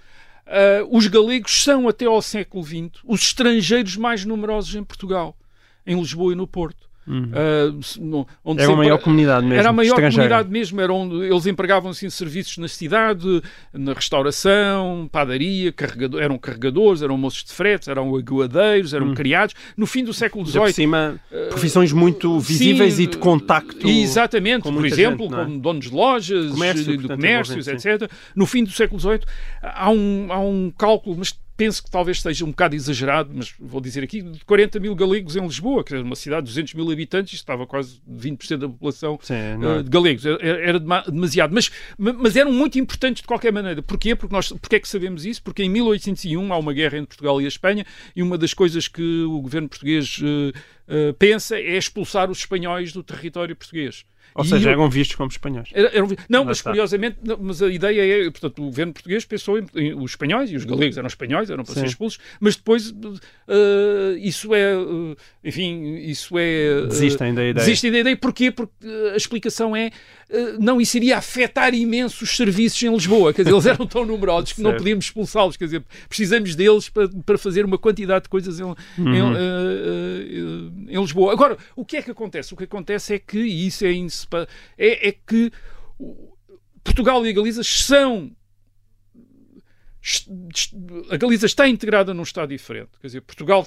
ah, 0.46 0.86
os 0.90 1.06
galegos 1.06 1.62
são, 1.62 1.88
até 1.88 2.06
ao 2.06 2.22
século 2.22 2.64
XX, 2.64 3.02
os 3.04 3.22
estrangeiros 3.22 3.96
mais 3.96 4.24
numerosos 4.24 4.74
em 4.74 4.84
Portugal, 4.84 5.36
em 5.86 5.98
Lisboa 5.98 6.32
e 6.32 6.36
no 6.36 6.46
Porto. 6.46 6.88
Ah, 7.08 7.72
se- 7.82 8.00
no- 8.00 8.26
onde 8.44 8.60
Era 8.60 8.68
sempre- 8.70 8.84
maior 8.84 8.98
comunidade 8.98 9.46
mesmo, 9.46 9.60
Era 9.60 9.68
a 9.68 9.72
maior 9.72 9.94
comunidade 9.94 10.50
mesmo. 10.50 10.80
Era 10.80 10.92
onde 10.92 11.14
eles 11.26 11.46
empregavam-se 11.46 12.04
em 12.06 12.10
serviços 12.10 12.58
na 12.58 12.68
cidade, 12.68 13.42
na 13.72 13.92
restauração, 13.92 15.08
padaria, 15.10 15.72
carregador, 15.72 16.20
eram 16.20 16.38
carregadores, 16.38 17.02
eram 17.02 17.16
moços 17.16 17.44
de 17.44 17.52
fretes, 17.52 17.88
eram 17.88 18.14
aguadeiros, 18.16 18.92
eram 18.92 19.14
criados. 19.14 19.54
No 19.76 19.86
fim 19.86 20.04
do 20.04 20.12
século 20.12 20.44
XVIII, 20.46 20.72
cima, 20.72 21.20
profissões 21.48 21.92
muito 21.92 22.38
visíveis 22.40 22.94
Sim, 22.94 23.04
e 23.04 23.06
de 23.06 23.16
contacto. 23.18 23.88
Exatamente, 23.88 24.62
por 24.64 24.84
exemplo, 24.84 25.26
gente, 25.28 25.34
é? 25.40 25.44
como 25.44 25.58
donos 25.60 25.84
de 25.86 25.94
lojas, 25.94 26.50
Comércio, 26.50 26.84
de 26.84 26.98
portanto, 26.98 27.16
comércios, 27.16 27.68
etc. 27.68 28.10
No 28.34 28.46
fim 28.46 28.64
do 28.64 28.70
século 28.70 29.00
XVIII 29.00 29.20
há 29.62 29.90
um, 29.90 30.26
há 30.30 30.38
um 30.40 30.72
cálculo, 30.76 31.16
mas 31.18 31.38
penso 31.56 31.82
que 31.82 31.90
talvez 31.90 32.20
seja 32.20 32.44
um 32.44 32.50
bocado 32.50 32.74
exagerado, 32.76 33.30
mas 33.34 33.54
vou 33.58 33.80
dizer 33.80 34.02
aqui, 34.04 34.20
de 34.22 34.44
40 34.44 34.78
mil 34.78 34.94
galegos 34.94 35.36
em 35.36 35.40
Lisboa, 35.42 35.82
que 35.82 35.94
é 35.94 35.98
uma 36.00 36.14
cidade 36.16 36.42
de 36.46 36.52
200 36.52 36.74
mil 36.74 36.90
habitantes, 36.90 37.32
estava 37.34 37.66
quase 37.66 38.00
20% 38.10 38.58
da 38.58 38.68
população 38.68 39.18
Sim, 39.22 39.34
é? 39.34 39.56
eh, 39.78 39.82
de 39.82 39.88
galegos. 39.90 40.26
Era, 40.26 40.42
era 40.42 40.78
dema- 40.80 41.02
demasiado. 41.02 41.52
Mas, 41.54 41.70
ma- 41.98 42.12
mas 42.12 42.36
eram 42.36 42.52
muito 42.52 42.78
importantes 42.78 43.22
de 43.22 43.26
qualquer 43.26 43.52
maneira. 43.52 43.82
Porquê? 43.82 44.14
Porque 44.14 44.34
nós, 44.34 44.48
porque 44.52 44.76
é 44.76 44.80
que 44.80 44.88
sabemos 44.88 45.24
isso? 45.24 45.42
Porque 45.42 45.62
em 45.62 45.68
1801 45.70 46.52
há 46.52 46.58
uma 46.58 46.72
guerra 46.72 46.98
entre 46.98 47.08
Portugal 47.08 47.40
e 47.40 47.44
a 47.44 47.48
Espanha 47.48 47.86
e 48.14 48.22
uma 48.22 48.36
das 48.36 48.52
coisas 48.52 48.86
que 48.88 49.22
o 49.22 49.40
governo 49.40 49.68
português 49.68 50.20
eh, 50.22 50.52
eh, 50.88 51.12
pensa 51.18 51.56
é 51.56 51.76
expulsar 51.76 52.30
os 52.30 52.38
espanhóis 52.38 52.92
do 52.92 53.02
território 53.02 53.56
português. 53.56 54.04
Ou 54.36 54.44
E 54.44 54.48
seja, 54.48 54.68
o- 54.68 54.72
eram 54.72 54.90
vistos 54.90 55.16
como 55.16 55.30
espanhóis. 55.30 55.68
era- 55.72 55.88
era 55.94 56.04
um- 56.04 56.08
não, 56.28 56.44
mas 56.44 56.58
está. 56.58 56.70
curiosamente, 56.70 57.16
não, 57.24 57.38
mas 57.40 57.62
a 57.62 57.68
ideia 57.68 58.26
é, 58.26 58.30
portanto, 58.30 58.58
o 58.62 58.66
governo 58.66 58.92
português 58.92 59.24
pensou 59.24 59.58
em, 59.58 59.64
em- 59.74 59.94
os 59.94 60.10
espanhóis 60.12 60.50
e 60.50 60.56
os 60.56 60.64
galegos 60.64 60.98
eram 60.98 61.06
espanhóis, 61.06 61.48
eram 61.48 61.64
para 61.64 61.74
Sim. 61.74 61.80
ser 61.80 61.86
expulsos, 61.86 62.18
mas 62.38 62.54
depois 62.56 62.94
eh, 63.48 64.18
isso 64.20 64.54
é, 64.54 64.74
eh, 64.74 65.16
enfim, 65.44 65.96
isso 65.96 66.36
é 66.38 66.82
eh, 66.82 66.86
Desistem 66.86 67.34
da 67.34 67.40
ideia. 67.42 67.54
Desistem 67.54 67.90
da 67.92 67.98
ideia. 68.00 68.16
Porquê? 68.16 68.50
Porque 68.50 68.72
a 69.12 69.16
explicação 69.16 69.74
é 69.74 69.90
não, 70.58 70.80
isso 70.80 70.96
iria 70.96 71.16
afetar 71.18 71.72
imenso 71.74 72.24
os 72.24 72.36
serviços 72.36 72.82
em 72.82 72.92
Lisboa. 72.92 73.32
Quer 73.32 73.42
dizer, 73.42 73.54
eles 73.54 73.66
eram 73.66 73.86
tão 73.86 74.04
numerosos 74.04 74.52
que 74.52 74.60
não 74.60 74.72
podíamos 74.76 75.04
expulsá-los. 75.04 75.56
Quer 75.56 75.66
dizer, 75.66 75.84
precisamos 76.08 76.54
deles 76.56 76.88
para, 76.88 77.08
para 77.24 77.38
fazer 77.38 77.64
uma 77.64 77.78
quantidade 77.78 78.24
de 78.24 78.28
coisas 78.28 78.58
em, 78.58 78.64
em, 78.64 78.66
Uhum. 78.98 79.36
eh, 79.36 79.38
eh, 80.90 80.94
em 80.94 81.00
Lisboa. 81.00 81.32
Agora, 81.32 81.56
o 81.76 81.84
que 81.84 81.96
é 81.96 82.02
que 82.02 82.10
acontece? 82.10 82.52
O 82.52 82.56
que 82.56 82.64
acontece 82.64 83.14
é 83.14 83.18
que, 83.18 83.38
e 83.38 83.66
isso 83.68 83.84
é, 83.84 83.92
insepa- 83.92 84.48
é, 84.76 85.08
é 85.08 85.12
que 85.12 85.52
Portugal 86.82 87.24
e 87.26 87.30
a 87.30 87.32
Galiza 87.32 87.62
são 87.64 88.30
a 91.10 91.16
Galiza 91.16 91.46
está 91.46 91.66
integrada 91.68 92.14
num 92.14 92.22
Estado 92.22 92.50
diferente. 92.50 92.90
Quer 93.00 93.08
dizer, 93.08 93.20
Portugal 93.22 93.66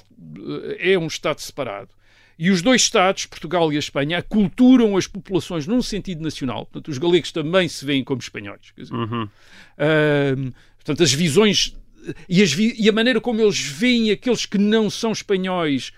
eh, 0.78 0.92
é 0.92 0.98
um 0.98 1.06
Estado 1.06 1.38
separado. 1.40 1.90
E 2.42 2.50
os 2.50 2.62
dois 2.62 2.80
Estados, 2.80 3.26
Portugal 3.26 3.70
e 3.70 3.76
a 3.76 3.78
Espanha, 3.78 4.16
aculturam 4.18 4.96
as 4.96 5.06
populações 5.06 5.66
num 5.66 5.82
sentido 5.82 6.22
nacional. 6.22 6.64
Portanto, 6.64 6.88
os 6.88 6.96
galegos 6.96 7.30
também 7.32 7.68
se 7.68 7.84
veem 7.84 8.02
como 8.02 8.18
espanhóis. 8.20 8.72
Dizer, 8.76 8.94
Uhum. 8.94 9.28
Ahm, 9.78 10.50
portanto, 10.76 11.02
as 11.02 11.12
visões 11.12 11.76
e, 12.28 12.42
as 12.42 12.50
vi- 12.50 12.74
e 12.78 12.88
a 12.88 12.92
maneira 12.92 13.20
como 13.20 13.40
eles 13.42 13.60
veem 13.60 14.10
aqueles 14.10 14.46
que 14.46 14.56
não 14.56 14.88
são 14.88 15.12
espanhóis 15.12 15.92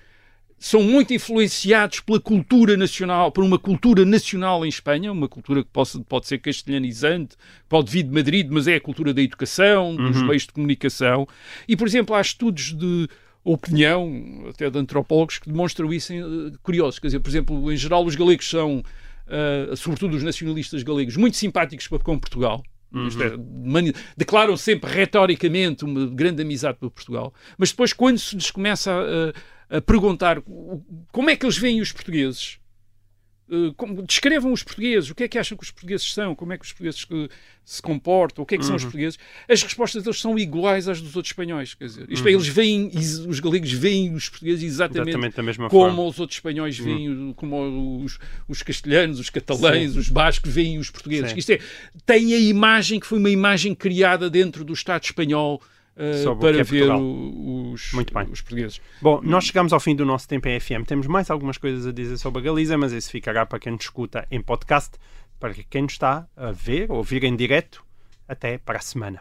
são 0.58 0.82
muito 0.82 1.12
influenciados 1.12 1.98
pela 2.00 2.20
cultura 2.20 2.76
nacional, 2.76 3.32
por 3.32 3.42
uma 3.42 3.58
cultura 3.58 4.04
nacional 4.04 4.64
em 4.64 4.68
Espanha, 4.68 5.10
uma 5.10 5.28
cultura 5.28 5.62
que 5.64 5.70
possa, 5.72 5.98
pode 6.00 6.26
ser 6.28 6.38
castelhanizante, 6.38 7.36
pode 7.68 7.90
vir 7.90 8.04
de 8.04 8.10
Madrid, 8.12 8.46
mas 8.50 8.68
é 8.68 8.76
a 8.76 8.80
cultura 8.80 9.12
da 9.12 9.20
educação, 9.22 9.94
dos 9.96 10.22
meios 10.22 10.42
de 10.46 10.52
comunicação. 10.52 11.26
E, 11.66 11.76
por 11.76 11.86
exemplo, 11.88 12.14
há 12.14 12.20
estudos 12.20 12.72
de 12.72 13.08
opinião, 13.44 14.44
até 14.48 14.70
de 14.70 14.78
antropólogos, 14.78 15.38
que 15.38 15.48
demonstram 15.50 15.92
isso 15.92 16.12
em, 16.12 16.20
eh, 16.20 16.52
curiosos. 16.62 16.98
Quer 16.98 17.08
dizer, 17.08 17.20
por 17.20 17.28
exemplo, 17.30 17.72
em 17.72 17.76
geral, 17.76 18.04
os 18.04 18.14
galegos 18.14 18.48
são, 18.48 18.82
ah, 19.28 19.74
sobretudo 19.76 20.16
os 20.16 20.22
nacionalistas 20.22 20.82
galegos, 20.82 21.16
muito 21.16 21.36
simpáticos 21.36 21.88
para 21.88 21.98
com 21.98 22.18
Portugal. 22.18 22.62
Isto 23.08 23.22
é, 23.22 23.32
declaram 24.16 24.54
sempre 24.54 24.90
retoricamente 24.90 25.82
uma 25.82 26.06
grande 26.08 26.42
amizade 26.42 26.76
por 26.78 26.90
Portugal, 26.90 27.32
mas 27.56 27.70
depois, 27.70 27.92
quando 27.94 28.18
se 28.18 28.36
lhes 28.36 28.50
começa 28.50 28.92
a, 28.92 29.76
a- 29.76 29.78
a 29.78 29.80
perguntar 29.80 30.42
como 31.10 31.30
é 31.30 31.34
que 31.36 31.46
eles 31.46 31.56
veem 31.56 31.80
os 31.80 31.90
portugueses, 31.90 32.58
como- 33.76 34.02
descrevam 34.02 34.52
os 34.52 34.62
portugueses, 34.62 35.10
o 35.10 35.14
que 35.14 35.24
é 35.24 35.28
que 35.28 35.38
acham 35.38 35.56
que 35.58 35.64
os 35.64 35.70
portugueses 35.70 36.12
são, 36.12 36.34
como 36.34 36.52
é 36.52 36.58
que 36.58 36.64
os 36.64 36.72
portugueses 36.72 37.04
que 37.04 37.28
se 37.64 37.80
comportam, 37.80 38.42
o 38.42 38.46
que 38.46 38.54
é 38.54 38.58
que 38.58 38.64
são 38.64 38.74
os 38.74 38.82
portugueses, 38.82 39.18
as 39.48 39.62
respostas 39.62 40.02
deles 40.02 40.20
são 40.20 40.38
iguais 40.38 40.88
às 40.88 41.00
dos 41.00 41.14
outros 41.14 41.30
espanhóis. 41.30 41.74
Quer 41.74 41.84
dizer, 41.84 42.06
isto 42.10 42.26
é, 42.26 42.32
eles 42.32 42.48
veem, 42.48 42.90
os 43.28 43.40
galegos 43.40 43.70
veem 43.72 44.14
os 44.14 44.28
portugueses 44.28 44.64
exatamente, 44.64 45.16
Exatamente 45.16 45.56
como 45.58 45.70
forma. 45.70 46.02
os 46.04 46.18
outros 46.18 46.36
espanhóis 46.38 46.76
veem, 46.78 47.30
o- 47.30 47.34
como 47.34 48.02
os, 48.04 48.18
os 48.48 48.62
castelhanos, 48.62 49.18
os 49.20 49.30
catalães, 49.30 49.96
os 49.96 50.08
bascos 50.08 50.52
veem 50.52 50.78
os 50.78 50.90
portugueses. 50.90 51.30
Sim. 51.30 51.38
Isto 51.38 51.52
é, 51.52 51.60
tem 52.04 52.34
a 52.34 52.38
imagem 52.38 52.98
que 52.98 53.06
foi 53.06 53.18
uma 53.18 53.30
imagem 53.30 53.74
criada 53.74 54.28
dentro 54.28 54.64
do 54.64 54.72
Estado 54.72 55.04
espanhol 55.04 55.62
que 56.34 56.40
para 56.40 56.58
é 56.58 56.62
ver 56.62 56.90
o- 56.90 57.72
os, 57.72 57.92
os 57.92 58.40
portugueses. 58.40 58.80
Bom, 59.00 59.20
nós 59.22 59.44
chegamos 59.44 59.72
ao 59.72 59.80
fim 59.80 59.94
do 59.94 60.04
nosso 60.06 60.26
tempo 60.28 60.48
em 60.48 60.58
FM. 60.58 60.86
Temos 60.86 61.06
mais 61.06 61.30
algumas 61.30 61.58
coisas 61.58 61.86
a 61.86 61.92
dizer 61.92 62.16
sobre 62.18 62.40
a 62.40 62.44
Galiza, 62.44 62.76
mas 62.78 62.92
isso 62.92 63.10
ficará 63.10 63.44
para 63.46 63.58
quem 63.58 63.72
nos 63.72 63.82
escuta 63.84 64.26
em 64.30 64.40
podcast. 64.40 64.92
Para 65.38 65.52
quem 65.54 65.82
nos 65.82 65.92
está 65.92 66.26
a 66.36 66.52
ver 66.52 66.90
ou 66.90 66.98
ouvir 66.98 67.24
em 67.24 67.34
direto, 67.36 67.84
até 68.28 68.58
para 68.58 68.78
a 68.78 68.82
semana. 68.82 69.20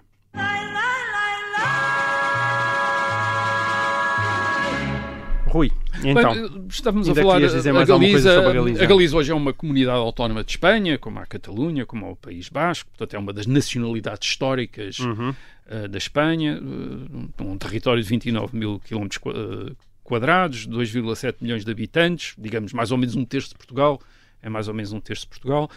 Rui, 5.51 5.69
então, 6.01 6.33
Bem, 6.33 6.65
estávamos 6.69 7.09
a 7.09 7.13
falar 7.15 7.35
a 7.35 7.39
Galiza, 7.41 7.61
sobre 7.61 7.81
a 7.81 8.53
Galiza? 8.53 8.83
a 8.83 8.85
Galiza 8.85 9.17
hoje 9.17 9.31
é 9.31 9.35
uma 9.35 9.51
comunidade 9.51 9.97
autónoma 9.97 10.45
de 10.45 10.51
Espanha, 10.51 10.97
como 10.97 11.19
a 11.19 11.25
Catalunha, 11.25 11.85
como 11.85 12.09
o 12.09 12.15
País 12.15 12.47
Basco, 12.47 12.89
portanto 12.91 13.15
é 13.15 13.19
uma 13.19 13.33
das 13.33 13.45
nacionalidades 13.45 14.29
históricas 14.29 14.99
Uhum. 14.99 15.35
eh, 15.67 15.87
da 15.89 15.97
Espanha, 15.97 16.57
eh, 16.57 17.43
um 17.43 17.57
território 17.57 18.01
de 18.01 18.07
29 18.07 18.55
mil 18.55 18.79
quilómetros 18.79 19.19
eh, 19.25 19.73
quadrados, 20.05 20.65
2,7 20.67 21.35
milhões 21.41 21.65
de 21.65 21.71
habitantes, 21.71 22.33
digamos 22.37 22.71
mais 22.71 22.91
ou 22.93 22.97
menos 22.97 23.15
um 23.15 23.25
terço 23.25 23.49
de 23.49 23.55
Portugal, 23.55 23.99
é 24.41 24.47
mais 24.49 24.69
ou 24.69 24.73
menos 24.73 24.93
um 24.93 25.01
terço 25.01 25.23
de 25.23 25.29
Portugal. 25.29 25.69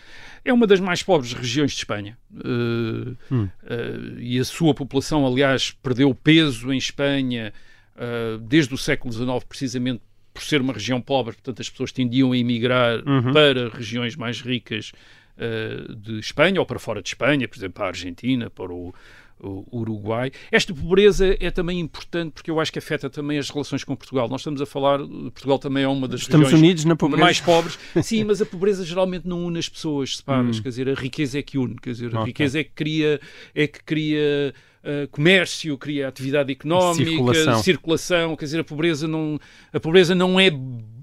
É 0.45 0.53
uma 0.53 0.69
das 0.69 0.79
mais 0.79 1.03
pobres 1.03 1.33
regiões 1.33 1.73
de 1.73 1.79
Espanha. 1.79 2.17
Eh, 2.33 3.13
Hum. 3.31 3.49
eh, 3.67 3.97
e 4.19 4.39
a 4.39 4.45
sua 4.45 4.73
população, 4.73 5.27
aliás, 5.27 5.73
perdeu 5.83 6.15
peso 6.15 6.73
em 6.73 6.79
Espanha 6.79 7.53
eh, 7.97 8.39
desde 8.41 8.75
o 8.75 8.79
século 8.79 9.13
XIX, 9.13 9.45
precisamente 9.49 10.03
por 10.33 10.43
ser 10.43 10.61
uma 10.61 10.73
região 10.73 11.01
pobre, 11.01 11.35
portanto 11.35 11.61
as 11.61 11.71
pessoas 11.71 11.93
tendiam 11.93 12.33
a 12.33 12.37
emigrar 12.37 12.99
Uhum. 13.07 13.33
para 13.33 13.69
regiões 13.69 14.17
mais 14.17 14.41
ricas 14.41 14.91
uh, 15.39 15.95
de 15.95 16.19
Espanha 16.19 16.59
ou 16.61 16.67
para 16.67 16.79
fora 16.79 17.01
de 17.01 17.09
Espanha, 17.09 17.47
por 17.47 17.57
exemplo, 17.57 17.75
para 17.75 17.85
a 17.85 17.89
Argentina, 17.89 18.51
para 18.51 18.73
o, 18.73 18.93
o 19.39 19.79
Uruguai. 19.79 20.33
Esta 20.51 20.75
pobreza 20.75 21.37
é 21.39 21.51
também 21.53 21.79
importante 21.79 22.33
porque 22.33 22.51
eu 22.51 22.59
acho 22.59 22.73
que 22.73 22.81
afeta 22.81 23.09
também 23.09 23.39
as 23.39 23.49
relações 23.49 23.85
com 23.85 23.95
Portugal. 23.95 24.29
Nós 24.29 24.41
estamos 24.41 24.61
a 24.61 24.67
falar, 24.67 24.99
Portugal 24.99 25.59
também 25.61 25.85
é 25.85 25.89
uma 25.89 26.09
das 26.09 26.23
estamos 26.23 26.47
regiões 26.47 26.63
unidos 26.63 26.85
na 26.85 26.97
pobreza. 26.97 27.23
mais 27.25 27.41
pobres. 27.41 27.79
Sim, 28.03 28.25
mas 28.25 28.41
a 28.43 28.47
pobreza 28.47 28.85
geralmente 28.85 29.29
não 29.29 29.45
une 29.47 29.59
as 29.61 29.69
pessoas, 29.69 30.17
separas. 30.17 30.59
Hum. 30.59 30.63
Quer 30.63 30.69
dizer, 30.69 30.89
a 30.89 30.95
riqueza 30.95 31.39
é 31.39 31.43
que 31.43 31.59
une. 31.59 31.77
Quer 31.77 31.91
dizer, 31.93 32.07
a 32.15 32.19
Ok. 32.21 32.27
riqueza 32.27 32.59
é 32.59 32.65
que 32.65 32.71
cria, 32.75 33.21
é 33.55 33.67
que 33.69 33.83
cria 33.85 34.53
uh, 34.85 35.09
comércio, 35.09 35.77
cria 35.79 36.09
atividade 36.09 36.53
económica, 36.53 37.11
Circulação. 37.11 37.63
circulação. 37.63 38.37
Quer 38.37 38.45
dizer, 38.45 38.61
a 38.61 38.65
pobreza 38.65 39.09
não, 39.09 39.41
a 39.73 39.81
pobreza 39.81 40.15
não 40.15 40.39
é 40.39 40.51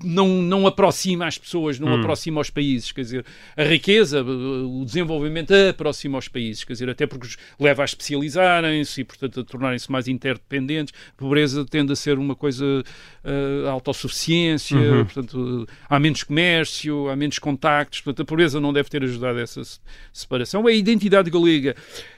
não, 0.04 0.28
não 0.42 0.66
aproxima 0.68 1.26
as 1.28 1.38
pessoas, 1.38 1.80
não 1.80 1.88
Hum. 1.90 2.00
aproxima 2.00 2.42
os 2.42 2.50
países, 2.50 2.92
quer 2.92 3.02
dizer, 3.02 3.26
a 3.56 3.64
riqueza, 3.64 4.24
o 4.24 4.84
desenvolvimento 4.86 5.54
aproxima 5.70 6.18
os 6.18 6.28
países, 6.28 6.64
quer 6.64 6.74
dizer, 6.74 6.90
até 6.90 7.06
porque 7.08 7.26
os 7.28 7.38
leva 7.60 7.82
a 7.82 7.86
especializarem-se 7.86 9.02
e, 9.02 9.04
portanto, 9.04 9.40
a 9.40 9.44
tornarem-se 9.44 9.92
mais 9.92 10.08
interdependentes. 10.08 10.94
A 11.16 11.20
pobreza 11.20 11.66
tende 11.66 11.92
a 11.94 11.96
ser 11.96 12.18
uma 12.18 12.36
coisa 12.36 12.66
uh, 12.66 13.68
autossuficiência, 13.70 14.78
Uhum. 14.78 15.06
portanto, 15.06 15.68
há 15.90 16.00
menos 16.00 16.24
comércio, 16.24 17.10
há 17.10 17.16
menos 17.16 17.40
contactos, 17.40 18.02
portanto, 18.02 18.22
a 18.24 18.26
pobreza 18.26 18.60
não 18.60 18.74
deve 18.74 18.90
ter 18.90 19.04
ajudado 19.04 19.40
a 19.40 19.42
essa 19.42 19.64
se- 19.64 19.80
separação. 20.14 20.66
A 20.68 20.72
identidade 20.72 21.30
galega 21.30 21.76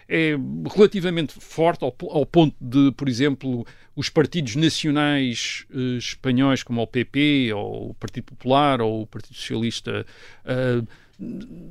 é 0.08 0.36
relativamente 0.76 1.34
forte, 1.40 1.84
ao, 1.84 1.96
ao 2.10 2.26
ponto 2.26 2.56
de, 2.60 2.92
por 2.92 3.08
exemplo, 3.10 3.66
os 3.96 4.10
partidos 4.10 4.56
nacionais 4.56 5.66
eh, 5.74 5.98
espanhóis, 5.98 6.64
como 6.64 6.82
o 6.82 6.88
PP, 6.88 7.52
ou 7.54 7.92
o 7.92 7.94
Partido 7.94 8.26
Popular, 8.26 8.82
ou 8.82 9.02
o 9.04 9.08
Partido 9.08 9.36
Socialista, 9.36 10.06
eh, 10.46 10.82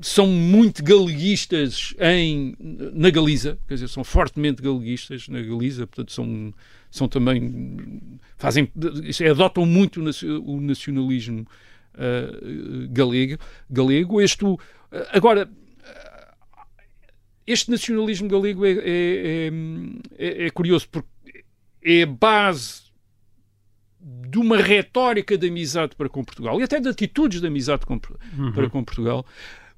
são 0.01 0.29
muito 0.29 0.83
galeguistas 0.85 1.95
em, 1.99 2.55
na 2.95 3.11
Galiza, 3.11 3.59
quer 3.67 3.75
dizer, 3.75 3.89
são 3.89 4.05
fortemente 4.05 4.63
galeguistas 4.63 5.27
na 5.29 5.43
Galiza, 5.43 5.87
portanto, 5.87 6.13
são, 6.13 6.55
são 6.91 7.09
também. 7.09 8.01
fazem. 8.39 8.71
é, 9.21 9.29
adotam 9.31 9.67
muito 9.67 10.01
o 10.01 10.05
nacio- 10.05 10.45
o 10.45 10.61
nacionalismo 10.61 11.45
eh, 11.99 12.87
galego. 12.91 13.37
galego. 13.69 14.21
Este, 14.21 14.45
agora, 15.13 15.51
este 17.47 17.71
nacionalismo 17.71 18.29
galego 18.29 18.65
é, 18.65 18.71
é- 18.71 19.51
é- 20.19 20.47
é 20.47 20.51
curioso 20.51 20.89
porque 20.91 21.09
é 21.85 22.07
base 22.07 22.83
de 24.01 24.39
uma 24.39 24.57
retórica 24.57 25.37
de 25.39 25.47
amizade 25.49 25.95
para 25.97 26.09
com 26.09 26.25
Portugal 26.25 26.59
e 26.61 26.63
até 26.65 26.81
de 26.81 26.89
atitudes 26.89 27.41
de 27.41 27.47
amizade 27.47 27.87
com- 27.87 27.99
para 27.99 28.69
com 28.69 28.83
Portugal, 28.83 29.25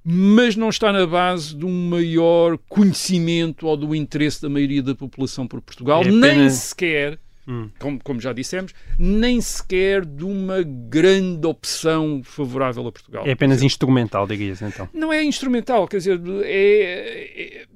mas 0.02 0.56
não 0.56 0.68
está 0.70 0.92
na 0.92 1.06
base 1.06 1.54
de 1.54 1.64
um 1.66 1.88
maior 1.88 2.56
conhecimento 2.68 3.66
ou 3.66 3.76
do 3.76 3.94
interesse 3.94 4.40
da 4.40 4.48
maioria 4.48 4.82
da 4.82 4.94
população 4.94 5.46
por 5.46 5.60
Portugal, 5.60 6.02
É 6.02 6.06
nem 6.10 6.18
apenas- 6.30 6.52
sequer, 6.54 7.18
Hum. 7.46 7.68
como, 7.78 8.02
como 8.02 8.18
já 8.20 8.32
dissemos, 8.32 8.72
nem 8.98 9.38
sequer 9.40 10.04
de 10.06 10.24
uma 10.24 10.62
grande 10.62 11.46
opção 11.46 12.22
favorável 12.24 12.86
a 12.86 12.92
Portugal. 12.92 13.26
É 13.26 13.32
apenas 13.32 13.62
instrumental, 13.62 14.26
dirias 14.26 14.62
então. 14.62 14.88
Não 14.94 15.12
é 15.12 15.22
instrumental, 15.22 15.86
quer 15.86 15.98
dizer, 15.98 16.18
é- 16.44 17.62
é- 17.62 17.66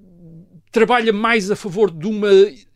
trabalha 0.72 1.12
mais 1.12 1.50
a 1.50 1.56
favor 1.56 1.90
de 1.90 2.06
uma 2.06 2.30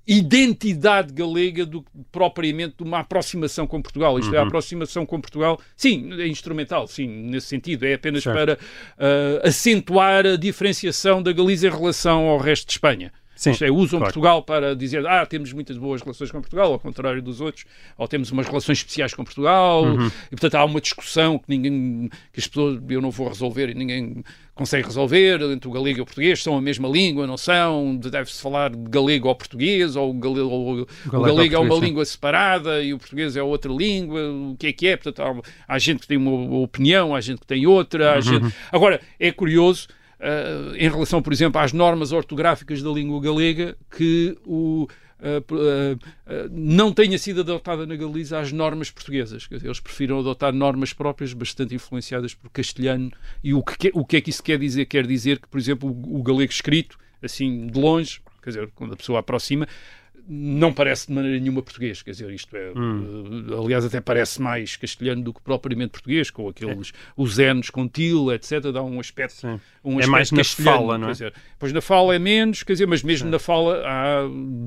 identidade 0.06 1.12
galega 1.12 1.64
do 1.64 1.82
que 1.82 1.90
propriamente 2.10 2.76
de 2.78 2.82
uma 2.82 3.00
aproximação 3.00 3.66
com 3.66 3.80
Portugal. 3.80 4.18
Isto 4.18 4.34
é, 4.34 4.38
a 4.38 4.42
aproximação 4.42 5.06
com 5.06 5.20
Portugal, 5.20 5.60
sim, 5.76 6.10
é 6.20 6.26
instrumental, 6.26 6.86
sim, 6.86 7.06
nesse 7.06 7.46
sentido. 7.46 7.84
É 7.84 7.94
apenas 7.94 8.22
Certo. 8.22 8.36
para 8.36 8.58
ah, 8.98 9.48
acentuar 9.48 10.26
a 10.26 10.36
diferenciação 10.36 11.22
da 11.22 11.32
Galiza 11.32 11.68
em 11.68 11.70
relação 11.70 12.28
ao 12.28 12.38
resto 12.38 12.66
de 12.66 12.72
Espanha. 12.72 13.12
Sim, 13.42 13.70
usam 13.70 13.98
claro. 13.98 14.04
Portugal 14.04 14.42
para 14.42 14.74
dizer 14.76 15.06
ah, 15.06 15.24
temos 15.26 15.52
muitas 15.52 15.76
boas 15.76 16.00
relações 16.02 16.30
com 16.30 16.40
Portugal, 16.40 16.72
ao 16.72 16.78
contrário 16.78 17.20
dos 17.22 17.40
outros, 17.40 17.64
ou 17.98 18.06
temos 18.06 18.30
umas 18.30 18.46
relações 18.46 18.78
especiais 18.78 19.14
com 19.14 19.24
Portugal, 19.24 19.84
Uhum. 19.84 20.06
e 20.06 20.30
portanto 20.30 20.54
há 20.54 20.64
uma 20.64 20.80
discussão 20.80 21.38
que 21.38 21.44
ninguém, 21.48 22.08
que 22.32 22.40
as 22.40 22.46
pessoas, 22.46 22.80
eu 22.88 23.00
não 23.00 23.10
vou 23.10 23.28
resolver 23.28 23.68
e 23.70 23.74
ninguém 23.74 24.22
consegue 24.54 24.86
resolver, 24.86 25.40
entre 25.50 25.66
o 25.66 25.72
galego 25.72 25.98
e 25.98 26.02
o 26.02 26.04
português, 26.04 26.42
são 26.42 26.56
a 26.56 26.60
mesma 26.60 26.86
língua, 26.88 27.26
não 27.26 27.38
são, 27.38 27.96
deve-se 27.96 28.40
falar 28.40 28.70
de 28.70 28.76
galego 28.90 29.26
ou 29.28 29.34
português, 29.34 29.96
ou 29.96 30.10
o 30.10 30.14
galego, 30.14 30.48
ou 30.50 30.74
o 30.82 30.86
ou 31.12 31.22
galego 31.22 31.54
é 31.54 31.58
uma 31.58 31.74
língua 31.76 32.04
separada 32.04 32.82
e 32.82 32.92
o 32.92 32.98
português 32.98 33.34
é 33.34 33.42
outra 33.42 33.72
língua, 33.72 34.20
o 34.30 34.54
que 34.58 34.66
é 34.68 34.72
que 34.72 34.86
é, 34.88 34.96
portanto 34.96 35.42
há, 35.66 35.74
há 35.74 35.78
gente 35.78 36.00
que 36.00 36.06
tem 36.06 36.18
uma 36.18 36.58
opinião, 36.58 37.14
há 37.14 37.20
gente 37.20 37.40
que 37.40 37.46
tem 37.46 37.66
outra, 37.66 38.12
há 38.12 38.16
Uhum. 38.16 38.22
gente... 38.22 38.54
Agora, 38.70 39.00
é 39.18 39.32
curioso, 39.32 39.88
Uh, 40.22 40.76
em 40.76 40.88
relação, 40.88 41.20
por 41.20 41.32
exemplo, 41.32 41.60
às 41.60 41.72
normas 41.72 42.12
ortográficas 42.12 42.80
da 42.80 42.90
língua 42.90 43.20
galega, 43.20 43.76
que 43.90 44.38
o, 44.46 44.84
uh, 44.84 45.54
uh, 45.54 45.94
uh, 45.94 46.48
não 46.52 46.92
tenha 46.92 47.18
sido 47.18 47.40
adotada 47.40 47.84
na 47.84 47.96
Galiza 47.96 48.38
às 48.38 48.52
normas 48.52 48.88
portuguesas. 48.88 49.48
Eles 49.50 49.80
prefiram 49.80 50.20
adotar 50.20 50.52
normas 50.52 50.92
próprias 50.92 51.32
bastante 51.32 51.74
influenciadas 51.74 52.34
por 52.34 52.48
castelhano. 52.50 53.10
E 53.42 53.52
o 53.52 53.64
que, 53.64 53.76
que- 53.76 53.90
o 53.92 54.04
que 54.04 54.16
é 54.18 54.20
que 54.20 54.30
isso 54.30 54.44
quer 54.44 54.60
dizer? 54.60 54.86
Quer 54.86 55.08
dizer 55.08 55.40
que, 55.40 55.48
por 55.48 55.58
exemplo, 55.58 55.90
o, 55.90 56.20
o 56.20 56.22
galego 56.22 56.52
escrito, 56.52 56.96
assim, 57.20 57.66
de 57.66 57.80
longe, 57.80 58.20
quer 58.40 58.50
dizer, 58.50 58.70
quando 58.76 58.92
a 58.92 58.96
pessoa 58.96 59.18
aproxima, 59.18 59.66
não 60.28 60.72
parece 60.72 61.08
de 61.08 61.12
maneira 61.12 61.38
nenhuma 61.38 61.62
português, 61.62 62.02
quer 62.02 62.12
dizer, 62.12 62.30
isto 62.30 62.56
é, 62.56 62.70
uh, 62.70 63.60
aliás, 63.62 63.84
até 63.84 64.00
parece 64.00 64.40
mais 64.40 64.76
castelhano 64.76 65.22
do 65.22 65.32
que 65.34 65.40
propriamente 65.42 65.90
português, 65.90 66.30
com 66.30 66.48
aqueles, 66.48 66.92
os 67.16 67.38
N's 67.38 67.70
com 67.70 67.88
til, 67.88 68.32
etc., 68.32 68.70
dá 68.72 68.82
um 68.82 69.00
aspecto 69.00 69.34
Sim. 69.40 69.60
um 69.84 69.98
É 70.00 70.04
aspecto 70.04 70.10
mais 70.10 70.32
na 70.32 70.44
fala, 70.44 70.98
não 70.98 71.08
é? 71.08 71.12
dizer, 71.12 71.34
pois 71.58 71.72
na 71.72 71.80
fala 71.80 72.14
é 72.14 72.18
menos, 72.18 72.62
quer 72.62 72.72
dizer, 72.74 72.86
mas 72.86 73.02
mesmo 73.02 73.28
na 73.30 73.38
fala 73.38 73.82
há 73.84 74.20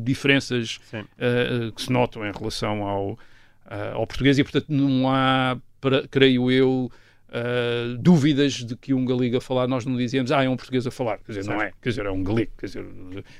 diferenças 0.03 0.79
Sim. 0.91 1.03
eh, 1.17 1.71
que 1.75 1.81
se 1.81 1.91
notam 1.91 2.25
em 2.25 2.31
relação 2.31 2.83
ao, 2.83 3.19
ah, 3.65 3.93
ao 3.93 4.05
português 4.07 4.37
e, 4.37 4.43
portanto, 4.43 4.67
não 4.69 5.09
há, 5.09 5.57
para- 5.81 6.07
creio 6.07 6.51
eu, 6.51 6.91
ah, 7.37 7.97
dúvidas 7.99 8.53
de 8.53 8.77
que 8.77 8.93
um 8.93 9.03
galego 9.03 9.35
a 9.35 9.41
falar, 9.41 9.67
nós 9.67 9.85
não 9.85 9.97
dizemos, 9.97 10.31
ah, 10.31 10.41
é 10.41 10.47
um 10.47 10.55
português 10.55 10.87
a 10.87 10.91
falar. 10.91 11.17
Quer 11.17 11.33
dizer, 11.33 11.51
não 11.51 11.61
é. 11.61 11.73
Quer 11.81 11.89
dizer, 11.89 12.05
é 12.05 12.11
um 12.11 12.23
galego. 12.23 12.51
Quer 12.57 12.67
dizer, 12.67 12.85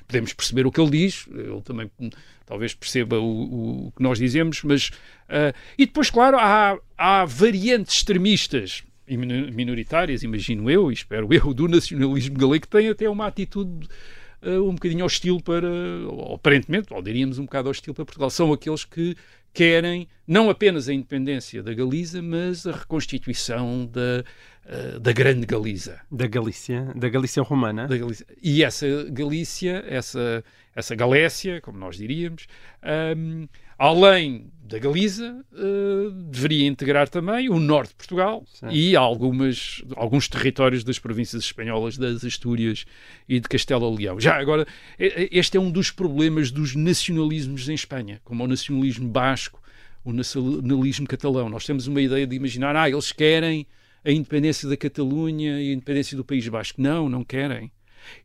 podemos 0.06 0.34
perceber 0.34 0.68
o 0.68 0.72
que 0.72 0.82
ele 0.82 0.90
diz, 0.90 1.26
ele 1.32 1.62
também 1.62 1.90
hum, 1.98 2.10
talvez 2.46 2.74
perceba 2.74 3.18
o, 3.18 3.88
o 3.88 3.92
que 3.96 4.04
nós 4.04 4.20
dizemos, 4.20 4.62
mas. 4.64 4.92
ah, 5.30 5.54
e 5.78 5.86
depois, 5.86 6.10
claro, 6.10 6.38
há, 6.38 6.78
há 6.98 7.24
variantes 7.24 7.96
extremistas 7.96 8.84
e 9.08 9.16
minoritárias, 9.16 10.24
imagino 10.24 10.70
eu, 10.70 10.92
e 10.92 10.94
espero 10.94 11.32
eu, 11.32 11.54
do 11.54 11.70
nacionalismo 11.70 12.38
galego, 12.38 12.64
que 12.64 12.68
tem 12.68 12.90
até 12.90 13.10
uma 13.10 13.28
atitude 13.28 13.88
eh, 14.42 14.60
um 14.60 14.74
bocadinho 14.74 15.06
hostil 15.06 15.40
para, 15.40 15.70
aparentemente, 16.34 16.94
ou 16.94 17.02
diríamos 17.02 17.40
um 17.40 17.46
bocado 17.46 17.70
hostil 17.70 17.94
para 17.94 18.04
Portugal. 18.04 18.30
São 18.30 18.52
aqueles 18.52 18.84
que 18.84 19.16
querem 19.56 20.08
não 20.28 20.50
apenas 20.50 20.90
a 20.90 20.94
independência 20.94 21.64
da 21.64 21.74
Galiza, 21.74 22.22
mas 22.22 22.68
a 22.68 22.74
reconstituição 22.74 23.86
da, 23.86 24.24
eh, 24.66 25.00
da 25.00 25.14
grande 25.14 25.46
Galiza. 25.46 26.02
Da 26.12 26.28
Galícia, 26.28 26.92
da 26.94 27.08
Galícia 27.08 27.42
romana. 27.42 27.88
Da 27.88 27.98
Galícia. 27.98 28.28
E 28.42 28.64
essa 28.64 28.86
Galícia, 29.10 29.84
essa, 29.88 30.44
essa 30.76 30.94
Galécia, 30.94 31.62
como 31.62 31.80
nós 31.80 31.96
diríamos, 31.96 32.48
hum, 33.18 33.48
além 33.78 34.52
da 34.66 34.80
Galiza, 34.80 35.46
eh, 35.54 36.12
deveria 36.32 36.66
integrar 36.66 37.08
também 37.08 37.50
o 37.50 37.60
norte 37.60 37.90
de 37.90 37.96
Portugal 37.96 38.44
Sim. 38.52 38.68
e 38.72 38.96
algumas, 38.96 39.84
alguns 39.96 40.28
territórios 40.28 40.84
das 40.84 40.98
províncias 40.98 41.44
espanholas, 41.44 41.98
das 41.98 42.26
Astúrias 42.26 42.86
e 43.30 43.40
de 43.40 43.48
Castelo 43.48 43.94
Leão. 43.94 44.20
Já 44.20 44.40
agora, 44.40 44.66
este 44.98 45.58
é 45.58 45.60
um 45.60 45.70
dos 45.70 45.92
problemas 45.92 46.50
dos 46.50 46.76
nacionalismos 46.76 47.70
em 47.70 47.76
Espanha, 47.76 48.20
como 48.24 48.44
o 48.44 48.48
nacionalismo 48.48 49.08
basco, 49.08 49.62
o 50.04 50.12
nacionalismo 50.12 51.08
catalão. 51.08 51.48
Nós 51.48 51.66
temos 51.66 51.86
uma 51.86 52.02
ideia 52.02 52.26
de 52.26 52.36
imaginar, 52.36 52.76
ah, 52.76 52.90
eles 52.90 53.12
querem 53.12 53.68
a 54.04 54.12
independência 54.12 54.68
da 54.68 54.76
Catalunha 54.76 55.62
e 55.62 55.70
a 55.70 55.74
independência 55.74 56.18
do 56.18 56.26
País 56.26 56.48
Basco. 56.48 56.82
Não, 56.82 57.08
não 57.08 57.24
querem. 57.24 57.72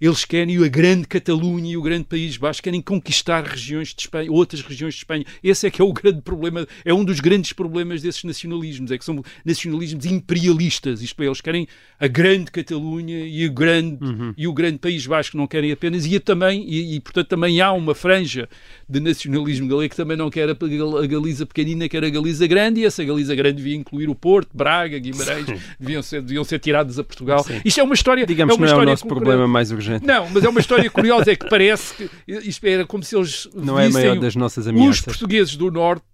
Eles 0.01 0.25
querem 0.25 0.63
a 0.63 0.69
grande 0.69 1.07
Catalunha 1.07 1.73
e 1.73 1.77
o 1.77 1.83
grande 1.83 2.05
País 2.05 2.37
Basco, 2.37 2.63
querem 2.63 2.81
conquistar 2.81 3.45
regiões 3.45 3.95
de 3.95 4.03
Espanha, 4.03 4.31
outras 4.31 4.63
regiões 4.63 4.95
de 4.95 5.01
Espanha. 5.01 5.25
Esse 5.43 5.67
é 5.67 5.71
que 5.71 5.81
é 5.81 5.85
o 5.85 5.93
grande 5.93 6.21
problema, 6.23 6.67
é 6.85 6.93
um 6.93 7.05
dos 7.05 7.21
grandes 7.21 7.53
problemas 7.53 8.03
desses 8.03 8.25
nacionalismos, 8.25 8.91
é 8.91 8.99
que 8.99 9.05
são 9.05 9.23
nacionalismos 9.45 10.07
imperialistas, 10.07 11.03
isto 11.03 11.23
é, 11.23 11.27
eles 11.27 11.41
querem 11.41 11.69
a 11.99 12.07
grande 12.07 12.51
Catalunha 12.51 13.27
e 13.27 13.47
o 13.47 13.53
grande, 13.53 13.99
e 14.37 14.47
o 14.47 14.53
grande 14.53 14.79
País 14.79 15.07
Basco, 15.07 15.37
não 15.37 15.47
querem 15.47 15.73
apenas, 15.73 16.07
e, 16.07 16.19
também, 16.19 16.65
e, 16.69 16.97
e, 16.97 17.01
portanto 17.01 17.29
também 17.29 17.61
há 17.61 17.73
uma 17.73 17.95
franja 17.95 18.49
de 18.89 19.01
nacionalismo 19.01 19.69
galego 19.69 19.91
que 19.91 19.97
também 19.97 20.17
não 20.17 20.31
quer 20.31 20.49
a, 20.49 20.53
a 20.53 21.07
Galiza 21.07 21.47
pequenina, 21.47 21.89
quer 21.89 22.05
a 22.05 22.09
Galiza 22.09 22.47
grande, 22.47 22.81
e 22.81 22.85
essa 22.85 23.05
Galiza 23.05 23.35
grande 23.35 23.57
devia 23.57 23.77
incluir 23.77 24.09
o 24.09 24.15
Porto, 24.15 24.51
Braga, 24.55 24.99
Guimarães, 24.99 25.47
deviam 25.79 26.03
ser, 26.03 26.23
deviam 26.23 26.45
ser 26.45 26.59
tirados 26.59 26.99
a 26.99 27.05
Portugal. 27.05 27.45
Isto 27.65 27.81
é 27.81 27.83
uma 27.83 27.95
história... 27.95 28.27
Digamos 28.27 28.55
é 28.55 28.57
que 28.57 28.63
uma 28.63 28.71
não 28.71 28.81
é 28.81 28.83
o 28.83 28.87
nosso 28.87 29.03
cultural. 29.03 29.25
problema 29.25 29.49
mais 29.49 29.70
urgente. 29.71 30.07
Não, 30.07 30.29
mas 30.31 30.45
é 30.45 30.49
uma 30.49 30.61
história 30.61 30.89
curiosa, 30.91 31.31
é 31.31 31.37
que 31.37 31.49
parece 31.49 31.95
que 31.95 32.11
isto 32.27 32.67
era 32.67 32.87
como 32.87 33.03
se 33.03 33.17
eles 33.17 33.49
Não 33.55 33.79
é 33.79 33.87
vissem 33.87 34.03
maior 34.03 34.19
das 34.21 34.37
nossas 34.37 34.67
os 34.67 35.01
portugueses 35.01 35.57
do 35.57 35.71
Norte 35.71 36.05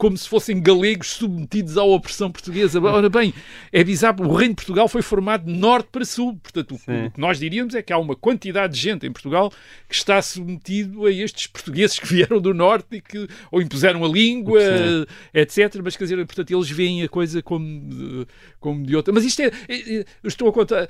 como 0.00 0.16
se 0.16 0.26
fossem 0.26 0.62
galegos 0.62 1.08
submetidos 1.08 1.76
à 1.76 1.84
opressão 1.84 2.32
portuguesa. 2.32 2.80
Ora 2.80 3.10
bem, 3.10 3.34
é 3.70 3.84
bizarro, 3.84 4.26
o 4.26 4.34
Reino 4.34 4.54
de 4.54 4.56
Portugal 4.56 4.88
foi 4.88 5.02
formado 5.02 5.44
de 5.44 5.52
norte 5.52 5.90
para 5.92 6.06
sul, 6.06 6.38
portanto, 6.42 6.72
o, 6.72 6.76
o 6.76 7.10
que 7.10 7.20
nós 7.20 7.38
diríamos 7.38 7.74
é 7.74 7.82
que 7.82 7.92
há 7.92 7.98
uma 7.98 8.16
quantidade 8.16 8.72
de 8.72 8.80
gente 8.80 9.06
em 9.06 9.12
Portugal 9.12 9.52
que 9.86 9.94
está 9.94 10.22
submetido 10.22 11.04
a 11.04 11.12
estes 11.12 11.48
portugueses 11.48 11.98
que 11.98 12.06
vieram 12.08 12.40
do 12.40 12.54
norte 12.54 12.96
e 12.96 13.00
que 13.02 13.28
ou 13.52 13.60
impuseram 13.60 14.02
a 14.02 14.08
língua, 14.08 14.58
Sim. 14.62 15.06
etc. 15.34 15.82
Mas 15.84 15.98
quer 15.98 16.04
dizer, 16.04 16.16
portanto, 16.24 16.50
eles 16.50 16.70
veem 16.70 17.02
a 17.02 17.08
coisa 17.08 17.42
como 17.42 17.66
de, 17.66 18.26
como 18.58 18.82
de 18.86 18.96
outra. 18.96 19.12
Mas 19.12 19.22
isto 19.22 19.42
é, 19.42 19.50
é- 19.68 19.96
é- 19.96 20.04
estou 20.24 20.48
a 20.48 20.52
contar, 20.54 20.88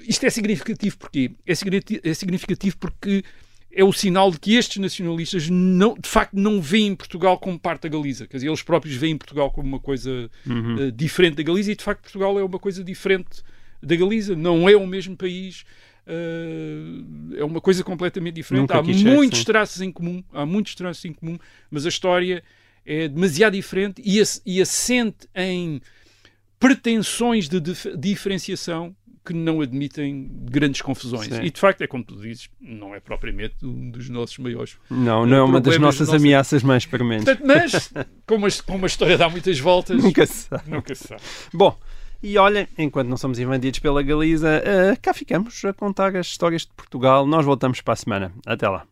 isto 0.00 0.26
é 0.26 0.30
significativo 0.30 0.98
porque 0.98 1.30
é 1.46 1.52
é 2.02 2.14
significativo 2.14 2.76
porque 2.76 3.22
é 3.70 3.84
o 3.84 3.92
sinal 3.92 4.30
de 4.30 4.40
que 4.40 4.54
estes 4.54 4.78
nacionalistas 4.78 5.48
não, 5.50 5.94
de 5.94 6.08
facto 6.08 6.32
não 6.34 6.60
veem 6.60 6.94
Portugal 6.96 7.38
como 7.38 7.58
parte 7.58 7.82
da 7.82 7.88
Galiza. 7.90 8.26
Quer 8.26 8.38
dizer, 8.38 8.48
eles 8.48 8.62
próprios 8.62 8.96
veem 8.96 9.16
Portugal 9.16 9.50
como 9.50 9.68
uma 9.68 9.78
coisa 9.80 10.30
eh, 10.80 10.90
diferente 10.90 11.36
da 11.36 11.42
Galiza 11.42 11.72
e 11.72 11.76
de 11.76 11.84
facto 11.84 12.02
Portugal 12.02 12.38
é 12.38 12.42
uma 12.44 12.58
coisa 12.58 12.82
diferente 12.82 13.42
da 13.82 13.94
Galiza. 13.94 14.34
Não 14.34 14.68
é 14.68 14.76
o 14.76 14.86
mesmo 14.86 15.16
país. 15.16 15.64
eh, 16.06 17.38
é 17.40 17.44
uma 17.44 17.60
coisa 17.60 17.84
completamente 17.84 18.34
diferente. 18.36 18.62
Nunca 18.62 18.74
há 18.78 18.82
muitos 19.16 19.44
traços 19.44 19.80
em 19.82 19.92
comum, 19.92 20.24
há 20.32 20.46
muitos 20.46 20.74
traços 20.74 21.04
em 21.04 21.12
comum, 21.12 21.38
mas 21.70 21.84
a 21.84 21.88
história 21.90 22.42
é 22.86 23.06
demasiado 23.06 23.52
diferente 23.52 24.00
e, 24.04 24.20
e 24.46 24.62
assente 24.62 25.28
em 25.34 25.80
pretensões 26.58 27.48
de 27.48 27.60
dif- 27.60 27.96
diferenciação 27.96 28.94
que 29.24 29.32
não 29.34 29.60
admitem 29.60 30.28
grandes 30.50 30.80
confusões. 30.82 31.26
Sim. 31.34 31.42
E 31.42 31.50
de 31.50 31.60
facto, 31.60 31.82
é 31.82 31.86
como 31.86 32.02
tu 32.04 32.16
dizes, 32.20 32.48
não 32.60 32.94
é 32.94 33.00
propriamente 33.00 33.56
um 33.64 33.90
dos 33.90 34.08
nossos 34.08 34.38
maiores. 34.38 34.76
Não, 34.90 35.24
não 35.26 35.36
é 35.36 35.42
uma 35.42 35.60
das 35.60 35.78
nossas 35.78 36.08
nossa- 36.08 36.16
ameaças 36.16 36.62
mais. 36.62 36.86
Portanto, 36.86 37.42
mas, 37.44 37.92
como 38.26 38.46
a, 38.46 38.48
como 38.66 38.84
a 38.84 38.86
história 38.86 39.18
dá 39.18 39.28
muitas 39.28 39.58
voltas, 39.58 40.02
Nunca 40.02 40.24
se 40.26 40.48
sabe. 40.48 40.70
nunca 40.70 40.94
se 40.94 41.06
sabe. 41.08 41.20
Bom, 41.52 41.78
e 42.22 42.36
olhem, 42.38 42.66
enquanto 42.76 43.08
não 43.08 43.16
somos 43.16 43.38
invadidos 43.38 43.78
pela 43.78 44.02
Galiza, 44.02 44.48
eh, 44.64 44.96
cá 45.00 45.14
ficamos 45.14 45.64
a 45.64 45.72
contar 45.72 46.16
as 46.16 46.26
histórias 46.26 46.62
de 46.62 46.72
Portugal. 46.76 47.26
Nós 47.26 47.44
voltamos 47.44 47.80
para 47.80 47.92
a 47.94 47.96
semana. 47.96 48.32
Até 48.46 48.68
lá. 48.68 48.84